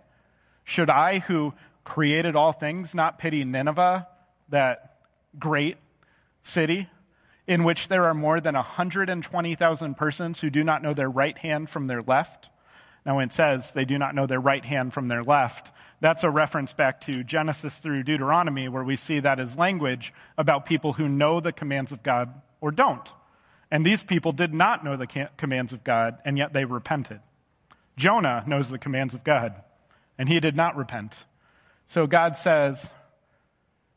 Should 0.64 0.92
I, 0.92 1.20
who 1.20 1.54
created 1.84 2.36
all 2.36 2.52
things, 2.52 2.94
not 2.94 3.18
pity 3.18 3.44
Nineveh, 3.44 4.08
that 4.50 4.98
great 5.40 5.78
city 6.44 6.88
in 7.48 7.64
which 7.64 7.88
there 7.88 8.06
are 8.06 8.14
more 8.14 8.39
than 8.39 8.56
120,000 8.56 9.96
persons 9.96 10.39
who 10.39 10.50
do 10.50 10.64
not 10.64 10.82
know 10.82 10.93
their 10.93 11.10
right 11.10 11.38
hand 11.38 11.70
from 11.70 11.88
their 11.88 12.02
left? 12.02 12.50
Now, 13.06 13.18
when 13.18 13.28
it 13.28 13.34
says 13.34 13.72
they 13.72 13.86
do 13.86 14.00
not 14.00 14.16
know 14.16 14.26
their 14.26 14.39
right 14.39 14.66
hand 14.66 14.93
from 14.93 15.08
their 15.08 15.24
left, 15.24 15.72
that's 16.02 16.24
a 16.24 16.30
reference 16.30 16.74
back 16.74 17.02
to 17.02 17.24
Genesis 17.24 17.78
through 17.78 18.04
Deuteronomy, 18.04 18.68
where 18.68 18.84
we 18.84 18.96
see 18.96 19.20
that 19.20 19.39
as 19.39 19.58
language 19.58 20.14
about 20.38 20.66
people 20.66 20.93
who 20.93 21.08
know 21.08 21.39
the 21.39 21.52
commands 21.52 21.91
of 21.91 22.04
God 22.04 22.34
or 22.62 22.72
don't. 22.72 23.12
And 23.72 23.86
these 23.86 24.04
people 24.04 24.32
did 24.32 24.54
not 24.54 24.84
know 24.84 24.98
the 24.98 25.30
commands 25.38 25.72
of 25.72 25.84
God, 25.84 26.18
and 26.26 26.38
yet 26.38 26.54
they 26.54 26.66
repented. 26.66 27.20
Jonah 27.96 28.43
knows 28.48 28.70
the 28.70 28.78
commands 28.78 29.14
of 29.14 29.24
God, 29.24 29.54
and 30.18 30.28
he 30.28 30.39
did 30.39 30.56
not 30.56 30.76
repent. 30.76 31.14
So 31.88 32.08
God 32.08 32.38
says, 32.38 32.89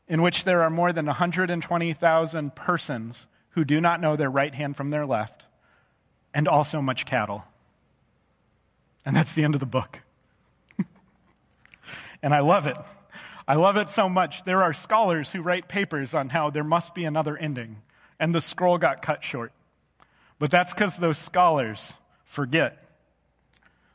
in 0.07 0.21
which 0.21 0.43
there 0.43 0.61
are 0.61 0.69
more 0.69 0.93
than 0.93 1.05
120,000 1.05 2.55
persons 2.55 3.27
who 3.59 3.65
do 3.65 3.81
not 3.81 3.99
know 3.99 4.15
their 4.15 4.29
right 4.31 4.55
hand 4.55 4.77
from 4.77 4.89
their 4.89 5.05
left, 5.05 5.43
and 6.33 6.47
also 6.47 6.81
much 6.81 7.05
cattle. 7.05 7.43
And 9.05 9.13
that's 9.13 9.33
the 9.33 9.43
end 9.43 9.53
of 9.53 9.59
the 9.59 9.65
book. 9.65 9.99
and 12.23 12.33
I 12.33 12.39
love 12.39 12.67
it. 12.67 12.77
I 13.45 13.55
love 13.55 13.75
it 13.75 13.89
so 13.89 14.07
much. 14.07 14.45
There 14.45 14.63
are 14.63 14.73
scholars 14.73 15.33
who 15.33 15.41
write 15.41 15.67
papers 15.67 16.13
on 16.13 16.29
how 16.29 16.51
there 16.51 16.63
must 16.63 16.95
be 16.95 17.03
another 17.03 17.35
ending, 17.35 17.81
and 18.17 18.33
the 18.33 18.39
scroll 18.39 18.77
got 18.77 19.01
cut 19.01 19.25
short. 19.25 19.51
But 20.39 20.51
that's 20.51 20.73
because 20.73 20.95
those 20.95 21.17
scholars 21.17 21.95
forget. 22.23 22.81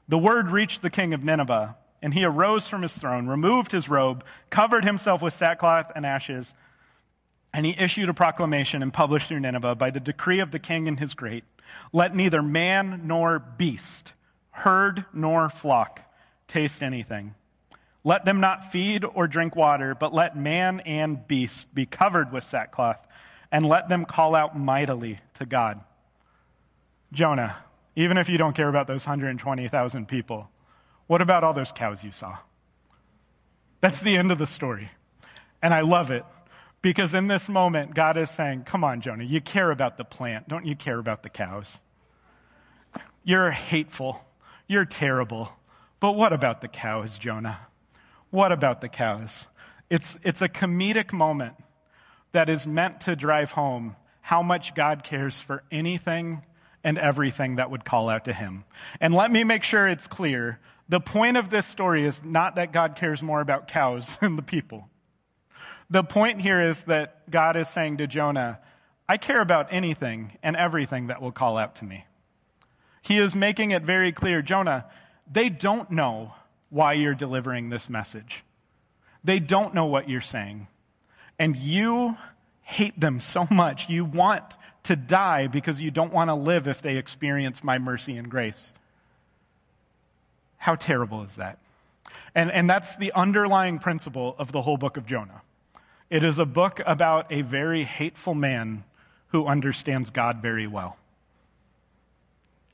The 0.08 0.18
word 0.18 0.50
reached 0.50 0.82
the 0.82 0.90
king 0.90 1.14
of 1.14 1.24
Nineveh, 1.24 1.74
and 2.02 2.12
he 2.12 2.26
arose 2.26 2.68
from 2.68 2.82
his 2.82 2.98
throne, 2.98 3.28
removed 3.28 3.72
his 3.72 3.88
robe, 3.88 4.26
covered 4.50 4.84
himself 4.84 5.22
with 5.22 5.32
sackcloth 5.32 5.90
and 5.96 6.04
ashes, 6.04 6.54
and 7.54 7.64
he 7.64 7.74
issued 7.78 8.08
a 8.08 8.14
proclamation 8.14 8.82
and 8.82 8.92
published 8.92 9.28
through 9.28 9.38
Nineveh 9.38 9.76
by 9.76 9.90
the 9.90 10.00
decree 10.00 10.40
of 10.40 10.50
the 10.50 10.58
king 10.58 10.88
and 10.88 10.98
his 10.98 11.14
great 11.14 11.44
let 11.92 12.14
neither 12.14 12.42
man 12.42 13.02
nor 13.04 13.38
beast, 13.38 14.12
herd 14.50 15.04
nor 15.12 15.48
flock 15.48 16.00
taste 16.46 16.82
anything. 16.82 17.34
Let 18.04 18.24
them 18.24 18.40
not 18.40 18.70
feed 18.70 19.04
or 19.04 19.26
drink 19.26 19.56
water, 19.56 19.94
but 19.94 20.12
let 20.12 20.36
man 20.36 20.80
and 20.80 21.26
beast 21.26 21.74
be 21.74 21.86
covered 21.86 22.32
with 22.32 22.44
sackcloth, 22.44 22.98
and 23.50 23.64
let 23.64 23.88
them 23.88 24.04
call 24.04 24.34
out 24.34 24.58
mightily 24.58 25.20
to 25.34 25.46
God. 25.46 25.82
Jonah, 27.12 27.56
even 27.96 28.18
if 28.18 28.28
you 28.28 28.36
don't 28.36 28.54
care 28.54 28.68
about 28.68 28.86
those 28.86 29.06
120,000 29.06 30.06
people, 30.06 30.50
what 31.06 31.22
about 31.22 31.44
all 31.44 31.54
those 31.54 31.72
cows 31.72 32.04
you 32.04 32.12
saw? 32.12 32.36
That's 33.80 34.02
the 34.02 34.16
end 34.16 34.32
of 34.32 34.38
the 34.38 34.46
story. 34.46 34.90
And 35.62 35.72
I 35.72 35.80
love 35.80 36.10
it 36.10 36.24
because 36.84 37.14
in 37.14 37.28
this 37.28 37.48
moment, 37.48 37.94
God 37.94 38.18
is 38.18 38.28
saying, 38.28 38.64
Come 38.64 38.84
on, 38.84 39.00
Jonah, 39.00 39.24
you 39.24 39.40
care 39.40 39.70
about 39.70 39.96
the 39.96 40.04
plant. 40.04 40.48
Don't 40.48 40.66
you 40.66 40.76
care 40.76 40.98
about 40.98 41.22
the 41.22 41.30
cows? 41.30 41.78
You're 43.24 43.50
hateful. 43.50 44.22
You're 44.68 44.84
terrible. 44.84 45.50
But 45.98 46.12
what 46.12 46.34
about 46.34 46.60
the 46.60 46.68
cows, 46.68 47.16
Jonah? 47.16 47.58
What 48.28 48.52
about 48.52 48.82
the 48.82 48.90
cows? 48.90 49.46
It's, 49.88 50.18
it's 50.22 50.42
a 50.42 50.48
comedic 50.48 51.10
moment 51.10 51.54
that 52.32 52.50
is 52.50 52.66
meant 52.66 53.00
to 53.02 53.16
drive 53.16 53.52
home 53.52 53.96
how 54.20 54.42
much 54.42 54.74
God 54.74 55.04
cares 55.04 55.40
for 55.40 55.62
anything 55.70 56.42
and 56.84 56.98
everything 56.98 57.56
that 57.56 57.70
would 57.70 57.86
call 57.86 58.10
out 58.10 58.26
to 58.26 58.34
him. 58.34 58.64
And 59.00 59.14
let 59.14 59.32
me 59.32 59.42
make 59.42 59.62
sure 59.62 59.88
it's 59.88 60.06
clear 60.06 60.60
the 60.90 61.00
point 61.00 61.38
of 61.38 61.48
this 61.48 61.64
story 61.64 62.04
is 62.04 62.22
not 62.22 62.56
that 62.56 62.74
God 62.74 62.94
cares 62.94 63.22
more 63.22 63.40
about 63.40 63.68
cows 63.68 64.16
than 64.20 64.36
the 64.36 64.42
people. 64.42 64.90
The 65.94 66.02
point 66.02 66.40
here 66.40 66.60
is 66.60 66.82
that 66.84 67.30
God 67.30 67.54
is 67.54 67.68
saying 67.68 67.98
to 67.98 68.08
Jonah, 68.08 68.58
I 69.08 69.16
care 69.16 69.40
about 69.40 69.68
anything 69.70 70.32
and 70.42 70.56
everything 70.56 71.06
that 71.06 71.22
will 71.22 71.30
call 71.30 71.56
out 71.56 71.76
to 71.76 71.84
me. 71.84 72.04
He 73.00 73.18
is 73.18 73.36
making 73.36 73.70
it 73.70 73.84
very 73.84 74.10
clear 74.10 74.42
Jonah, 74.42 74.86
they 75.30 75.48
don't 75.48 75.92
know 75.92 76.32
why 76.68 76.94
you're 76.94 77.14
delivering 77.14 77.70
this 77.70 77.88
message. 77.88 78.42
They 79.22 79.38
don't 79.38 79.72
know 79.72 79.84
what 79.84 80.08
you're 80.08 80.20
saying. 80.20 80.66
And 81.38 81.54
you 81.54 82.16
hate 82.62 82.98
them 82.98 83.20
so 83.20 83.46
much. 83.48 83.88
You 83.88 84.04
want 84.04 84.42
to 84.82 84.96
die 84.96 85.46
because 85.46 85.80
you 85.80 85.92
don't 85.92 86.12
want 86.12 86.28
to 86.28 86.34
live 86.34 86.66
if 86.66 86.82
they 86.82 86.96
experience 86.96 87.62
my 87.62 87.78
mercy 87.78 88.16
and 88.16 88.28
grace. 88.28 88.74
How 90.56 90.74
terrible 90.74 91.22
is 91.22 91.36
that? 91.36 91.60
And, 92.34 92.50
and 92.50 92.68
that's 92.68 92.96
the 92.96 93.12
underlying 93.12 93.78
principle 93.78 94.34
of 94.40 94.50
the 94.50 94.62
whole 94.62 94.76
book 94.76 94.96
of 94.96 95.06
Jonah. 95.06 95.42
It 96.14 96.22
is 96.22 96.38
a 96.38 96.44
book 96.44 96.80
about 96.86 97.32
a 97.32 97.42
very 97.42 97.82
hateful 97.82 98.36
man 98.36 98.84
who 99.30 99.46
understands 99.46 100.10
God 100.10 100.40
very 100.40 100.68
well. 100.68 100.96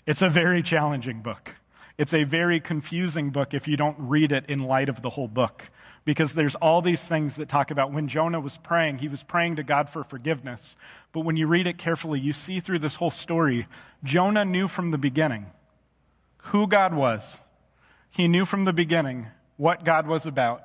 It's 0.06 0.20
a 0.20 0.28
very 0.28 0.62
challenging 0.62 1.22
book. 1.22 1.54
It's 1.96 2.12
a 2.12 2.24
very 2.24 2.60
confusing 2.60 3.30
book 3.30 3.54
if 3.54 3.66
you 3.66 3.78
don't 3.78 3.96
read 3.98 4.30
it 4.30 4.44
in 4.50 4.64
light 4.64 4.90
of 4.90 5.00
the 5.00 5.08
whole 5.08 5.26
book. 5.26 5.70
Because 6.04 6.34
there's 6.34 6.54
all 6.56 6.82
these 6.82 7.00
things 7.00 7.36
that 7.36 7.48
talk 7.48 7.70
about 7.70 7.94
when 7.94 8.08
Jonah 8.08 8.40
was 8.40 8.58
praying, 8.58 8.98
he 8.98 9.08
was 9.08 9.22
praying 9.22 9.56
to 9.56 9.62
God 9.62 9.88
for 9.88 10.04
forgiveness. 10.04 10.76
But 11.14 11.20
when 11.20 11.38
you 11.38 11.46
read 11.46 11.66
it 11.66 11.78
carefully, 11.78 12.20
you 12.20 12.34
see 12.34 12.60
through 12.60 12.80
this 12.80 12.96
whole 12.96 13.10
story, 13.10 13.66
Jonah 14.04 14.44
knew 14.44 14.68
from 14.68 14.90
the 14.90 14.98
beginning 14.98 15.46
who 16.36 16.66
God 16.66 16.92
was. 16.92 17.40
He 18.10 18.28
knew 18.28 18.44
from 18.44 18.66
the 18.66 18.74
beginning 18.74 19.28
what 19.56 19.82
God 19.82 20.06
was 20.06 20.26
about. 20.26 20.64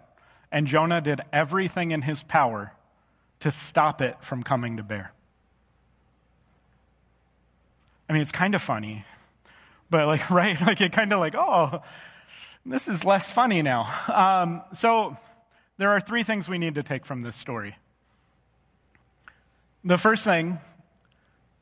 And 0.56 0.68
Jonah 0.68 1.02
did 1.02 1.20
everything 1.34 1.92
in 1.92 2.02
his 2.02 2.24
power 2.24 2.72
to 3.42 3.52
stop 3.52 4.02
it 4.02 4.16
from 4.22 4.42
coming 4.42 4.78
to 4.78 4.84
bear. 4.84 5.12
I 8.08 8.14
mean, 8.14 8.22
it's 8.22 8.32
kind 8.32 8.56
of 8.56 8.62
funny, 8.62 9.04
but 9.90 10.08
like, 10.08 10.30
right? 10.30 10.60
Like, 10.62 10.80
it 10.80 10.94
kind 10.94 11.12
of 11.12 11.20
like, 11.20 11.36
oh, 11.36 11.82
this 12.66 12.88
is 12.88 13.04
less 13.04 13.30
funny 13.30 13.64
now. 13.64 13.94
Um, 14.08 14.62
so, 14.74 15.18
there 15.78 15.90
are 15.90 16.00
three 16.00 16.24
things 16.24 16.48
we 16.48 16.58
need 16.58 16.76
to 16.76 16.84
take 16.84 17.06
from 17.06 17.22
this 17.22 17.36
story. 17.36 17.76
The 19.84 19.98
first 19.98 20.24
thing, 20.24 20.60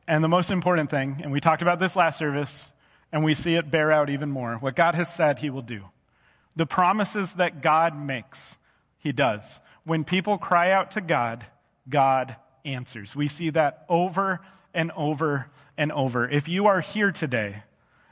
and 0.07 0.23
the 0.23 0.29
most 0.29 0.51
important 0.51 0.91
thing, 0.91 1.19
and 1.23 1.31
we 1.31 1.39
talked 1.39 1.63
about 1.63 1.79
this 1.79 1.95
last 1.95 2.19
service, 2.19 2.69
and 3.11 3.23
we 3.23 3.33
see 3.33 3.55
it 3.55 3.71
bear 3.71 3.91
out 3.91 4.11
even 4.11 4.29
more 4.29 4.57
what 4.57 4.75
God 4.75 4.93
has 4.93 5.11
said 5.11 5.39
He 5.39 5.49
will 5.49 5.63
do. 5.63 5.81
The 6.55 6.67
promises 6.67 7.33
that 7.33 7.63
God 7.63 7.99
makes, 7.99 8.59
He 9.03 9.11
does. 9.11 9.59
When 9.83 10.05
people 10.05 10.37
cry 10.37 10.71
out 10.71 10.91
to 10.91 11.01
God, 11.01 11.45
God 11.89 12.37
answers. 12.63 13.13
We 13.13 13.27
see 13.27 13.49
that 13.49 13.85
over 13.89 14.39
and 14.73 14.91
over 14.95 15.47
and 15.77 15.91
over. 15.91 16.27
If 16.27 16.47
you 16.47 16.67
are 16.67 16.79
here 16.79 17.11
today 17.11 17.63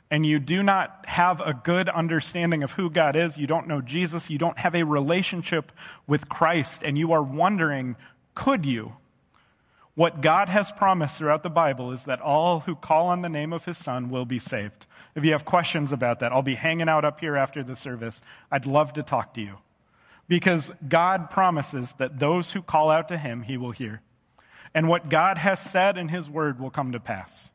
and 0.10 0.26
you 0.26 0.38
do 0.38 0.62
not 0.62 1.06
have 1.08 1.39
a 1.39 1.54
good 1.54 1.88
understanding 1.88 2.62
of 2.62 2.74
who 2.74 2.89
God 2.89 3.16
is, 3.16 3.38
you 3.38 3.48
don't 3.48 3.70
know 3.70 3.80
Jesus, 3.80 4.30
you 4.30 4.38
don't 4.38 4.60
have 4.60 4.76
a 4.76 4.84
relationship 4.84 5.72
with 6.08 6.28
Christ, 6.28 6.84
and 6.84 6.98
you 6.98 7.14
are 7.14 7.24
wondering, 7.24 7.96
could 8.36 8.66
you? 8.66 8.92
What 9.96 10.20
God 10.20 10.50
has 10.50 10.74
promised 10.74 11.18
throughout 11.18 11.44
the 11.44 11.50
Bible 11.50 11.94
is 11.94 12.04
that 12.04 12.20
all 12.20 12.60
who 12.62 12.76
call 12.76 13.08
on 13.08 13.22
the 13.22 13.30
name 13.30 13.54
of 13.54 13.64
his 13.64 13.78
Son 13.78 14.10
will 14.10 14.26
be 14.26 14.39
saved. 14.39 14.88
If 15.16 15.24
you 15.24 15.32
have 15.32 15.46
questions 15.46 15.94
about 15.94 16.20
that, 16.20 16.34
I'll 16.34 16.42
be 16.42 16.56
hanging 16.56 16.89
out 16.89 17.06
up 17.06 17.22
here 17.22 17.38
after 17.38 17.64
the 17.64 17.78
service. 17.78 18.22
I'd 18.52 18.66
love 18.66 18.92
to 18.94 19.04
talk 19.04 19.34
to 19.36 19.42
you. 19.42 19.58
Because 20.32 20.72
God 20.88 21.30
promises 21.30 21.92
that 21.98 22.18
those 22.18 22.54
who 22.54 22.62
call 22.62 22.90
out 22.90 23.10
to 23.10 23.18
him, 23.18 23.42
he 23.42 23.58
will 23.58 23.72
hear. 23.72 24.02
And 24.74 24.88
what 24.88 25.10
God 25.10 25.38
has 25.38 25.60
said 25.60 25.98
in 25.98 26.08
his 26.08 26.30
word 26.30 26.58
will 26.58 26.70
come 26.70 26.94
to 26.94 27.02
pass. 27.02 27.52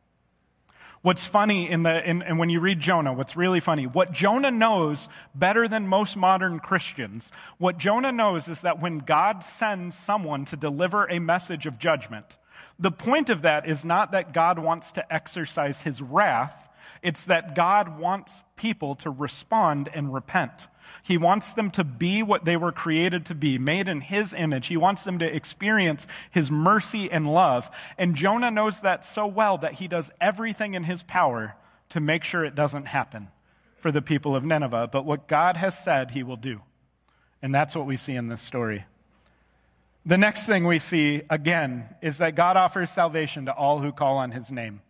What's 1.00 1.24
funny 1.24 1.70
in 1.70 1.84
the, 1.84 2.06
in, 2.06 2.20
and 2.20 2.38
when 2.38 2.50
you 2.50 2.60
read 2.60 2.78
Jonah, 2.78 3.14
what's 3.14 3.34
really 3.34 3.60
funny, 3.60 3.86
what 3.86 4.12
Jonah 4.12 4.50
knows 4.50 5.08
better 5.34 5.66
than 5.68 5.88
most 5.88 6.18
modern 6.18 6.60
Christians, 6.60 7.32
what 7.56 7.78
Jonah 7.78 8.12
knows 8.12 8.46
is 8.46 8.60
that 8.60 8.78
when 8.78 8.98
God 8.98 9.42
sends 9.42 9.96
someone 9.96 10.44
to 10.44 10.56
deliver 10.56 11.06
a 11.06 11.18
message 11.18 11.64
of 11.64 11.78
judgment, 11.78 12.36
the 12.78 12.90
point 12.90 13.30
of 13.30 13.40
that 13.40 13.66
is 13.66 13.86
not 13.86 14.12
that 14.12 14.34
God 14.34 14.58
wants 14.58 14.92
to 14.92 15.14
exercise 15.14 15.80
his 15.80 16.02
wrath, 16.02 16.68
it's 17.02 17.24
that 17.24 17.54
God 17.54 17.98
wants 17.98 18.42
people 18.56 18.96
to 18.96 19.08
respond 19.08 19.88
and 19.94 20.12
repent. 20.12 20.68
He 21.02 21.16
wants 21.16 21.52
them 21.52 21.70
to 21.72 21.84
be 21.84 22.22
what 22.22 22.44
they 22.44 22.56
were 22.56 22.72
created 22.72 23.26
to 23.26 23.34
be, 23.34 23.58
made 23.58 23.88
in 23.88 24.00
His 24.00 24.34
image. 24.34 24.66
He 24.66 24.76
wants 24.76 25.04
them 25.04 25.18
to 25.20 25.34
experience 25.34 26.06
His 26.30 26.50
mercy 26.50 27.10
and 27.10 27.28
love. 27.28 27.70
And 27.96 28.14
Jonah 28.14 28.50
knows 28.50 28.80
that 28.80 29.04
so 29.04 29.26
well 29.26 29.58
that 29.58 29.74
he 29.74 29.88
does 29.88 30.10
everything 30.20 30.74
in 30.74 30.84
his 30.84 31.02
power 31.02 31.54
to 31.90 32.00
make 32.00 32.24
sure 32.24 32.44
it 32.44 32.54
doesn't 32.54 32.86
happen 32.86 33.28
for 33.78 33.92
the 33.92 34.02
people 34.02 34.34
of 34.34 34.44
Nineveh. 34.44 34.88
But 34.90 35.04
what 35.04 35.28
God 35.28 35.56
has 35.56 35.78
said, 35.78 36.10
He 36.10 36.22
will 36.22 36.36
do. 36.36 36.60
And 37.42 37.54
that's 37.54 37.76
what 37.76 37.86
we 37.86 37.96
see 37.96 38.14
in 38.14 38.28
this 38.28 38.42
story. 38.42 38.84
The 40.04 40.18
next 40.18 40.46
thing 40.46 40.66
we 40.66 40.78
see, 40.78 41.22
again, 41.30 41.88
is 42.00 42.18
that 42.18 42.34
God 42.34 42.56
offers 42.56 42.90
salvation 42.90 43.46
to 43.46 43.52
all 43.52 43.80
who 43.80 43.92
call 43.92 44.16
on 44.18 44.30
His 44.30 44.50
name, 44.50 44.80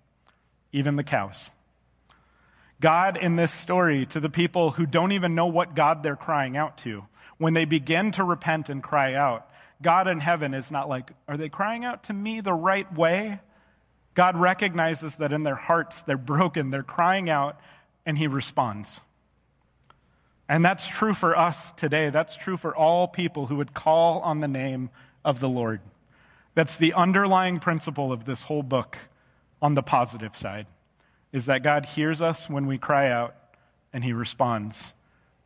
even 0.73 0.97
the 0.97 1.05
cows. 1.05 1.51
God 2.81 3.17
in 3.17 3.37
this 3.37 3.53
story 3.53 4.07
to 4.07 4.21
the 4.21 4.29
people 4.29 4.71
who 4.71 4.87
don't 4.87 5.13
even 5.13 5.35
know 5.35 5.47
what 5.47 5.75
God 5.75 6.03
they're 6.03 6.17
crying 6.17 6.57
out 6.57 6.79
to. 6.79 7.05
When 7.39 7.55
they 7.55 7.65
begin 7.65 8.13
to 8.13 8.25
repent 8.25 8.69
and 8.69 8.83
cry 8.83 9.15
out, 9.15 9.49
God 9.83 10.09
in 10.09 10.21
heaven 10.21 10.55
is 10.55 10.71
not 10.71 10.89
like, 10.89 11.11
are 11.29 11.37
they 11.37 11.49
crying 11.49 11.85
out 11.85 12.05
to 12.05 12.13
me 12.13 12.41
the 12.41 12.53
right 12.53 12.91
way? 12.95 13.41
God 14.15 14.37
recognizes 14.37 15.17
that 15.17 15.33
in 15.33 15.43
their 15.43 15.55
hearts 15.55 16.03
they're 16.03 16.17
broken, 16.17 16.71
they're 16.71 16.83
crying 16.83 17.29
out, 17.29 17.61
and 18.07 18.17
He 18.17 18.27
responds. 18.27 19.01
And 20.49 20.65
that's 20.65 20.87
true 20.87 21.13
for 21.13 21.37
us 21.37 21.73
today. 21.73 22.11
That's 22.11 22.37
true 22.37 22.57
for 22.57 22.75
all 22.75 23.09
people 23.09 23.47
who 23.47 23.57
would 23.57 23.75
call 23.75 24.21
on 24.21 24.41
the 24.41 24.49
name 24.49 24.91
of 25.25 25.41
the 25.41 25.49
Lord. 25.49 25.81
That's 26.55 26.77
the 26.77 26.95
underlying 26.95 27.59
principle 27.59 28.13
of 28.13 28.25
this 28.25 28.45
whole 28.45 28.63
book 28.63 28.97
on 29.61 29.75
the 29.75 29.83
positive 29.83 30.37
side 30.37 30.67
is 31.33 31.47
that 31.47 31.63
God 31.63 31.87
hears 31.87 32.21
us 32.21 32.49
when 32.49 32.67
we 32.67 32.79
cry 32.79 33.11
out 33.11 33.35
and 33.93 34.03
he 34.05 34.13
responds. 34.13 34.93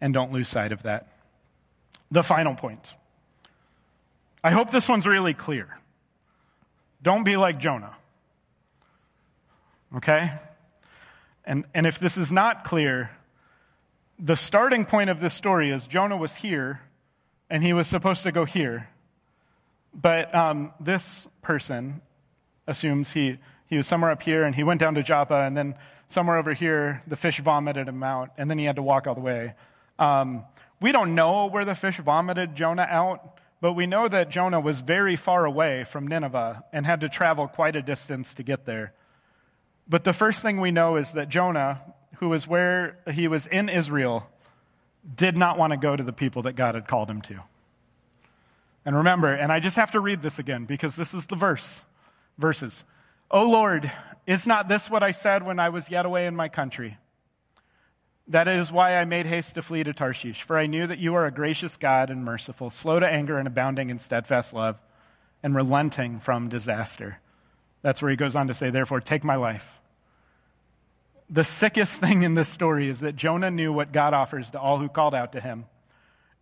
And 0.01 0.14
don't 0.14 0.33
lose 0.33 0.49
sight 0.49 0.72
of 0.72 0.85
that. 0.85 1.09
The 2.11 2.22
final 2.22 2.55
point. 2.55 2.95
I 4.43 4.51
hope 4.51 4.70
this 4.70 4.89
one's 4.89 5.07
really 5.07 5.35
clear. 5.35 5.78
Don't 7.03 7.24
be 7.24 7.37
like 7.37 7.59
Jonah. 7.59 7.95
Okay? 9.97 10.33
And, 11.45 11.64
and 11.74 11.87
if 11.87 11.99
this 11.99 12.16
is 12.16 12.33
not 12.33 12.64
clear, 12.64 13.11
the 14.18 14.37
starting 14.37 14.85
point 14.85 15.11
of 15.11 15.20
this 15.20 15.35
story 15.35 15.70
is 15.70 15.87
Jonah 15.87 16.16
was 16.16 16.35
here 16.35 16.81
and 17.49 17.62
he 17.62 17.72
was 17.72 17.89
supposed 17.89 18.22
to 18.22 18.33
go 18.33 18.45
here. 18.45 18.89
But 19.93 20.35
um, 20.35 20.72
this 20.78 21.28
person 21.43 22.01
assumes 22.66 23.12
he 23.12 23.39
he 23.70 23.76
was 23.76 23.86
somewhere 23.86 24.10
up 24.10 24.22
here 24.22 24.42
and 24.44 24.54
he 24.54 24.64
went 24.64 24.80
down 24.80 24.94
to 24.96 25.02
Joppa, 25.02 25.36
and 25.36 25.56
then 25.56 25.76
somewhere 26.08 26.36
over 26.36 26.52
here, 26.52 27.02
the 27.06 27.16
fish 27.16 27.40
vomited 27.40 27.88
him 27.88 28.02
out, 28.02 28.30
and 28.36 28.50
then 28.50 28.58
he 28.58 28.64
had 28.64 28.76
to 28.76 28.82
walk 28.82 29.06
all 29.06 29.14
the 29.14 29.20
way. 29.20 29.54
Um, 29.98 30.44
we 30.80 30.92
don't 30.92 31.14
know 31.14 31.46
where 31.46 31.64
the 31.64 31.74
fish 31.74 31.98
vomited 31.98 32.56
Jonah 32.56 32.86
out, 32.90 33.38
but 33.60 33.74
we 33.74 33.86
know 33.86 34.08
that 34.08 34.30
Jonah 34.30 34.60
was 34.60 34.80
very 34.80 35.14
far 35.14 35.44
away 35.44 35.84
from 35.84 36.06
Nineveh 36.06 36.64
and 36.72 36.84
had 36.84 37.02
to 37.02 37.08
travel 37.08 37.46
quite 37.46 37.76
a 37.76 37.82
distance 37.82 38.34
to 38.34 38.42
get 38.42 38.64
there. 38.64 38.92
But 39.88 40.04
the 40.04 40.12
first 40.12 40.42
thing 40.42 40.60
we 40.60 40.70
know 40.70 40.96
is 40.96 41.12
that 41.12 41.28
Jonah, 41.28 41.80
who 42.16 42.30
was 42.30 42.46
where 42.46 42.98
he 43.12 43.28
was 43.28 43.46
in 43.46 43.68
Israel, 43.68 44.26
did 45.14 45.36
not 45.36 45.58
want 45.58 45.72
to 45.72 45.76
go 45.76 45.94
to 45.94 46.02
the 46.02 46.12
people 46.12 46.42
that 46.42 46.54
God 46.54 46.74
had 46.74 46.88
called 46.88 47.10
him 47.10 47.22
to. 47.22 47.40
And 48.84 48.96
remember, 48.96 49.32
and 49.32 49.52
I 49.52 49.60
just 49.60 49.76
have 49.76 49.90
to 49.92 50.00
read 50.00 50.22
this 50.22 50.38
again 50.38 50.64
because 50.64 50.96
this 50.96 51.12
is 51.12 51.26
the 51.26 51.36
verse, 51.36 51.82
verses. 52.38 52.84
O 53.31 53.49
Lord, 53.49 53.91
is 54.26 54.47
not 54.47 54.68
this 54.68 54.91
what 54.91 55.03
I 55.03 55.12
said 55.12 55.45
when 55.45 55.61
I 55.61 55.68
was 55.68 55.91
yet 55.91 56.05
away 56.05 56.26
in 56.26 56.35
my 56.35 56.49
country? 56.49 56.99
That 58.26 58.49
is 58.49 58.72
why 58.72 58.97
I 58.97 59.05
made 59.05 59.26
haste 59.26 59.55
to 59.55 59.62
flee 59.62 59.85
to 59.85 59.93
Tarshish, 59.93 60.43
for 60.43 60.59
I 60.59 60.66
knew 60.66 60.87
that 60.87 60.99
you 60.99 61.14
are 61.14 61.26
a 61.26 61.33
gracious 61.33 61.76
God 61.76 62.11
and 62.11 62.24
merciful, 62.24 62.70
slow 62.70 62.99
to 62.99 63.07
anger 63.07 63.39
and 63.39 63.47
abounding 63.47 63.91
in 63.91 63.99
steadfast 63.99 64.53
love, 64.53 64.78
and 65.43 65.55
relenting 65.55 66.18
from 66.20 66.49
disaster. 66.49 67.18
That's 67.83 68.03
where 68.03 68.11
he 68.11 68.16
goes 68.16 68.37
on 68.37 68.49
to 68.49 68.55
say, 68.55 68.70
Therefore, 68.70 69.01
take 69.01 69.24
my 69.24 69.37
life. 69.37 69.81
The 71.28 71.45
sickest 71.45 72.01
thing 72.01 72.24
in 72.24 72.35
this 72.35 72.49
story 72.49 72.89
is 72.89 73.01
that 73.01 73.16
Jonah 73.16 73.51
knew 73.51 73.72
what 73.72 73.93
God 73.93 74.12
offers 74.12 74.51
to 74.51 74.61
all 74.61 74.78
who 74.78 74.89
called 74.89 75.14
out 75.14 75.33
to 75.33 75.41
him 75.41 75.66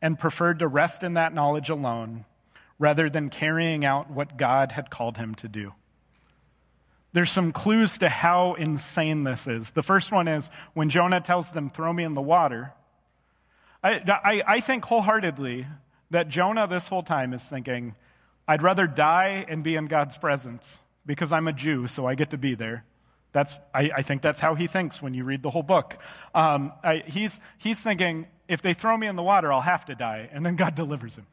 and 0.00 0.18
preferred 0.18 0.60
to 0.60 0.68
rest 0.68 1.02
in 1.02 1.14
that 1.14 1.34
knowledge 1.34 1.68
alone 1.68 2.24
rather 2.78 3.10
than 3.10 3.28
carrying 3.28 3.84
out 3.84 4.10
what 4.10 4.38
God 4.38 4.72
had 4.72 4.90
called 4.90 5.18
him 5.18 5.34
to 5.36 5.48
do. 5.48 5.74
There's 7.12 7.30
some 7.30 7.52
clues 7.52 7.98
to 7.98 8.08
how 8.08 8.54
insane 8.54 9.24
this 9.24 9.46
is. 9.46 9.70
The 9.70 9.82
first 9.82 10.12
one 10.12 10.28
is 10.28 10.50
when 10.74 10.90
Jonah 10.90 11.20
tells 11.20 11.50
them, 11.50 11.70
Throw 11.70 11.92
me 11.92 12.04
in 12.04 12.14
the 12.14 12.20
water. 12.20 12.72
I, 13.82 14.00
I, 14.24 14.42
I 14.46 14.60
think 14.60 14.84
wholeheartedly 14.84 15.66
that 16.10 16.28
Jonah 16.28 16.66
this 16.66 16.88
whole 16.88 17.02
time 17.02 17.32
is 17.32 17.44
thinking, 17.44 17.94
I'd 18.46 18.62
rather 18.62 18.86
die 18.86 19.44
and 19.48 19.62
be 19.62 19.76
in 19.76 19.86
God's 19.86 20.16
presence 20.16 20.80
because 21.06 21.32
I'm 21.32 21.48
a 21.48 21.52
Jew, 21.52 21.88
so 21.88 22.06
I 22.06 22.14
get 22.14 22.30
to 22.30 22.38
be 22.38 22.54
there. 22.54 22.84
That's, 23.32 23.54
I, 23.74 23.90
I 23.96 24.02
think 24.02 24.22
that's 24.22 24.40
how 24.40 24.54
he 24.54 24.66
thinks 24.66 25.02
when 25.02 25.14
you 25.14 25.24
read 25.24 25.42
the 25.42 25.50
whole 25.50 25.62
book. 25.62 25.98
Um, 26.34 26.72
I, 26.82 27.04
he's, 27.06 27.40
he's 27.58 27.78
thinking, 27.78 28.26
if 28.48 28.62
they 28.62 28.74
throw 28.74 28.96
me 28.96 29.06
in 29.06 29.16
the 29.16 29.22
water, 29.22 29.52
I'll 29.52 29.60
have 29.60 29.84
to 29.86 29.94
die. 29.94 30.28
And 30.32 30.44
then 30.44 30.56
God 30.56 30.74
delivers 30.76 31.16
him. 31.16 31.26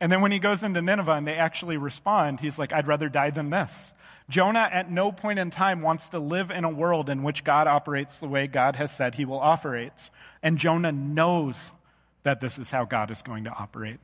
and 0.00 0.10
then 0.10 0.20
when 0.20 0.32
he 0.32 0.38
goes 0.38 0.62
into 0.62 0.82
Nineveh 0.82 1.12
and 1.12 1.26
they 1.26 1.36
actually 1.36 1.76
respond, 1.76 2.40
he's 2.40 2.58
like, 2.58 2.72
I'd 2.72 2.88
rather 2.88 3.08
die 3.08 3.30
than 3.30 3.50
this. 3.50 3.94
Jonah 4.28 4.68
at 4.70 4.90
no 4.90 5.10
point 5.10 5.38
in 5.38 5.50
time 5.50 5.80
wants 5.80 6.10
to 6.10 6.18
live 6.18 6.50
in 6.50 6.64
a 6.64 6.70
world 6.70 7.08
in 7.08 7.22
which 7.22 7.44
God 7.44 7.66
operates 7.66 8.18
the 8.18 8.28
way 8.28 8.46
God 8.46 8.76
has 8.76 8.94
said 8.94 9.14
he 9.14 9.24
will 9.24 9.40
operate. 9.40 10.10
And 10.42 10.58
Jonah 10.58 10.92
knows 10.92 11.72
that 12.24 12.40
this 12.40 12.58
is 12.58 12.70
how 12.70 12.84
God 12.84 13.10
is 13.10 13.22
going 13.22 13.44
to 13.44 13.50
operate. 13.50 14.00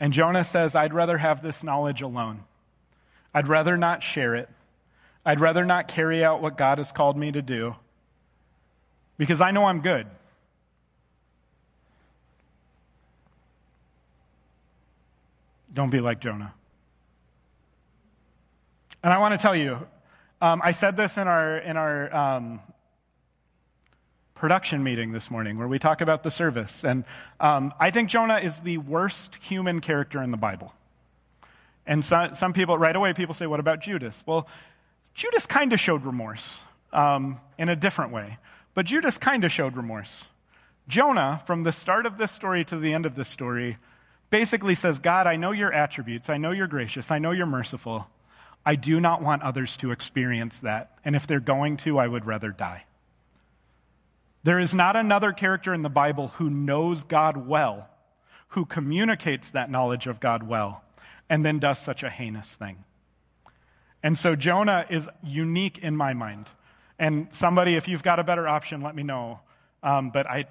And 0.00 0.12
Jonah 0.12 0.44
says, 0.44 0.74
I'd 0.74 0.92
rather 0.92 1.18
have 1.18 1.40
this 1.40 1.62
knowledge 1.62 2.02
alone. 2.02 2.42
I'd 3.32 3.48
rather 3.48 3.76
not 3.76 4.02
share 4.02 4.34
it. 4.34 4.48
I'd 5.24 5.40
rather 5.40 5.64
not 5.64 5.88
carry 5.88 6.24
out 6.24 6.42
what 6.42 6.58
God 6.58 6.78
has 6.78 6.90
called 6.90 7.16
me 7.16 7.30
to 7.32 7.42
do 7.42 7.76
because 9.16 9.40
I 9.40 9.52
know 9.52 9.64
I'm 9.64 9.80
good. 9.80 10.06
Don't 15.72 15.90
be 15.90 16.00
like 16.00 16.20
Jonah. 16.20 16.52
And 19.04 19.12
I 19.12 19.18
want 19.18 19.38
to 19.38 19.42
tell 19.42 19.54
you, 19.54 19.86
um, 20.40 20.62
I 20.64 20.72
said 20.72 20.96
this 20.96 21.18
in 21.18 21.28
our, 21.28 21.58
in 21.58 21.76
our 21.76 22.14
um, 22.16 22.60
production 24.34 24.82
meeting 24.82 25.12
this 25.12 25.30
morning 25.30 25.58
where 25.58 25.68
we 25.68 25.78
talk 25.78 26.00
about 26.00 26.22
the 26.22 26.30
service. 26.30 26.86
And 26.86 27.04
um, 27.38 27.74
I 27.78 27.90
think 27.90 28.08
Jonah 28.08 28.38
is 28.38 28.60
the 28.60 28.78
worst 28.78 29.34
human 29.34 29.82
character 29.82 30.22
in 30.22 30.30
the 30.30 30.38
Bible. 30.38 30.72
And 31.86 32.02
so, 32.02 32.30
some 32.34 32.54
people, 32.54 32.78
right 32.78 32.96
away, 32.96 33.12
people 33.12 33.34
say, 33.34 33.46
what 33.46 33.60
about 33.60 33.80
Judas? 33.80 34.24
Well, 34.24 34.48
Judas 35.12 35.44
kind 35.44 35.74
of 35.74 35.80
showed 35.80 36.06
remorse 36.06 36.60
um, 36.90 37.38
in 37.58 37.68
a 37.68 37.76
different 37.76 38.10
way, 38.10 38.38
but 38.72 38.86
Judas 38.86 39.18
kind 39.18 39.44
of 39.44 39.52
showed 39.52 39.76
remorse. 39.76 40.28
Jonah, 40.88 41.42
from 41.46 41.62
the 41.62 41.72
start 41.72 42.06
of 42.06 42.16
this 42.16 42.32
story 42.32 42.64
to 42.64 42.78
the 42.78 42.94
end 42.94 43.04
of 43.04 43.16
this 43.16 43.28
story, 43.28 43.76
basically 44.30 44.74
says, 44.74 44.98
God, 44.98 45.26
I 45.26 45.36
know 45.36 45.50
your 45.50 45.74
attributes. 45.74 46.30
I 46.30 46.38
know 46.38 46.52
you're 46.52 46.66
gracious. 46.66 47.10
I 47.10 47.18
know 47.18 47.32
you're 47.32 47.44
merciful. 47.44 48.06
I 48.66 48.76
do 48.76 49.00
not 49.00 49.22
want 49.22 49.42
others 49.42 49.76
to 49.78 49.90
experience 49.90 50.60
that. 50.60 50.98
And 51.04 51.14
if 51.14 51.26
they're 51.26 51.40
going 51.40 51.76
to, 51.78 51.98
I 51.98 52.06
would 52.06 52.24
rather 52.24 52.50
die. 52.50 52.84
There 54.42 54.60
is 54.60 54.74
not 54.74 54.96
another 54.96 55.32
character 55.32 55.72
in 55.74 55.82
the 55.82 55.88
Bible 55.88 56.28
who 56.28 56.50
knows 56.50 57.02
God 57.02 57.46
well, 57.46 57.88
who 58.48 58.64
communicates 58.64 59.50
that 59.50 59.70
knowledge 59.70 60.06
of 60.06 60.20
God 60.20 60.42
well, 60.42 60.82
and 61.28 61.44
then 61.44 61.58
does 61.58 61.78
such 61.78 62.02
a 62.02 62.10
heinous 62.10 62.54
thing. 62.54 62.84
And 64.02 64.18
so 64.18 64.36
Jonah 64.36 64.84
is 64.90 65.08
unique 65.22 65.78
in 65.78 65.96
my 65.96 66.12
mind. 66.12 66.48
And 66.98 67.28
somebody, 67.32 67.74
if 67.74 67.88
you've 67.88 68.02
got 68.02 68.18
a 68.18 68.24
better 68.24 68.46
option, 68.46 68.82
let 68.82 68.94
me 68.94 69.02
know. 69.02 69.40
Um, 69.82 70.10
but 70.10 70.26
I, 70.26 70.44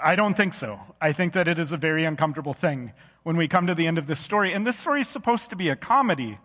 I 0.00 0.14
don't 0.14 0.36
think 0.36 0.54
so. 0.54 0.80
I 1.00 1.12
think 1.12 1.32
that 1.34 1.48
it 1.48 1.58
is 1.58 1.72
a 1.72 1.76
very 1.76 2.04
uncomfortable 2.04 2.54
thing 2.54 2.92
when 3.24 3.36
we 3.36 3.48
come 3.48 3.66
to 3.66 3.74
the 3.74 3.86
end 3.86 3.98
of 3.98 4.06
this 4.06 4.20
story. 4.20 4.52
And 4.52 4.64
this 4.64 4.78
story 4.78 5.00
is 5.00 5.08
supposed 5.08 5.50
to 5.50 5.56
be 5.56 5.70
a 5.70 5.76
comedy. 5.76 6.38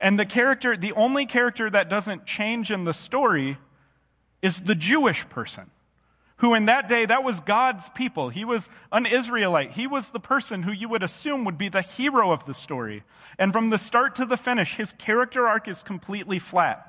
And 0.00 0.18
the 0.18 0.26
character, 0.26 0.76
the 0.76 0.92
only 0.92 1.24
character 1.24 1.70
that 1.70 1.88
doesn't 1.88 2.26
change 2.26 2.70
in 2.70 2.84
the 2.84 2.92
story 2.92 3.56
is 4.42 4.60
the 4.60 4.74
Jewish 4.74 5.28
person, 5.28 5.70
who 6.38 6.54
in 6.54 6.66
that 6.66 6.88
day, 6.88 7.06
that 7.06 7.22
was 7.22 7.38
God's 7.40 7.88
people. 7.90 8.28
He 8.28 8.44
was 8.44 8.68
an 8.90 9.06
Israelite. 9.06 9.70
He 9.70 9.86
was 9.86 10.10
the 10.10 10.20
person 10.20 10.64
who 10.64 10.72
you 10.72 10.88
would 10.88 11.04
assume 11.04 11.44
would 11.44 11.56
be 11.56 11.68
the 11.68 11.82
hero 11.82 12.32
of 12.32 12.44
the 12.44 12.54
story. 12.54 13.04
And 13.38 13.52
from 13.52 13.70
the 13.70 13.78
start 13.78 14.16
to 14.16 14.26
the 14.26 14.36
finish, 14.36 14.74
his 14.74 14.92
character 14.92 15.46
arc 15.46 15.68
is 15.68 15.84
completely 15.84 16.40
flat. 16.40 16.88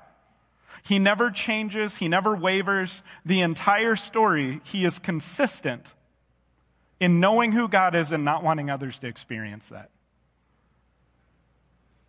He 0.82 0.98
never 0.98 1.30
changes, 1.30 1.98
he 1.98 2.08
never 2.08 2.36
wavers. 2.36 3.04
The 3.24 3.42
entire 3.42 3.96
story, 3.96 4.60
he 4.64 4.84
is 4.86 4.98
consistent 4.98 5.94
in 7.04 7.20
knowing 7.20 7.52
who 7.52 7.68
God 7.68 7.96
is 7.96 8.14
and 8.14 8.24
not 8.24 8.46
wanting 8.46 8.70
others 8.70 8.98
to 9.00 9.08
experience 9.08 9.68
that. 9.68 9.90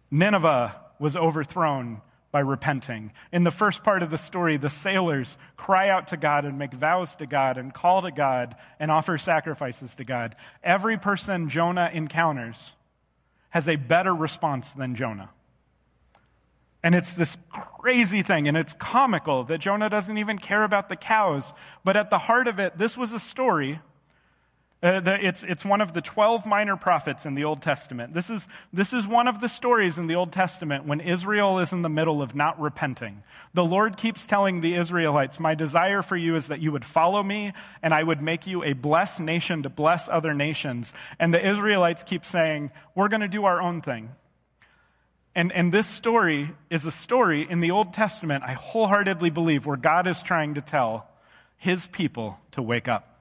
Nineveh 0.08 0.76
was 1.00 1.16
overthrown 1.16 2.00
by 2.30 2.38
repenting. 2.38 3.10
In 3.32 3.42
the 3.42 3.50
first 3.50 3.82
part 3.82 4.04
of 4.04 4.12
the 4.12 4.18
story, 4.18 4.56
the 4.56 4.70
sailors 4.70 5.36
cry 5.56 5.88
out 5.88 6.08
to 6.08 6.16
God 6.16 6.44
and 6.44 6.60
make 6.60 6.72
vows 6.72 7.16
to 7.16 7.26
God 7.26 7.58
and 7.58 7.74
call 7.74 8.02
to 8.02 8.12
God 8.12 8.54
and 8.78 8.88
offer 8.88 9.18
sacrifices 9.18 9.96
to 9.96 10.04
God. 10.04 10.36
Every 10.62 10.96
person 10.96 11.48
Jonah 11.48 11.90
encounters 11.92 12.72
has 13.50 13.68
a 13.68 13.74
better 13.74 14.14
response 14.14 14.70
than 14.74 14.94
Jonah. 14.94 15.30
And 16.84 16.94
it's 16.94 17.14
this 17.14 17.36
crazy 17.80 18.22
thing, 18.22 18.46
and 18.46 18.56
it's 18.56 18.74
comical 18.74 19.42
that 19.44 19.58
Jonah 19.58 19.90
doesn't 19.90 20.18
even 20.18 20.38
care 20.38 20.62
about 20.62 20.88
the 20.88 20.96
cows. 20.96 21.52
But 21.82 21.96
at 21.96 22.10
the 22.10 22.18
heart 22.18 22.46
of 22.46 22.60
it, 22.60 22.78
this 22.78 22.96
was 22.96 23.10
a 23.10 23.18
story 23.18 23.80
uh, 24.84 25.00
the, 25.00 25.26
it's, 25.26 25.42
it's 25.42 25.64
one 25.64 25.80
of 25.80 25.94
the 25.94 26.02
12 26.02 26.44
minor 26.44 26.76
prophets 26.76 27.24
in 27.24 27.34
the 27.34 27.44
Old 27.44 27.62
Testament. 27.62 28.12
This 28.12 28.28
is, 28.28 28.46
this 28.70 28.92
is 28.92 29.06
one 29.06 29.28
of 29.28 29.40
the 29.40 29.48
stories 29.48 29.96
in 29.96 30.08
the 30.08 30.14
Old 30.14 30.30
Testament 30.30 30.84
when 30.84 31.00
Israel 31.00 31.58
is 31.58 31.72
in 31.72 31.80
the 31.80 31.88
middle 31.88 32.20
of 32.20 32.34
not 32.34 32.60
repenting. 32.60 33.22
The 33.54 33.64
Lord 33.64 33.96
keeps 33.96 34.26
telling 34.26 34.60
the 34.60 34.74
Israelites, 34.74 35.40
My 35.40 35.54
desire 35.54 36.02
for 36.02 36.18
you 36.18 36.36
is 36.36 36.48
that 36.48 36.60
you 36.60 36.70
would 36.70 36.84
follow 36.84 37.22
me, 37.22 37.54
and 37.82 37.94
I 37.94 38.02
would 38.02 38.20
make 38.20 38.46
you 38.46 38.62
a 38.62 38.74
blessed 38.74 39.20
nation 39.20 39.62
to 39.62 39.70
bless 39.70 40.10
other 40.10 40.34
nations. 40.34 40.92
And 41.18 41.32
the 41.32 41.48
Israelites 41.48 42.02
keep 42.02 42.26
saying, 42.26 42.70
We're 42.94 43.08
going 43.08 43.22
to 43.22 43.28
do 43.28 43.46
our 43.46 43.62
own 43.62 43.80
thing. 43.80 44.10
And, 45.34 45.50
and 45.50 45.72
this 45.72 45.86
story 45.86 46.50
is 46.68 46.84
a 46.84 46.90
story 46.90 47.46
in 47.48 47.60
the 47.60 47.70
Old 47.70 47.94
Testament, 47.94 48.44
I 48.44 48.52
wholeheartedly 48.52 49.30
believe, 49.30 49.64
where 49.64 49.78
God 49.78 50.06
is 50.06 50.20
trying 50.20 50.54
to 50.54 50.60
tell 50.60 51.08
his 51.56 51.86
people 51.86 52.38
to 52.52 52.60
wake 52.60 52.86
up. 52.86 53.13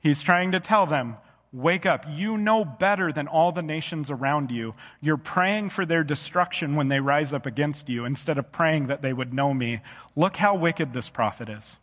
He's 0.00 0.22
trying 0.22 0.52
to 0.52 0.60
tell 0.60 0.86
them, 0.86 1.16
Wake 1.52 1.86
up. 1.86 2.04
You 2.10 2.36
know 2.36 2.62
better 2.64 3.10
than 3.10 3.26
all 3.26 3.52
the 3.52 3.62
nations 3.62 4.10
around 4.10 4.50
you. 4.50 4.74
You're 5.00 5.16
praying 5.16 5.70
for 5.70 5.86
their 5.86 6.04
destruction 6.04 6.76
when 6.76 6.88
they 6.88 7.00
rise 7.00 7.32
up 7.32 7.46
against 7.46 7.88
you 7.88 8.04
instead 8.04 8.36
of 8.36 8.52
praying 8.52 8.88
that 8.88 9.00
they 9.00 9.14
would 9.14 9.32
know 9.32 9.54
me. 9.54 9.80
Look 10.14 10.36
how 10.36 10.54
wicked 10.56 10.92
this 10.92 11.08
prophet 11.08 11.48
is. 11.48 11.78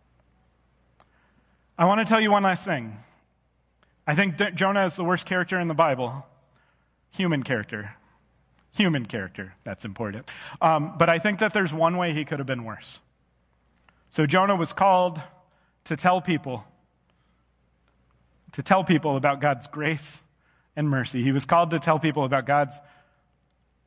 I 1.78 1.86
want 1.86 2.00
to 2.00 2.06
tell 2.06 2.22
you 2.22 2.32
one 2.32 2.44
last 2.44 2.64
thing. 2.64 3.00
I 4.06 4.14
think 4.14 4.38
Jonah 4.54 4.86
is 4.86 4.96
the 4.96 5.04
worst 5.04 5.26
character 5.26 5.60
in 5.60 5.68
the 5.68 5.74
Bible. 5.74 6.26
Human 7.12 7.42
character. 7.42 7.96
Human 8.78 9.08
character. 9.08 9.56
That's 9.64 9.84
important. 9.84 10.30
Um, 10.62 10.94
but 10.98 11.10
I 11.10 11.18
think 11.18 11.40
that 11.40 11.54
there's 11.54 11.74
one 11.74 11.98
way 11.98 12.14
he 12.14 12.24
could 12.24 12.38
have 12.38 12.46
been 12.46 12.66
worse. 12.66 13.00
So 14.12 14.28
Jonah 14.28 14.56
was 14.56 14.74
called 14.74 15.20
to 15.86 15.96
tell 15.96 16.22
people 16.22 16.66
to 18.56 18.64
tell 18.64 18.86
people 18.86 19.18
about 19.18 19.42
God's 19.42 19.68
grace 19.68 20.22
and 20.78 20.90
mercy. 20.90 21.22
He 21.22 21.34
was 21.34 21.46
called 21.46 21.72
to 21.72 21.80
tell 21.80 22.00
people 22.00 22.24
about 22.24 22.46
God's 22.46 22.76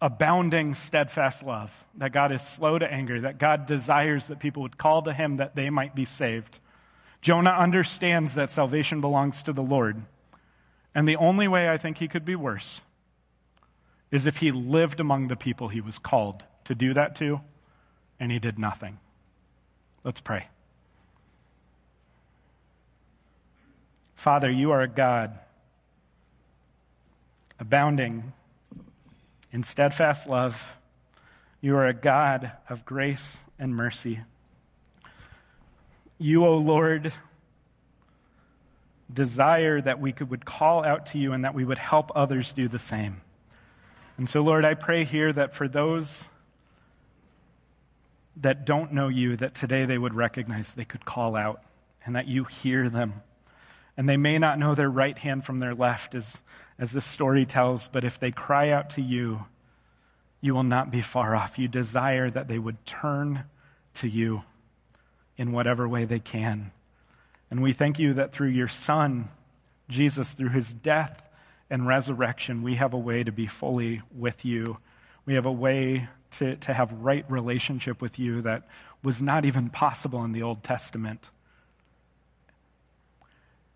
abounding, 0.00 0.74
steadfast 0.74 1.42
love, 1.42 1.72
that 1.96 2.12
God 2.12 2.32
is 2.32 2.42
slow 2.42 2.78
to 2.78 2.90
anger, 2.90 3.22
that 3.22 3.38
God 3.38 3.64
desires 3.64 4.26
that 4.26 4.38
people 4.38 4.62
would 4.62 4.76
call 4.76 5.00
to 5.02 5.12
him 5.14 5.38
that 5.38 5.56
they 5.56 5.70
might 5.70 5.94
be 5.94 6.04
saved. 6.04 6.58
Jonah 7.22 7.50
understands 7.50 8.34
that 8.34 8.50
salvation 8.50 9.00
belongs 9.00 9.42
to 9.44 9.54
the 9.54 9.62
Lord. 9.62 10.02
And 10.94 11.08
the 11.08 11.16
only 11.16 11.48
way 11.48 11.70
I 11.70 11.78
think 11.78 11.96
he 11.96 12.06
could 12.06 12.26
be 12.26 12.36
worse 12.36 12.82
is 14.10 14.26
if 14.26 14.36
he 14.36 14.50
lived 14.50 15.00
among 15.00 15.28
the 15.28 15.36
people 15.36 15.68
he 15.68 15.80
was 15.80 15.98
called 15.98 16.44
to 16.64 16.74
do 16.74 16.92
that 16.92 17.16
to, 17.16 17.40
and 18.20 18.30
he 18.30 18.38
did 18.38 18.58
nothing. 18.58 18.98
Let's 20.04 20.20
pray. 20.20 20.48
Father, 24.18 24.50
you 24.50 24.72
are 24.72 24.80
a 24.80 24.88
God 24.88 25.38
abounding 27.60 28.32
in 29.52 29.62
steadfast 29.62 30.26
love. 30.26 30.60
You 31.60 31.76
are 31.76 31.86
a 31.86 31.94
God 31.94 32.50
of 32.68 32.84
grace 32.84 33.38
and 33.60 33.76
mercy. 33.76 34.18
You, 36.18 36.44
O 36.46 36.56
Lord, 36.56 37.12
desire 39.12 39.80
that 39.80 40.00
we 40.00 40.10
could, 40.10 40.30
would 40.30 40.44
call 40.44 40.84
out 40.84 41.06
to 41.06 41.18
you 41.18 41.32
and 41.32 41.44
that 41.44 41.54
we 41.54 41.64
would 41.64 41.78
help 41.78 42.10
others 42.16 42.52
do 42.52 42.66
the 42.66 42.80
same. 42.80 43.20
And 44.16 44.28
so, 44.28 44.40
Lord, 44.40 44.64
I 44.64 44.74
pray 44.74 45.04
here 45.04 45.32
that 45.32 45.54
for 45.54 45.68
those 45.68 46.28
that 48.38 48.64
don't 48.64 48.92
know 48.92 49.06
you, 49.06 49.36
that 49.36 49.54
today 49.54 49.84
they 49.84 49.96
would 49.96 50.14
recognize 50.14 50.74
they 50.74 50.84
could 50.84 51.04
call 51.04 51.36
out 51.36 51.62
and 52.04 52.16
that 52.16 52.26
you 52.26 52.42
hear 52.42 52.90
them 52.90 53.22
And 53.98 54.08
they 54.08 54.16
may 54.16 54.38
not 54.38 54.60
know 54.60 54.76
their 54.76 54.88
right 54.88 55.18
hand 55.18 55.44
from 55.44 55.58
their 55.58 55.74
left, 55.74 56.14
as, 56.14 56.40
as 56.78 56.92
this 56.92 57.04
story 57.04 57.44
tells, 57.44 57.88
but 57.88 58.04
if 58.04 58.20
they 58.20 58.30
cry 58.30 58.70
out 58.70 58.90
to 58.90 59.02
you, 59.02 59.44
you 60.40 60.54
will 60.54 60.62
not 60.62 60.92
be 60.92 61.02
far 61.02 61.34
off. 61.34 61.58
You 61.58 61.66
desire 61.66 62.30
that 62.30 62.46
they 62.46 62.60
would 62.60 62.86
turn 62.86 63.42
to 63.94 64.08
you 64.08 64.44
in 65.36 65.50
whatever 65.50 65.88
way 65.88 66.04
they 66.04 66.20
can. 66.20 66.70
And 67.50 67.60
we 67.60 67.72
thank 67.72 67.98
you 67.98 68.14
that 68.14 68.32
through 68.32 68.50
your 68.50 68.68
Son, 68.68 69.30
Jesus, 69.88 70.32
through 70.32 70.50
his 70.50 70.72
death 70.72 71.28
and 71.68 71.84
resurrection, 71.84 72.62
we 72.62 72.76
have 72.76 72.94
a 72.94 72.98
way 72.98 73.24
to 73.24 73.32
be 73.32 73.48
fully 73.48 74.02
with 74.14 74.44
you. 74.44 74.78
We 75.26 75.34
have 75.34 75.46
a 75.46 75.52
way 75.52 76.08
to, 76.32 76.54
to 76.54 76.72
have 76.72 76.92
right 76.92 77.28
relationship 77.28 78.00
with 78.00 78.20
you 78.20 78.42
that 78.42 78.68
was 79.02 79.20
not 79.20 79.44
even 79.44 79.70
possible 79.70 80.22
in 80.22 80.30
the 80.30 80.44
Old 80.44 80.62
Testament. 80.62 81.30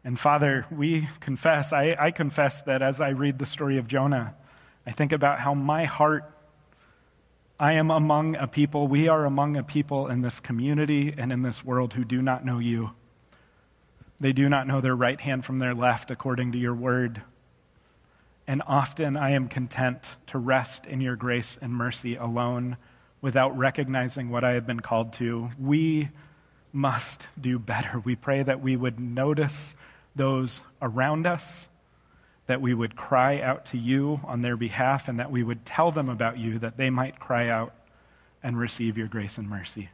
And 0.04 0.18
Father, 0.18 0.66
we 0.70 1.08
confess, 1.20 1.72
I, 1.72 1.96
I 1.98 2.10
confess 2.10 2.62
that 2.62 2.82
as 2.82 3.00
I 3.00 3.10
read 3.10 3.38
the 3.38 3.46
story 3.46 3.78
of 3.78 3.86
Jonah, 3.86 4.34
I 4.84 4.90
think 4.90 5.12
about 5.12 5.38
how 5.38 5.54
my 5.54 5.84
heart, 5.84 6.24
I 7.58 7.74
am 7.74 7.90
among 7.90 8.34
a 8.34 8.48
people, 8.48 8.88
we 8.88 9.06
are 9.06 9.24
among 9.24 9.56
a 9.56 9.62
people 9.62 10.08
in 10.08 10.20
this 10.20 10.40
community 10.40 11.14
and 11.16 11.32
in 11.32 11.42
this 11.42 11.64
world 11.64 11.94
who 11.94 12.04
do 12.04 12.20
not 12.20 12.44
know 12.44 12.58
you. 12.58 12.90
They 14.18 14.32
do 14.32 14.48
not 14.48 14.66
know 14.66 14.80
their 14.80 14.96
right 14.96 15.20
hand 15.20 15.44
from 15.44 15.60
their 15.60 15.74
left, 15.74 16.10
according 16.10 16.52
to 16.52 16.58
your 16.58 16.74
word. 16.74 17.22
And 18.48 18.62
often 18.66 19.16
I 19.16 19.30
am 19.30 19.48
content 19.48 20.16
to 20.28 20.38
rest 20.38 20.84
in 20.86 21.00
your 21.00 21.14
grace 21.14 21.58
and 21.62 21.72
mercy 21.72 22.16
alone 22.16 22.76
without 23.20 23.56
recognizing 23.56 24.30
what 24.30 24.42
I 24.42 24.52
have 24.52 24.66
been 24.66 24.80
called 24.80 25.12
to. 25.14 25.50
We 25.60 26.08
must 26.72 27.28
do 27.40 27.60
better. 27.60 28.00
We 28.00 28.16
pray 28.16 28.42
that 28.42 28.60
we 28.60 28.76
would 28.76 28.98
notice 28.98 29.76
those 30.14 30.62
around 30.80 31.26
us, 31.26 31.68
that 32.46 32.60
we 32.60 32.74
would 32.74 32.96
cry 32.96 33.40
out 33.40 33.66
to 33.66 33.78
you 33.78 34.20
on 34.24 34.42
their 34.42 34.56
behalf, 34.56 35.08
and 35.08 35.20
that 35.20 35.30
we 35.30 35.42
would 35.42 35.64
tell 35.64 35.90
them 35.90 36.08
about 36.08 36.38
you 36.38 36.58
that 36.58 36.76
they 36.76 36.90
might 36.90 37.18
cry 37.18 37.48
out 37.48 37.74
and 38.42 38.58
receive 38.58 38.98
your 38.98 39.06
grace 39.06 39.38
and 39.38 39.48
mercy. 39.48 39.90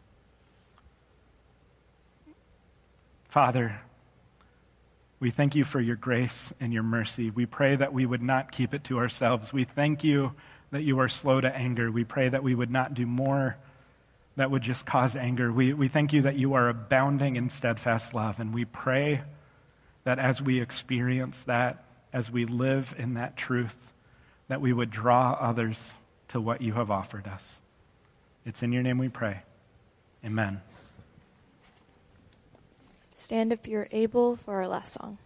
Father, 3.28 3.80
we 5.20 5.30
thank 5.30 5.54
you 5.54 5.64
for 5.64 5.80
your 5.80 5.96
grace 5.96 6.52
and 6.60 6.72
your 6.72 6.82
mercy. 6.82 7.30
We 7.30 7.44
pray 7.44 7.76
that 7.76 7.92
we 7.92 8.06
would 8.06 8.22
not 8.22 8.52
keep 8.52 8.72
it 8.72 8.84
to 8.84 8.98
ourselves. 8.98 9.52
We 9.52 9.64
thank 9.64 10.02
you 10.02 10.32
that 10.70 10.82
you 10.82 11.00
are 11.00 11.08
slow 11.08 11.40
to 11.40 11.54
anger. 11.54 11.90
We 11.90 12.04
pray 12.04 12.28
that 12.28 12.42
we 12.42 12.54
would 12.54 12.70
not 12.70 12.94
do 12.94 13.06
more 13.06 13.56
that 14.38 14.52
would 14.52 14.62
just 14.62 14.86
cause 14.86 15.16
anger. 15.16 15.52
We, 15.52 15.72
we 15.72 15.88
thank 15.88 16.12
you 16.12 16.22
that 16.22 16.36
you 16.36 16.54
are 16.54 16.68
abounding 16.68 17.34
in 17.34 17.48
steadfast 17.48 18.14
love. 18.14 18.38
And 18.38 18.54
we 18.54 18.64
pray 18.64 19.22
that 20.08 20.18
as 20.18 20.40
we 20.40 20.58
experience 20.58 21.42
that, 21.42 21.84
as 22.14 22.30
we 22.30 22.46
live 22.46 22.94
in 22.96 23.12
that 23.12 23.36
truth, 23.36 23.76
that 24.48 24.58
we 24.58 24.72
would 24.72 24.90
draw 24.90 25.32
others 25.32 25.92
to 26.28 26.40
what 26.40 26.62
you 26.62 26.72
have 26.72 26.90
offered 26.90 27.26
us. 27.28 27.58
It's 28.46 28.62
in 28.62 28.72
your 28.72 28.82
name 28.82 28.96
we 28.96 29.10
pray. 29.10 29.42
Amen. 30.24 30.62
Stand 33.14 33.52
if 33.52 33.68
you're 33.68 33.88
able 33.92 34.36
for 34.36 34.54
our 34.54 34.66
last 34.66 34.94
song. 34.94 35.18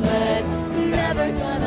Gonna 0.00 0.90
never 0.90 1.32
gonna 1.32 1.61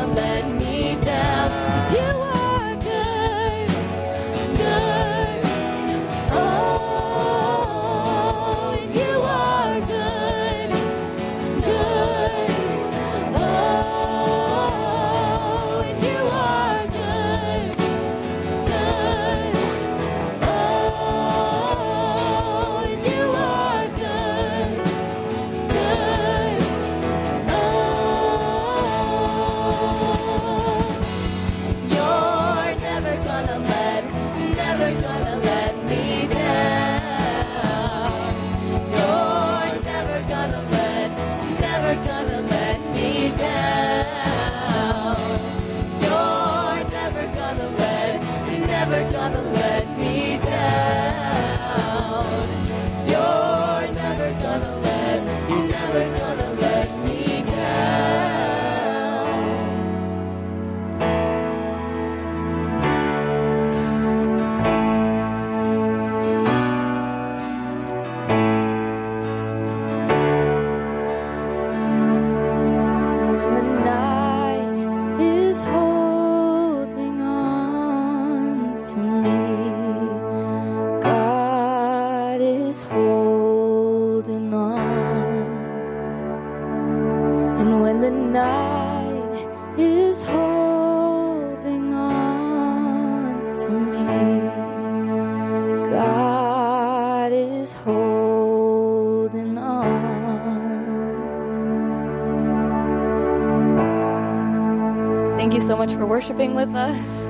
worshiping 106.16 106.56
with 106.56 106.74
us. 106.76 107.26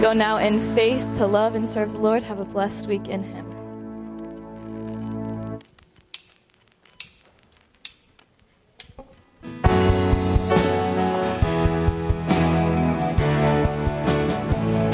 Go 0.00 0.14
now 0.14 0.38
in 0.38 0.58
faith 0.74 1.04
to 1.18 1.26
love 1.26 1.54
and 1.54 1.68
serve 1.68 1.92
the 1.92 1.98
Lord. 1.98 2.22
Have 2.22 2.38
a 2.38 2.44
blessed 2.46 2.86
week 2.86 3.08
in 3.08 3.22
Him. 3.22 3.55